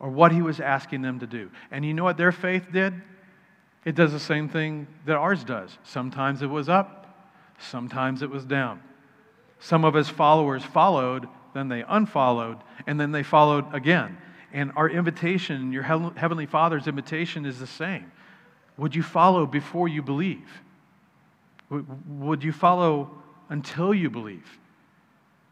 or 0.00 0.08
what 0.10 0.32
he 0.32 0.42
was 0.42 0.60
asking 0.60 1.02
them 1.02 1.20
to 1.20 1.26
do. 1.26 1.50
And 1.70 1.84
you 1.84 1.94
know 1.94 2.04
what 2.04 2.16
their 2.16 2.32
faith 2.32 2.66
did? 2.72 2.94
It 3.84 3.94
does 3.94 4.12
the 4.12 4.20
same 4.20 4.48
thing 4.48 4.86
that 5.06 5.16
ours 5.16 5.44
does. 5.44 5.76
Sometimes 5.84 6.42
it 6.42 6.50
was 6.50 6.68
up, 6.68 7.06
sometimes 7.58 8.22
it 8.22 8.30
was 8.30 8.44
down. 8.44 8.82
Some 9.60 9.84
of 9.84 9.94
his 9.94 10.08
followers 10.08 10.62
followed, 10.62 11.28
then 11.54 11.68
they 11.68 11.84
unfollowed, 11.88 12.58
and 12.86 13.00
then 13.00 13.12
they 13.12 13.22
followed 13.22 13.72
again. 13.74 14.18
And 14.52 14.72
our 14.76 14.88
invitation, 14.88 15.72
your 15.72 15.82
Heavenly 15.82 16.46
Father's 16.46 16.86
invitation, 16.86 17.44
is 17.44 17.58
the 17.58 17.66
same. 17.66 18.10
Would 18.76 18.94
you 18.94 19.02
follow 19.02 19.46
before 19.46 19.88
you 19.88 20.02
believe? 20.02 20.48
Would 21.70 22.44
you 22.44 22.52
follow 22.52 23.10
until 23.48 23.92
you 23.92 24.10
believe? 24.10 24.58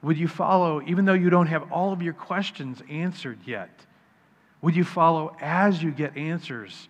Would 0.02 0.18
you 0.18 0.28
follow 0.28 0.80
even 0.82 1.04
though 1.04 1.14
you 1.14 1.30
don't 1.30 1.48
have 1.48 1.72
all 1.72 1.92
of 1.92 2.02
your 2.02 2.14
questions 2.14 2.82
answered 2.88 3.40
yet? 3.44 3.84
Would 4.62 4.76
you 4.76 4.84
follow 4.84 5.36
as 5.40 5.82
you 5.82 5.90
get 5.90 6.16
answers 6.16 6.88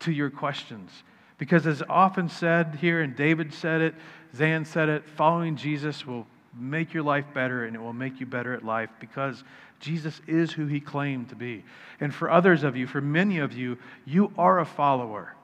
to 0.00 0.12
your 0.12 0.30
questions? 0.30 0.90
Because, 1.38 1.66
as 1.66 1.82
often 1.88 2.28
said 2.28 2.78
here, 2.80 3.00
and 3.00 3.14
David 3.14 3.54
said 3.54 3.80
it, 3.80 3.94
Zan 4.34 4.64
said 4.64 4.88
it, 4.88 5.08
following 5.08 5.56
Jesus 5.56 6.06
will 6.06 6.26
make 6.58 6.92
your 6.92 7.02
life 7.02 7.26
better 7.32 7.64
and 7.64 7.76
it 7.76 7.78
will 7.80 7.92
make 7.92 8.20
you 8.20 8.26
better 8.26 8.52
at 8.54 8.64
life 8.64 8.90
because 9.00 9.44
Jesus 9.80 10.20
is 10.26 10.52
who 10.52 10.66
he 10.66 10.80
claimed 10.80 11.28
to 11.28 11.36
be. 11.36 11.64
And 12.00 12.12
for 12.12 12.30
others 12.30 12.64
of 12.64 12.76
you, 12.76 12.86
for 12.86 13.00
many 13.00 13.38
of 13.38 13.52
you, 13.52 13.78
you 14.04 14.32
are 14.36 14.58
a 14.58 14.66
follower. 14.66 15.34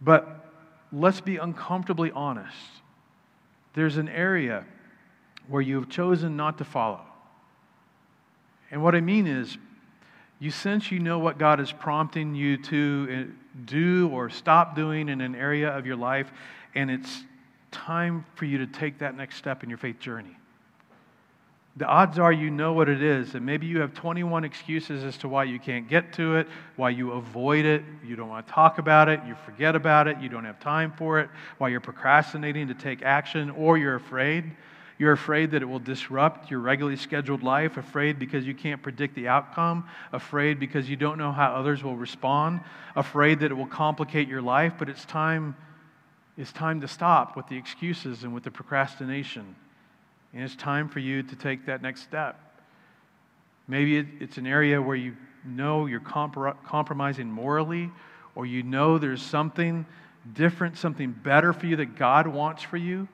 But 0.00 0.52
let's 0.92 1.20
be 1.20 1.36
uncomfortably 1.36 2.12
honest. 2.12 2.56
There's 3.74 3.96
an 3.96 4.08
area 4.08 4.64
where 5.48 5.62
you've 5.62 5.88
chosen 5.88 6.36
not 6.36 6.58
to 6.58 6.64
follow. 6.64 7.00
And 8.70 8.82
what 8.82 8.94
I 8.94 9.00
mean 9.00 9.26
is, 9.26 9.58
you 10.40 10.50
sense 10.50 10.90
you 10.90 10.98
know 10.98 11.18
what 11.18 11.38
God 11.38 11.60
is 11.60 11.70
prompting 11.70 12.34
you 12.34 12.56
to 12.56 13.28
uh, 13.28 13.32
do 13.66 14.08
or 14.08 14.30
stop 14.30 14.74
doing 14.74 15.10
in 15.10 15.20
an 15.20 15.34
area 15.34 15.68
of 15.68 15.86
your 15.86 15.96
life, 15.96 16.32
and 16.74 16.90
it's 16.90 17.24
time 17.70 18.24
for 18.34 18.46
you 18.46 18.58
to 18.58 18.66
take 18.66 18.98
that 18.98 19.16
next 19.16 19.36
step 19.36 19.62
in 19.62 19.68
your 19.68 19.78
faith 19.78 20.00
journey. 20.00 20.36
The 21.76 21.86
odds 21.86 22.18
are 22.18 22.32
you 22.32 22.50
know 22.50 22.72
what 22.72 22.88
it 22.88 23.02
is, 23.02 23.34
and 23.34 23.46
maybe 23.46 23.66
you 23.66 23.80
have 23.80 23.94
21 23.94 24.42
excuses 24.44 25.04
as 25.04 25.16
to 25.18 25.28
why 25.28 25.44
you 25.44 25.60
can't 25.60 25.88
get 25.88 26.12
to 26.14 26.36
it, 26.36 26.48
why 26.76 26.90
you 26.90 27.12
avoid 27.12 27.64
it, 27.64 27.84
you 28.04 28.16
don't 28.16 28.28
want 28.28 28.46
to 28.46 28.52
talk 28.52 28.78
about 28.78 29.08
it, 29.08 29.20
you 29.26 29.36
forget 29.44 29.76
about 29.76 30.08
it, 30.08 30.18
you 30.20 30.28
don't 30.28 30.44
have 30.44 30.58
time 30.58 30.92
for 30.96 31.20
it, 31.20 31.30
why 31.58 31.68
you're 31.68 31.80
procrastinating 31.80 32.66
to 32.68 32.74
take 32.74 33.02
action, 33.02 33.50
or 33.50 33.78
you're 33.78 33.94
afraid. 33.94 34.50
You're 35.00 35.12
afraid 35.12 35.52
that 35.52 35.62
it 35.62 35.64
will 35.64 35.78
disrupt 35.78 36.50
your 36.50 36.60
regularly 36.60 36.98
scheduled 36.98 37.42
life, 37.42 37.78
afraid 37.78 38.18
because 38.18 38.46
you 38.46 38.52
can't 38.52 38.82
predict 38.82 39.14
the 39.14 39.28
outcome, 39.28 39.88
afraid 40.12 40.60
because 40.60 40.90
you 40.90 40.96
don't 40.96 41.16
know 41.16 41.32
how 41.32 41.54
others 41.54 41.82
will 41.82 41.96
respond, 41.96 42.60
afraid 42.94 43.40
that 43.40 43.50
it 43.50 43.54
will 43.54 43.64
complicate 43.64 44.28
your 44.28 44.42
life, 44.42 44.74
but 44.78 44.90
it's 44.90 45.06
time 45.06 45.56
it's 46.36 46.52
time 46.52 46.82
to 46.82 46.88
stop 46.88 47.34
with 47.34 47.46
the 47.48 47.56
excuses 47.56 48.24
and 48.24 48.34
with 48.34 48.44
the 48.44 48.50
procrastination. 48.50 49.56
And 50.34 50.42
it's 50.42 50.54
time 50.54 50.86
for 50.86 50.98
you 50.98 51.22
to 51.22 51.34
take 51.34 51.64
that 51.64 51.80
next 51.80 52.02
step. 52.02 52.38
Maybe 53.68 54.06
it's 54.20 54.36
an 54.36 54.46
area 54.46 54.82
where 54.82 54.96
you 54.96 55.16
know 55.46 55.86
you're 55.86 56.00
compromising 56.00 57.32
morally, 57.32 57.90
or 58.34 58.44
you 58.44 58.62
know 58.62 58.98
there's 58.98 59.22
something 59.22 59.86
different, 60.34 60.76
something 60.76 61.12
better 61.12 61.54
for 61.54 61.64
you 61.64 61.76
that 61.76 61.96
God 61.96 62.26
wants 62.26 62.62
for 62.62 62.76
you, 62.76 63.08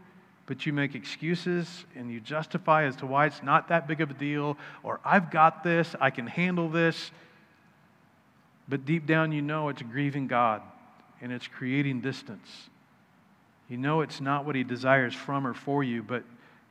but 0.47 0.65
you 0.65 0.73
make 0.73 0.95
excuses 0.95 1.85
and 1.97 2.11
you 2.11 2.21
justify 2.21 2.85
as 2.85 2.97
to 2.97 3.07
why 3.07 3.27
it's 3.27 3.43
not 3.43 3.69
that 3.69 3.89
big 3.89 4.01
of 4.01 4.11
a 4.11 4.15
deal, 4.15 4.57
or 4.83 5.01
I've 5.05 5.31
got 5.31 5.65
this, 5.65 5.95
I 6.01 6.11
can 6.11 6.27
handle 6.27 6.69
this. 6.69 7.11
But 8.69 8.85
deep 8.85 9.07
down, 9.07 9.33
you 9.33 9.43
know 9.43 9.69
it's 9.69 9.83
grieving 9.83 10.29
God 10.29 10.63
and 11.21 11.33
it's 11.33 11.47
creating 11.49 12.01
distance. 12.01 12.49
You 13.69 13.77
know 13.77 14.01
it's 14.01 14.21
not 14.21 14.45
what 14.45 14.55
He 14.55 14.63
desires 14.63 15.15
from 15.15 15.47
or 15.47 15.55
for 15.55 15.83
you, 15.83 16.03
but 16.03 16.23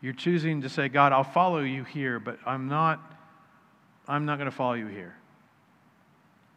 you're 0.01 0.13
choosing 0.13 0.61
to 0.61 0.69
say, 0.69 0.87
God, 0.87 1.11
I'll 1.11 1.23
follow 1.23 1.59
you 1.59 1.83
here, 1.83 2.19
but 2.19 2.37
I'm 2.45 2.67
not, 2.67 3.01
I'm 4.07 4.25
not 4.25 4.37
going 4.37 4.49
to 4.49 4.55
follow 4.55 4.73
you 4.73 4.87
here. 4.87 5.15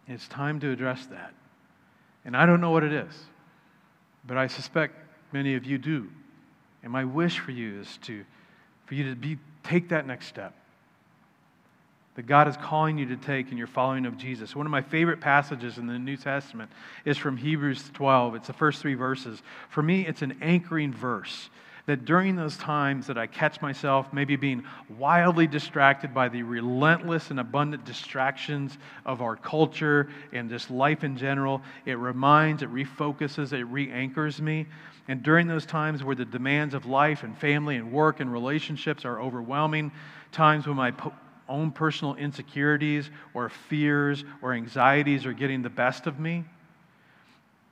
It's 0.07 0.29
time 0.29 0.61
to 0.61 0.71
address 0.71 1.07
that. 1.07 1.35
And 2.25 2.37
I 2.37 2.47
don't 2.47 2.61
know 2.61 2.71
what 2.71 2.85
it 2.85 2.93
is, 2.93 3.13
but 4.27 4.37
I 4.37 4.47
suspect 4.47 4.95
many 5.33 5.55
of 5.55 5.65
you 5.65 5.79
do. 5.79 6.09
And 6.83 6.93
my 6.93 7.05
wish 7.05 7.39
for 7.39 7.51
you 7.51 7.81
is 7.81 7.99
to, 8.03 8.25
for 8.87 8.95
you 8.95 9.11
to 9.11 9.17
be, 9.17 9.39
take 9.63 9.89
that 9.91 10.07
next 10.07 10.27
step 10.27 10.55
that 12.19 12.27
God 12.27 12.49
is 12.49 12.57
calling 12.57 12.99
you 12.99 13.07
to 13.07 13.17
take 13.17 13.53
in 13.53 13.59
your 13.59 13.69
following 13.69 14.05
of 14.05 14.19
Jesus. 14.19 14.57
One 14.57 14.67
of 14.67 14.73
my 14.73 14.83
favorite 14.83 15.21
passages 15.21 15.79
in 15.79 15.87
the 15.87 16.01
New 16.01 16.17
Testament 16.17 16.69
is 17.05 17.17
from 17.17 17.37
Hebrews 17.37 17.93
12. 17.95 18.35
It's 18.35 18.49
the 18.49 18.53
first 18.53 18.83
three 18.83 18.95
verses. 18.95 19.41
For 19.69 19.85
me, 19.85 20.05
it's 20.05 20.23
an 20.23 20.37
anchoring 20.43 20.93
verse 20.93 21.49
that 21.89 22.05
during 22.05 22.37
those 22.37 22.59
times 22.59 23.07
that 23.07 23.17
I 23.17 23.27
catch 23.27 23.63
myself 23.63 24.13
maybe 24.13 24.37
being 24.37 24.63
wildly 24.99 25.47
distracted 25.47 26.13
by 26.13 26.29
the 26.29 26.43
relentless 26.43 27.31
and 27.31 27.41
abundant 27.41 27.87
distractions 27.87 28.77
of 29.07 29.23
our 29.23 29.37
culture 29.37 30.11
and 30.35 30.51
just 30.51 30.71
life 30.71 31.03
in 31.03 31.17
general, 31.17 31.63
it 31.87 31.95
reminds, 31.95 32.63
it 32.63 32.71
refocuses, 32.71 33.55
it 33.55 33.65
re 33.65 33.91
anchors 33.91 34.39
me. 34.39 34.67
And 35.09 35.23
during 35.23 35.47
those 35.47 35.65
times 35.65 36.05
where 36.05 36.15
the 36.15 36.27
demands 36.27 36.75
of 36.75 36.85
life 36.85 37.23
and 37.23 37.35
family 37.35 37.77
and 37.77 37.91
work 37.91 38.21
and 38.21 38.31
relationships 38.31 39.07
are 39.07 39.19
overwhelming, 39.19 39.91
times 40.31 40.67
when 40.67 40.77
my 40.77 40.93
own 41.49 41.71
personal 41.71 42.17
insecurities 42.17 43.09
or 43.33 43.49
fears 43.49 44.27
or 44.43 44.53
anxieties 44.53 45.25
are 45.25 45.33
getting 45.33 45.63
the 45.63 45.71
best 45.71 46.07
of 46.07 46.21
me, 46.21 46.45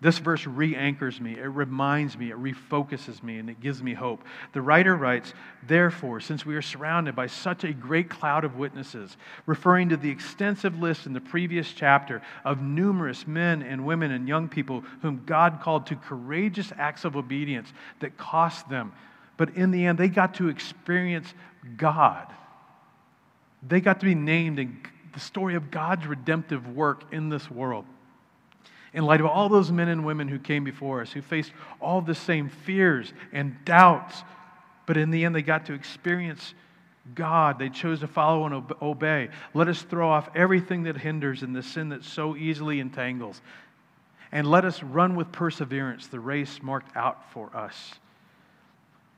this 0.01 0.19
verse 0.19 0.47
re 0.47 0.77
anchors 0.77 1.21
me. 1.21 1.39
It 1.39 1.47
reminds 1.47 2.19
me, 2.19 2.31
it 2.31 2.37
refocuses 2.37 3.23
me, 3.23 3.39
and 3.39 3.49
it 3.49 3.61
gives 3.61 3.83
me 3.83 3.95
hope. 3.95 4.25
The 4.53 4.61
writer 4.61 4.95
writes, 4.95 5.33
Therefore, 5.67 6.21
since 6.21 6.45
we 6.45 6.55
are 6.55 6.63
surrounded 6.63 7.17
by 7.17 7.29
such 7.29 7.65
a 7.65 7.73
great 7.73 8.11
cloud 8.11 8.45
of 8.45 8.57
witnesses, 8.57 9.17
referring 9.47 9.89
to 9.89 9.97
the 9.97 10.11
extensive 10.11 10.79
list 10.79 11.07
in 11.07 11.15
the 11.15 11.21
previous 11.21 11.73
chapter 11.73 12.21
of 12.45 12.61
numerous 12.61 13.27
men 13.27 13.63
and 13.63 13.87
women 13.87 14.11
and 14.13 14.29
young 14.29 14.49
people 14.49 14.85
whom 15.03 15.23
God 15.25 15.61
called 15.63 15.87
to 15.87 15.97
courageous 15.97 16.73
acts 16.77 17.05
of 17.05 17.17
obedience 17.17 17.73
that 18.01 18.19
cost 18.19 18.69
them, 18.69 18.93
but 19.37 19.57
in 19.57 19.71
the 19.71 19.87
end, 19.87 19.99
they 19.99 20.09
got 20.09 20.35
to 20.35 20.49
experience 20.49 21.33
God 21.77 22.27
they 23.69 23.81
got 23.81 24.01
to 24.01 24.07
be 24.07 24.15
named 24.15 24.59
in 24.59 24.83
the 25.13 25.21
story 25.21 25.55
of 25.55 25.71
God's 25.71 26.07
redemptive 26.07 26.75
work 26.75 27.13
in 27.13 27.29
this 27.29 27.51
world. 27.51 27.85
In 28.97 29.05
light 29.05 29.21
of 29.21 29.27
all 29.27 29.49
those 29.49 29.71
men 29.71 29.89
and 29.89 30.05
women 30.05 30.27
who 30.27 30.39
came 30.39 30.65
before 30.65 31.03
us, 31.03 31.13
who 31.13 31.23
faced 31.23 31.53
all 31.81 32.01
the 32.01 32.15
same 32.15 32.49
fears 32.49 33.13
and 33.31 33.57
doubts, 33.65 34.25
but 34.87 34.97
in 34.97 35.11
the 35.11 35.25
end 35.25 35.35
they 35.35 35.43
got 35.43 35.67
to 35.67 35.75
experience 35.75 36.55
God. 37.15 37.59
They 37.59 37.69
chose 37.69 38.01
to 38.01 38.09
follow 38.09 38.47
and 38.47 38.65
obey. 38.83 39.29
Let 39.55 39.69
us 39.69 39.83
throw 39.83 40.09
off 40.09 40.29
everything 40.35 40.85
that 40.85 40.97
hinders 40.97 41.43
and 41.43 41.55
the 41.55 41.63
sin 41.63 41.91
that 41.91 42.05
so 42.05 42.35
easily 42.37 42.81
entangles. 42.81 43.41
And 44.33 44.51
let 44.51 44.65
us 44.65 44.83
run 44.83 45.15
with 45.15 45.31
perseverance 45.31 46.09
the 46.09 46.19
race 46.19 46.61
marked 46.63 46.97
out 46.97 47.31
for 47.33 47.55
us. 47.57 47.95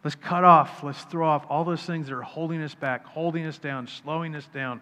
Let's 0.05 0.17
cut 0.17 0.45
off, 0.45 0.83
let's 0.83 1.03
throw 1.05 1.27
off 1.27 1.47
all 1.49 1.65
those 1.65 1.83
things 1.83 2.09
that 2.09 2.15
are 2.15 2.23
holding 2.23 2.63
us 2.63 2.75
back, 2.75 3.07
holding 3.07 3.47
us 3.47 3.59
down, 3.59 3.87
slowing 3.87 4.35
us 4.35 4.47
down 4.53 4.81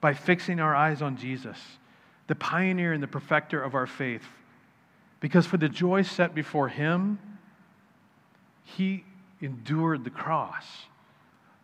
by 0.00 0.14
fixing 0.14 0.60
our 0.60 0.74
eyes 0.74 1.02
on 1.02 1.16
Jesus, 1.16 1.58
the 2.30 2.36
pioneer 2.36 2.92
and 2.92 3.02
the 3.02 3.08
perfecter 3.08 3.60
of 3.60 3.74
our 3.74 3.88
faith. 3.88 4.22
Because 5.18 5.46
for 5.46 5.56
the 5.56 5.68
joy 5.68 6.02
set 6.02 6.32
before 6.32 6.68
him, 6.68 7.18
he 8.62 9.02
endured 9.40 10.04
the 10.04 10.10
cross. 10.10 10.64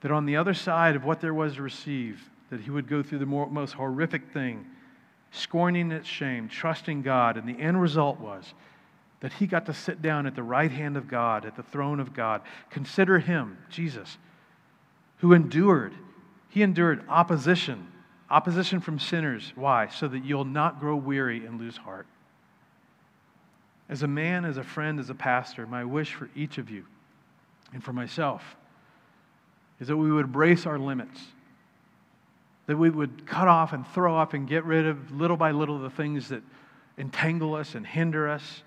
That 0.00 0.10
on 0.10 0.26
the 0.26 0.34
other 0.34 0.54
side 0.54 0.96
of 0.96 1.04
what 1.04 1.20
there 1.20 1.32
was 1.32 1.54
to 1.54 1.62
receive, 1.62 2.28
that 2.50 2.62
he 2.62 2.70
would 2.70 2.88
go 2.88 3.00
through 3.00 3.20
the 3.20 3.26
more, 3.26 3.48
most 3.48 3.74
horrific 3.74 4.32
thing, 4.32 4.66
scorning 5.30 5.92
its 5.92 6.08
shame, 6.08 6.48
trusting 6.48 7.02
God, 7.02 7.36
and 7.36 7.48
the 7.48 7.62
end 7.62 7.80
result 7.80 8.18
was 8.18 8.52
that 9.20 9.34
he 9.34 9.46
got 9.46 9.66
to 9.66 9.72
sit 9.72 10.02
down 10.02 10.26
at 10.26 10.34
the 10.34 10.42
right 10.42 10.72
hand 10.72 10.96
of 10.96 11.06
God, 11.06 11.46
at 11.46 11.54
the 11.54 11.62
throne 11.62 12.00
of 12.00 12.12
God. 12.12 12.42
Consider 12.70 13.20
him, 13.20 13.56
Jesus, 13.70 14.18
who 15.18 15.32
endured. 15.32 15.94
He 16.48 16.64
endured 16.64 17.04
opposition, 17.08 17.86
opposition 18.30 18.80
from 18.80 18.98
sinners. 18.98 19.52
Why? 19.54 19.88
So 19.88 20.08
that 20.08 20.24
you'll 20.24 20.44
not 20.44 20.80
grow 20.80 20.96
weary 20.96 21.44
and 21.46 21.60
lose 21.60 21.76
heart. 21.76 22.06
As 23.88 24.02
a 24.02 24.08
man, 24.08 24.44
as 24.44 24.56
a 24.56 24.64
friend, 24.64 24.98
as 24.98 25.10
a 25.10 25.14
pastor, 25.14 25.66
my 25.66 25.84
wish 25.84 26.14
for 26.14 26.28
each 26.34 26.58
of 26.58 26.70
you 26.70 26.84
and 27.72 27.82
for 27.82 27.92
myself 27.92 28.56
is 29.80 29.88
that 29.88 29.96
we 29.96 30.10
would 30.10 30.32
brace 30.32 30.66
our 30.66 30.78
limits, 30.78 31.20
that 32.66 32.76
we 32.76 32.90
would 32.90 33.26
cut 33.26 33.46
off 33.46 33.72
and 33.72 33.86
throw 33.88 34.14
off 34.14 34.34
and 34.34 34.48
get 34.48 34.64
rid 34.64 34.86
of 34.86 35.12
little 35.12 35.36
by 35.36 35.52
little 35.52 35.78
the 35.78 35.90
things 35.90 36.30
that 36.30 36.42
entangle 36.98 37.54
us 37.54 37.74
and 37.74 37.86
hinder 37.86 38.28
us 38.28 38.62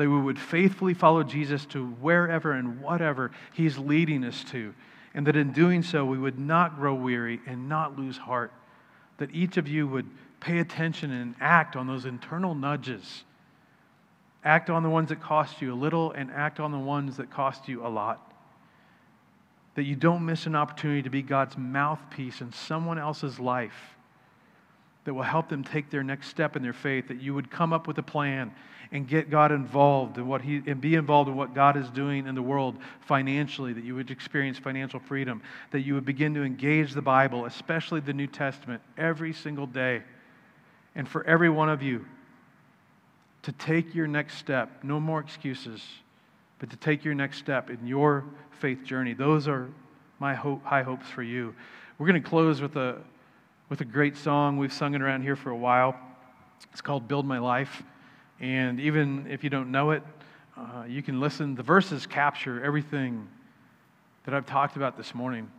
that 0.00 0.08
we 0.08 0.18
would 0.18 0.38
faithfully 0.38 0.94
follow 0.94 1.22
Jesus 1.22 1.66
to 1.66 1.84
wherever 1.84 2.52
and 2.52 2.80
whatever 2.80 3.30
He's 3.52 3.76
leading 3.76 4.24
us 4.24 4.42
to, 4.44 4.74
and 5.12 5.26
that 5.26 5.36
in 5.36 5.52
doing 5.52 5.82
so, 5.82 6.06
we 6.06 6.16
would 6.16 6.38
not 6.38 6.76
grow 6.76 6.94
weary 6.94 7.38
and 7.46 7.68
not 7.68 7.98
lose 7.98 8.16
heart. 8.16 8.50
That 9.20 9.32
each 9.32 9.56
of 9.56 9.68
you 9.68 9.86
would 9.86 10.06
pay 10.40 10.58
attention 10.58 11.12
and 11.12 11.36
act 11.40 11.76
on 11.76 11.86
those 11.86 12.06
internal 12.06 12.54
nudges. 12.54 13.22
Act 14.42 14.70
on 14.70 14.82
the 14.82 14.90
ones 14.90 15.10
that 15.10 15.20
cost 15.20 15.60
you 15.60 15.72
a 15.72 15.76
little 15.76 16.10
and 16.12 16.30
act 16.30 16.58
on 16.58 16.72
the 16.72 16.78
ones 16.78 17.18
that 17.18 17.30
cost 17.30 17.68
you 17.68 17.86
a 17.86 17.88
lot. 17.88 18.32
That 19.74 19.84
you 19.84 19.94
don't 19.94 20.24
miss 20.24 20.46
an 20.46 20.56
opportunity 20.56 21.02
to 21.02 21.10
be 21.10 21.22
God's 21.22 21.56
mouthpiece 21.56 22.40
in 22.40 22.52
someone 22.52 22.98
else's 22.98 23.38
life. 23.38 23.94
that 25.04 25.14
will 25.14 25.22
help 25.22 25.48
them 25.48 25.64
take 25.64 25.90
their 25.90 26.02
next 26.02 26.28
step 26.28 26.56
in 26.56 26.62
their 26.62 26.72
faith, 26.72 27.08
that 27.08 27.20
you 27.20 27.34
would 27.34 27.50
come 27.50 27.72
up 27.72 27.86
with 27.86 27.98
a 27.98 28.02
plan 28.02 28.52
and 28.92 29.06
get 29.06 29.30
God 29.30 29.52
involved 29.52 30.18
in 30.18 30.26
what 30.26 30.42
he 30.42 30.62
and 30.66 30.80
be 30.80 30.96
involved 30.96 31.28
in 31.28 31.36
what 31.36 31.54
God 31.54 31.76
is 31.76 31.88
doing 31.90 32.26
in 32.26 32.34
the 32.34 32.42
world 32.42 32.76
financially, 33.00 33.72
that 33.72 33.84
you 33.84 33.94
would 33.94 34.10
experience 34.10 34.58
financial 34.58 34.98
freedom, 34.98 35.42
that 35.70 35.80
you 35.80 35.94
would 35.94 36.04
begin 36.04 36.34
to 36.34 36.42
engage 36.42 36.92
the 36.92 37.02
Bible, 37.02 37.44
especially 37.44 38.00
the 38.00 38.12
New 38.12 38.26
Testament, 38.26 38.82
every 38.98 39.32
single 39.32 39.66
day. 39.66 40.02
And 40.94 41.08
for 41.08 41.24
every 41.24 41.48
one 41.48 41.68
of 41.68 41.82
you 41.82 42.04
to 43.42 43.52
take 43.52 43.94
your 43.94 44.06
next 44.06 44.38
step, 44.38 44.82
no 44.82 44.98
more 44.98 45.20
excuses, 45.20 45.82
but 46.58 46.68
to 46.70 46.76
take 46.76 47.04
your 47.04 47.14
next 47.14 47.38
step 47.38 47.70
in 47.70 47.86
your 47.86 48.24
faith 48.58 48.84
journey. 48.84 49.14
Those 49.14 49.48
are 49.48 49.68
my 50.18 50.34
hope, 50.34 50.64
high 50.64 50.82
hopes 50.82 51.06
for 51.06 51.22
you. 51.22 51.54
We're 51.96 52.06
going 52.06 52.22
to 52.22 52.28
close 52.28 52.60
with 52.60 52.76
a 52.76 52.98
with 53.70 53.80
a 53.80 53.84
great 53.84 54.16
song. 54.16 54.58
We've 54.58 54.72
sung 54.72 54.94
it 54.94 55.00
around 55.00 55.22
here 55.22 55.36
for 55.36 55.50
a 55.50 55.56
while. 55.56 55.96
It's 56.72 56.80
called 56.80 57.08
Build 57.08 57.24
My 57.24 57.38
Life. 57.38 57.82
And 58.40 58.80
even 58.80 59.26
if 59.28 59.44
you 59.44 59.50
don't 59.50 59.70
know 59.70 59.90
it, 59.90 60.02
uh, 60.56 60.84
you 60.88 61.02
can 61.02 61.20
listen. 61.20 61.54
The 61.54 61.62
verses 61.62 62.06
capture 62.06 62.62
everything 62.64 63.28
that 64.24 64.34
I've 64.34 64.46
talked 64.46 64.76
about 64.76 64.96
this 64.96 65.14
morning. 65.14 65.50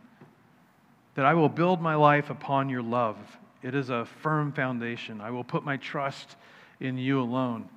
That 1.14 1.24
I 1.24 1.34
will 1.34 1.48
build 1.48 1.80
my 1.80 1.94
life 1.94 2.30
upon 2.30 2.68
your 2.68 2.82
love. 2.82 3.16
It 3.62 3.74
is 3.74 3.90
a 3.90 4.04
firm 4.22 4.52
foundation. 4.52 5.20
I 5.20 5.30
will 5.30 5.44
put 5.44 5.64
my 5.64 5.76
trust 5.76 6.36
in 6.80 6.98
you 6.98 7.20
alone, 7.20 7.68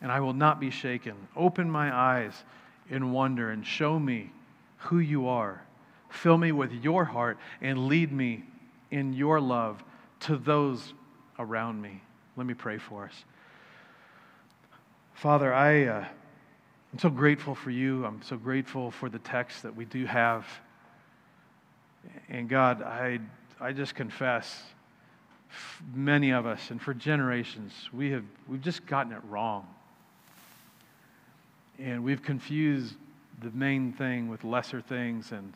and 0.00 0.12
I 0.12 0.20
will 0.20 0.34
not 0.34 0.60
be 0.60 0.70
shaken. 0.70 1.14
Open 1.36 1.68
my 1.68 1.94
eyes 1.94 2.32
in 2.88 3.12
wonder 3.12 3.50
and 3.50 3.66
show 3.66 3.98
me 3.98 4.30
who 4.78 4.98
you 4.98 5.28
are. 5.28 5.62
Fill 6.10 6.38
me 6.38 6.52
with 6.52 6.72
your 6.72 7.04
heart 7.04 7.38
and 7.60 7.88
lead 7.88 8.12
me 8.12 8.44
in 8.90 9.14
your 9.14 9.40
love 9.40 9.82
to 10.20 10.36
those 10.36 10.92
around 11.38 11.80
me. 11.80 12.02
Let 12.36 12.46
me 12.46 12.54
pray 12.54 12.78
for 12.78 13.04
us. 13.04 13.24
Father, 15.22 15.54
I, 15.54 15.84
uh, 15.84 16.04
I'm 16.92 16.98
so 16.98 17.08
grateful 17.08 17.54
for 17.54 17.70
you. 17.70 18.04
I'm 18.04 18.20
so 18.22 18.36
grateful 18.36 18.90
for 18.90 19.08
the 19.08 19.20
text 19.20 19.62
that 19.62 19.76
we 19.76 19.84
do 19.84 20.04
have. 20.04 20.44
And 22.28 22.48
God, 22.48 22.82
I, 22.82 23.20
I 23.60 23.70
just 23.70 23.94
confess, 23.94 24.64
many 25.94 26.32
of 26.32 26.44
us, 26.44 26.72
and 26.72 26.82
for 26.82 26.92
generations, 26.92 27.72
we 27.92 28.10
have, 28.10 28.24
we've 28.48 28.60
just 28.60 28.84
gotten 28.84 29.12
it 29.12 29.20
wrong. 29.28 29.64
And 31.78 32.02
we've 32.02 32.24
confused 32.24 32.96
the 33.40 33.52
main 33.52 33.92
thing 33.92 34.28
with 34.28 34.42
lesser 34.42 34.80
things 34.80 35.30
and 35.30 35.52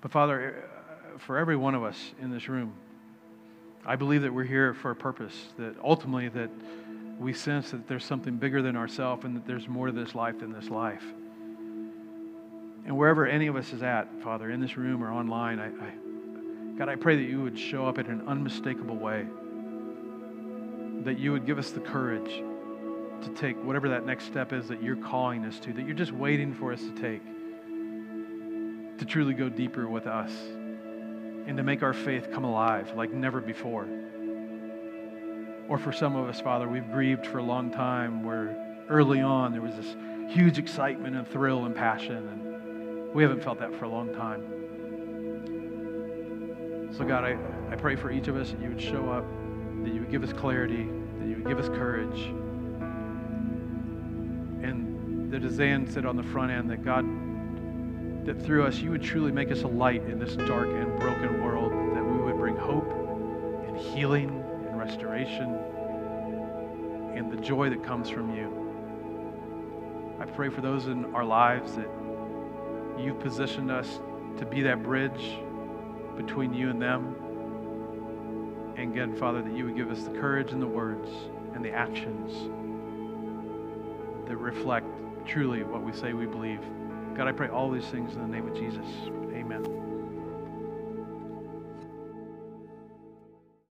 But 0.00 0.12
Father, 0.12 0.62
uh, 0.62 1.18
for 1.18 1.38
every 1.38 1.56
one 1.56 1.74
of 1.74 1.82
us 1.82 2.12
in 2.22 2.30
this 2.30 2.48
room, 2.48 2.72
I 3.88 3.94
believe 3.94 4.22
that 4.22 4.34
we're 4.34 4.42
here 4.42 4.74
for 4.74 4.90
a 4.90 4.96
purpose, 4.96 5.46
that 5.58 5.76
ultimately 5.82 6.28
that 6.30 6.50
we 7.20 7.32
sense 7.32 7.70
that 7.70 7.86
there's 7.86 8.04
something 8.04 8.36
bigger 8.36 8.60
than 8.60 8.74
ourselves 8.76 9.24
and 9.24 9.36
that 9.36 9.46
there's 9.46 9.68
more 9.68 9.86
to 9.86 9.92
this 9.92 10.12
life 10.12 10.40
than 10.40 10.52
this 10.52 10.68
life. 10.68 11.04
And 12.84 12.96
wherever 12.96 13.26
any 13.26 13.46
of 13.46 13.54
us 13.54 13.72
is 13.72 13.84
at, 13.84 14.08
Father, 14.22 14.50
in 14.50 14.60
this 14.60 14.76
room 14.76 15.04
or 15.04 15.12
online, 15.12 15.60
I, 15.60 15.68
I, 15.68 15.92
God, 16.76 16.88
I 16.88 16.96
pray 16.96 17.14
that 17.16 17.22
you 17.22 17.40
would 17.42 17.56
show 17.56 17.86
up 17.86 17.98
in 17.98 18.06
an 18.06 18.26
unmistakable 18.26 18.96
way, 18.96 19.24
that 21.04 21.20
you 21.20 21.30
would 21.30 21.46
give 21.46 21.58
us 21.58 21.70
the 21.70 21.80
courage 21.80 22.42
to 23.22 23.30
take 23.36 23.56
whatever 23.64 23.88
that 23.90 24.04
next 24.04 24.24
step 24.24 24.52
is 24.52 24.66
that 24.66 24.82
you're 24.82 24.96
calling 24.96 25.44
us 25.44 25.60
to, 25.60 25.72
that 25.72 25.86
you're 25.86 25.94
just 25.94 26.12
waiting 26.12 26.52
for 26.52 26.72
us 26.72 26.80
to 26.80 26.92
take 27.00 27.22
to 28.98 29.04
truly 29.04 29.34
go 29.34 29.48
deeper 29.48 29.88
with 29.88 30.06
us 30.06 30.32
and 31.46 31.56
to 31.56 31.62
make 31.62 31.82
our 31.82 31.92
faith 31.92 32.30
come 32.32 32.44
alive 32.44 32.92
like 32.96 33.12
never 33.12 33.40
before. 33.40 33.86
Or 35.68 35.78
for 35.78 35.92
some 35.92 36.16
of 36.16 36.28
us, 36.28 36.40
Father, 36.40 36.68
we've 36.68 36.90
grieved 36.90 37.26
for 37.26 37.38
a 37.38 37.42
long 37.42 37.70
time 37.70 38.22
where 38.22 38.84
early 38.88 39.20
on 39.20 39.52
there 39.52 39.62
was 39.62 39.74
this 39.74 39.96
huge 40.28 40.58
excitement 40.58 41.16
and 41.16 41.26
thrill 41.26 41.64
and 41.64 41.74
passion, 41.74 42.16
and 42.16 43.12
we 43.14 43.22
haven't 43.22 43.42
felt 43.42 43.58
that 43.60 43.74
for 43.76 43.84
a 43.84 43.88
long 43.88 44.12
time. 44.14 44.42
So, 46.96 47.04
God, 47.04 47.24
I, 47.24 47.36
I 47.70 47.76
pray 47.76 47.96
for 47.96 48.10
each 48.10 48.28
of 48.28 48.36
us 48.36 48.50
that 48.50 48.60
you 48.60 48.68
would 48.68 48.80
show 48.80 49.10
up, 49.10 49.24
that 49.82 49.92
you 49.92 50.00
would 50.00 50.10
give 50.10 50.22
us 50.22 50.32
clarity, 50.32 50.88
that 51.18 51.28
you 51.28 51.34
would 51.36 51.46
give 51.46 51.58
us 51.58 51.68
courage. 51.68 52.20
And 54.62 55.30
that 55.32 55.44
as 55.44 55.54
Zan 55.54 55.90
said 55.90 56.06
on 56.06 56.16
the 56.16 56.22
front 56.22 56.52
end, 56.52 56.70
that 56.70 56.84
God, 56.84 57.04
that 58.26 58.42
through 58.42 58.64
us 58.64 58.78
you 58.78 58.90
would 58.90 59.02
truly 59.02 59.30
make 59.30 59.50
us 59.52 59.62
a 59.62 59.68
light 59.68 60.02
in 60.04 60.18
this 60.18 60.34
dark 60.34 60.68
and 60.68 60.98
broken 60.98 61.42
world, 61.42 61.72
that 61.94 62.04
we 62.04 62.18
would 62.18 62.36
bring 62.36 62.56
hope 62.56 62.90
and 63.66 63.76
healing 63.76 64.44
and 64.68 64.78
restoration 64.78 65.54
and 67.14 67.30
the 67.30 67.36
joy 67.36 67.70
that 67.70 67.82
comes 67.84 68.10
from 68.10 68.34
you. 68.34 68.52
I 70.20 70.24
pray 70.26 70.48
for 70.48 70.60
those 70.60 70.86
in 70.86 71.14
our 71.14 71.24
lives 71.24 71.76
that 71.76 71.88
you've 72.98 73.20
positioned 73.20 73.70
us 73.70 74.00
to 74.38 74.44
be 74.44 74.60
that 74.62 74.82
bridge 74.82 75.38
between 76.16 76.52
you 76.52 76.68
and 76.68 76.82
them. 76.82 77.14
And 78.76 78.92
again, 78.92 79.14
Father, 79.16 79.40
that 79.40 79.52
you 79.56 79.66
would 79.66 79.76
give 79.76 79.90
us 79.90 80.02
the 80.02 80.10
courage 80.10 80.50
and 80.52 80.60
the 80.60 80.66
words 80.66 81.08
and 81.54 81.64
the 81.64 81.70
actions 81.70 82.32
that 84.28 84.36
reflect 84.36 84.86
truly 85.26 85.62
what 85.62 85.82
we 85.82 85.92
say 85.92 86.12
we 86.12 86.26
believe. 86.26 86.60
God, 87.16 87.28
I 87.28 87.32
pray 87.32 87.48
all 87.48 87.70
these 87.70 87.86
things 87.86 88.14
in 88.14 88.20
the 88.20 88.28
name 88.28 88.46
of 88.46 88.54
Jesus. 88.54 88.84